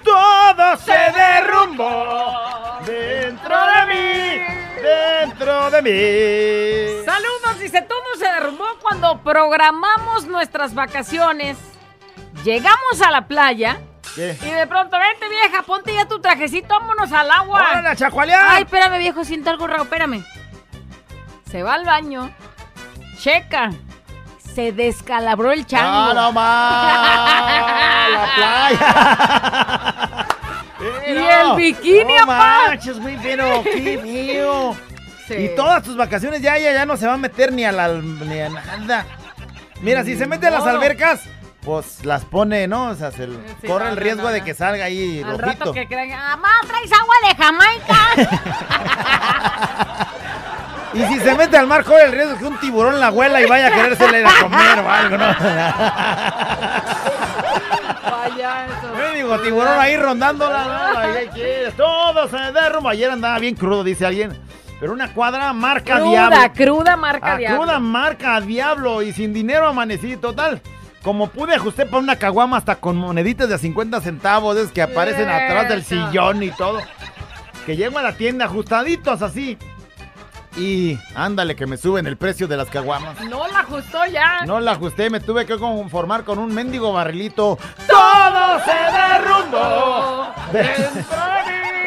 Todo 0.05 0.77
se 0.78 0.93
derrumbó 0.93 2.78
dentro 2.86 3.56
de 3.66 3.86
mí, 3.86 4.43
dentro 4.82 5.70
de 5.70 5.82
mí. 5.82 7.05
Saludos, 7.05 7.59
dice, 7.59 7.82
todo 7.82 7.98
se 8.18 8.24
derrumbó 8.27 8.66
cuando 8.81 9.22
programamos 9.22 10.27
nuestras 10.27 10.74
vacaciones. 10.74 11.56
Llegamos 12.44 13.02
a 13.05 13.10
la 13.10 13.27
playa. 13.27 13.78
¿Qué? 14.14 14.36
Y 14.43 14.51
de 14.51 14.66
pronto, 14.66 14.97
vente 14.98 15.28
vieja, 15.28 15.62
ponte 15.62 15.94
ya 15.94 16.09
tu 16.09 16.20
trajecito, 16.20 16.68
vámonos 16.68 17.12
al 17.12 17.31
agua. 17.31 17.60
¡Órale, 17.60 17.97
chacualear! 17.97 18.44
Ay, 18.48 18.62
espérame 18.64 18.98
viejo, 18.98 19.24
siento 19.24 19.51
algo 19.51 19.66
raro, 19.66 19.85
espérame. 19.85 20.24
Se 21.48 21.62
va 21.62 21.74
al 21.74 21.85
baño, 21.85 22.32
checa, 23.18 23.70
se 24.60 24.72
descalabró 24.72 25.52
el 25.52 25.66
chango. 25.66 26.10
¡Ah, 26.10 26.12
no 26.14 26.32
más! 26.32 28.10
¡La 28.12 28.28
playa! 28.36 30.26
Y 31.06 31.12
el 31.12 31.56
bikini, 31.56 32.04
no 32.14 32.22
apá. 32.22 32.62
manches, 32.68 32.96
muy 32.98 33.14
pero 33.22 33.62
qué 33.64 33.98
feo. 34.02 34.74
Sí. 35.28 35.34
Y 35.34 35.48
todas 35.54 35.82
tus 35.82 35.94
vacaciones 35.96 36.40
ya 36.40 36.56
ella 36.56 36.72
ya 36.72 36.86
no 36.86 36.96
se 36.96 37.06
va 37.06 37.14
a 37.14 37.18
meter 37.18 37.52
ni 37.52 37.64
a 37.66 37.72
la 37.72 37.88
ni 37.88 38.40
a 38.40 38.48
nada. 38.48 39.04
Mira, 39.82 40.04
si 40.04 40.16
se 40.16 40.26
mete 40.26 40.46
a 40.46 40.50
las 40.50 40.64
albercas, 40.64 41.20
pues 41.62 42.04
las 42.06 42.24
pone, 42.24 42.66
¿no? 42.66 42.88
O 42.90 42.94
sea, 42.94 43.10
se 43.10 43.26
Sí, 43.26 43.66
corre 43.66 43.84
no, 43.86 43.90
el 43.90 43.96
no, 43.96 44.00
riesgo 44.02 44.22
no, 44.22 44.28
de 44.30 44.38
no. 44.38 44.44
que 44.46 44.54
salga 44.54 44.84
ahí 44.86 45.22
Al 45.22 45.38
rojito. 45.38 45.64
rato 45.66 45.72
que 45.74 45.86
crean, 45.86 46.08
mamá, 46.18 46.48
traes 46.66 46.90
agua 46.92 47.14
de 47.28 47.34
Jamaica. 47.42 47.98
Y 50.92 51.02
si 51.04 51.20
se 51.20 51.34
mete 51.36 51.56
al 51.56 51.66
mar, 51.66 51.84
corre 51.84 52.04
el 52.04 52.12
riesgo 52.12 52.36
que 52.38 52.44
un 52.46 52.58
tiburón 52.58 52.98
la 52.98 53.10
huela 53.10 53.40
y 53.40 53.46
vaya 53.46 53.68
a 53.68 53.70
querérsele 53.70 54.20
ir 54.20 54.26
a 54.26 54.40
comer 54.40 54.78
o 54.80 54.90
algo, 54.90 55.16
¿no? 55.18 55.26
Vaya, 58.10 58.66
eso. 58.66 59.14
Digo, 59.14 59.38
tiburón 59.40 59.78
ahí 59.78 59.96
rondándola, 59.96 60.64
¿no? 60.64 61.00
Todo 61.76 62.28
se 62.28 62.52
derrumba. 62.52 62.90
Ayer 62.92 63.10
andaba 63.10 63.38
bien 63.38 63.54
crudo, 63.54 63.84
dice 63.84 64.06
alguien. 64.06 64.36
Pero 64.80 64.92
una 64.92 65.12
cuadra 65.12 65.52
marca 65.52 65.96
Cruda, 65.98 66.28
diablo. 66.30 66.52
cruda 66.54 66.96
marca 66.96 67.34
Ah, 67.34 67.36
diablo. 67.36 67.58
cruda 67.60 67.78
marca 67.78 68.40
diablo. 68.40 69.02
Y 69.02 69.12
sin 69.12 69.32
dinero 69.34 69.68
amanecí, 69.68 70.16
total. 70.16 70.60
Como 71.02 71.28
pude 71.28 71.54
ajusté 71.54 71.84
para 71.86 71.98
una 71.98 72.16
caguama 72.16 72.56
hasta 72.56 72.76
con 72.76 72.96
moneditas 72.96 73.48
de 73.48 73.58
50 73.58 74.00
centavos, 74.00 74.56
es 74.56 74.70
que 74.72 74.82
aparecen 74.82 75.28
atrás 75.28 75.68
del 75.68 75.84
sillón 75.84 76.42
y 76.42 76.50
todo. 76.50 76.80
Que 77.66 77.76
llego 77.76 77.98
a 77.98 78.02
la 78.02 78.12
tienda 78.14 78.46
ajustaditos 78.46 79.20
así. 79.22 79.58
Y 80.56 80.98
ándale 81.14 81.55
que 81.55 81.66
me 81.66 81.77
suben 81.77 82.06
el 82.06 82.16
precio 82.16 82.48
de 82.48 82.56
las 82.56 82.68
caguamas. 82.68 83.20
No 83.27 83.47
la 83.48 83.60
ajustó 83.60 84.05
ya. 84.06 84.44
No 84.47 84.59
la 84.60 84.72
ajusté, 84.72 85.09
me 85.09 85.20
tuve 85.20 85.47
que 85.47 85.56
conformar 85.59 86.24
con 86.24 86.39
un 86.39 86.52
mendigo 86.52 86.93
barrilito. 86.93 87.56
¡Todo 87.86 88.59
se 88.64 88.72
derrumbó! 88.72 90.32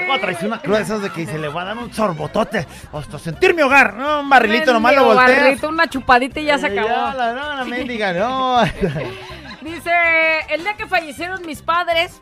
¿Cómo 0.08 0.20
traes 0.22 0.44
una 0.44 0.60
cruda 0.62 0.78
de 0.78 0.84
esas 0.84 1.02
de 1.02 1.10
que 1.12 1.26
se 1.26 1.38
le 1.38 1.50
va 1.50 1.64
a 1.64 1.66
dar 1.66 1.78
un 1.78 1.94
sorbotote 1.94 2.66
hasta 2.94 3.20
sentir 3.20 3.54
mi 3.54 3.62
hogar? 3.62 3.94
No, 3.96 4.22
un 4.22 4.30
barrilito 4.30 4.72
nomás 4.74 4.94
lo 4.96 5.02
Mendigo 5.02 5.20
volteas. 5.22 5.44
barrito, 5.44 5.70
una 5.70 5.88
chupadita 5.88 6.40
y 6.40 6.46
ya 6.46 6.58
se 6.58 6.68
acabó. 6.68 6.88
ya, 6.88 7.14
la, 7.14 7.34
no, 7.34 7.56
la 7.56 7.66
mendiga, 7.66 8.14
no. 8.14 8.62
Dice, 9.62 9.92
el 10.50 10.62
día 10.64 10.76
que 10.76 10.88
fallecieron 10.88 11.46
mis 11.46 11.62
padres, 11.62 12.22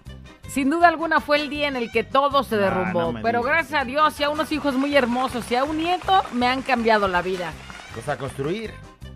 sin 0.51 0.69
duda 0.69 0.87
alguna 0.87 1.19
fue 1.21 1.37
el 1.41 1.49
día 1.49 1.67
en 1.67 1.75
el 1.75 1.91
que 1.91 2.03
todo 2.03 2.43
se 2.43 2.57
derrumbó. 2.57 2.99
Ah, 3.01 3.03
no 3.05 3.11
me 3.13 3.21
pero 3.21 3.39
digas. 3.39 3.53
gracias 3.55 3.81
a 3.81 3.85
Dios 3.85 4.19
y 4.19 4.23
a 4.23 4.29
unos 4.29 4.51
hijos 4.51 4.75
muy 4.75 4.95
hermosos 4.95 5.49
y 5.51 5.55
a 5.55 5.63
un 5.63 5.77
nieto 5.77 6.23
me 6.33 6.47
han 6.47 6.61
cambiado 6.61 7.07
la 7.07 7.21
vida. 7.21 7.51
Pues 7.93 8.07
a 8.09 8.17
construir. 8.17 8.71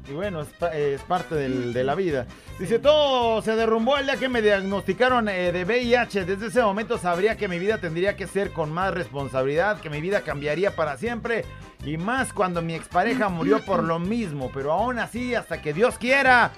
Y 0.07 0.11
bueno, 0.13 0.45
es 0.73 1.01
parte 1.01 1.33
del- 1.33 1.73
de 1.73 1.83
la 1.83 1.95
vida. 1.95 2.27
Dice, 2.59 2.77
todo 2.77 3.41
se 3.41 3.55
derrumbó 3.55 3.97
el 3.97 4.05
día 4.05 4.17
que 4.17 4.29
me 4.29 4.39
diagnosticaron 4.41 5.27
eh, 5.29 5.51
de 5.51 5.65
VIH. 5.65 6.25
Desde 6.25 6.47
ese 6.47 6.61
momento 6.61 6.99
sabría 6.99 7.35
que 7.37 7.47
mi 7.47 7.57
vida 7.57 7.79
tendría 7.79 8.15
que 8.15 8.27
ser 8.27 8.51
con 8.51 8.71
más 8.71 8.93
responsabilidad, 8.93 9.79
que 9.81 9.89
mi 9.89 10.01
vida 10.01 10.21
cambiaría 10.21 10.75
para 10.75 10.97
siempre. 10.97 11.43
Y 11.83 11.97
más 11.97 12.33
cuando 12.33 12.61
mi 12.61 12.75
expareja 12.75 13.29
murió 13.29 13.65
por 13.65 13.83
lo 13.83 13.97
mismo. 13.97 14.51
Pero 14.53 14.73
aún 14.73 14.99
así, 14.99 15.33
hasta 15.33 15.59
que 15.59 15.73
Dios 15.73 15.97
quiera, 15.97 16.51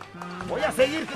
voy 0.49 0.59
a 0.61 0.71
seguir 0.73 1.07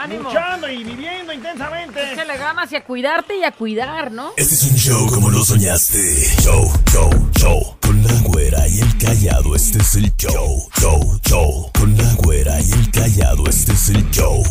Ánimo. 0.00 0.30
luchando 0.30 0.68
y 0.68 0.82
viviendo 0.82 1.32
intensamente. 1.32 2.12
Échale 2.12 2.36
ganas 2.38 2.72
y 2.72 2.76
a 2.76 2.84
cuidarte 2.84 3.36
y 3.36 3.44
a 3.44 3.52
cuidar, 3.52 4.10
¿no? 4.10 4.32
Este 4.36 4.54
es 4.54 4.64
un 4.64 4.76
show 4.76 5.06
como 5.08 5.30
lo 5.30 5.44
soñaste. 5.44 5.98
Show, 6.42 6.72
show, 6.90 7.30
show. 7.36 7.76
Con 7.82 8.02
la 8.02 8.14
güera 8.22 8.66
y 8.66 8.80
el 8.80 8.98
callado, 8.98 9.54
este 9.54 9.78
es 9.78 9.94
el 9.96 10.16
show. 10.16 10.68
Show, 10.80 11.20
show. 11.26 11.70
Con 11.78 11.96
la 11.96 12.14
güera 12.14 12.60
y 12.60 12.72
el 12.72 12.90
callado, 12.90 13.46
este 13.46 13.72
es 13.72 13.88
el 13.90 14.10
show. 14.10 14.42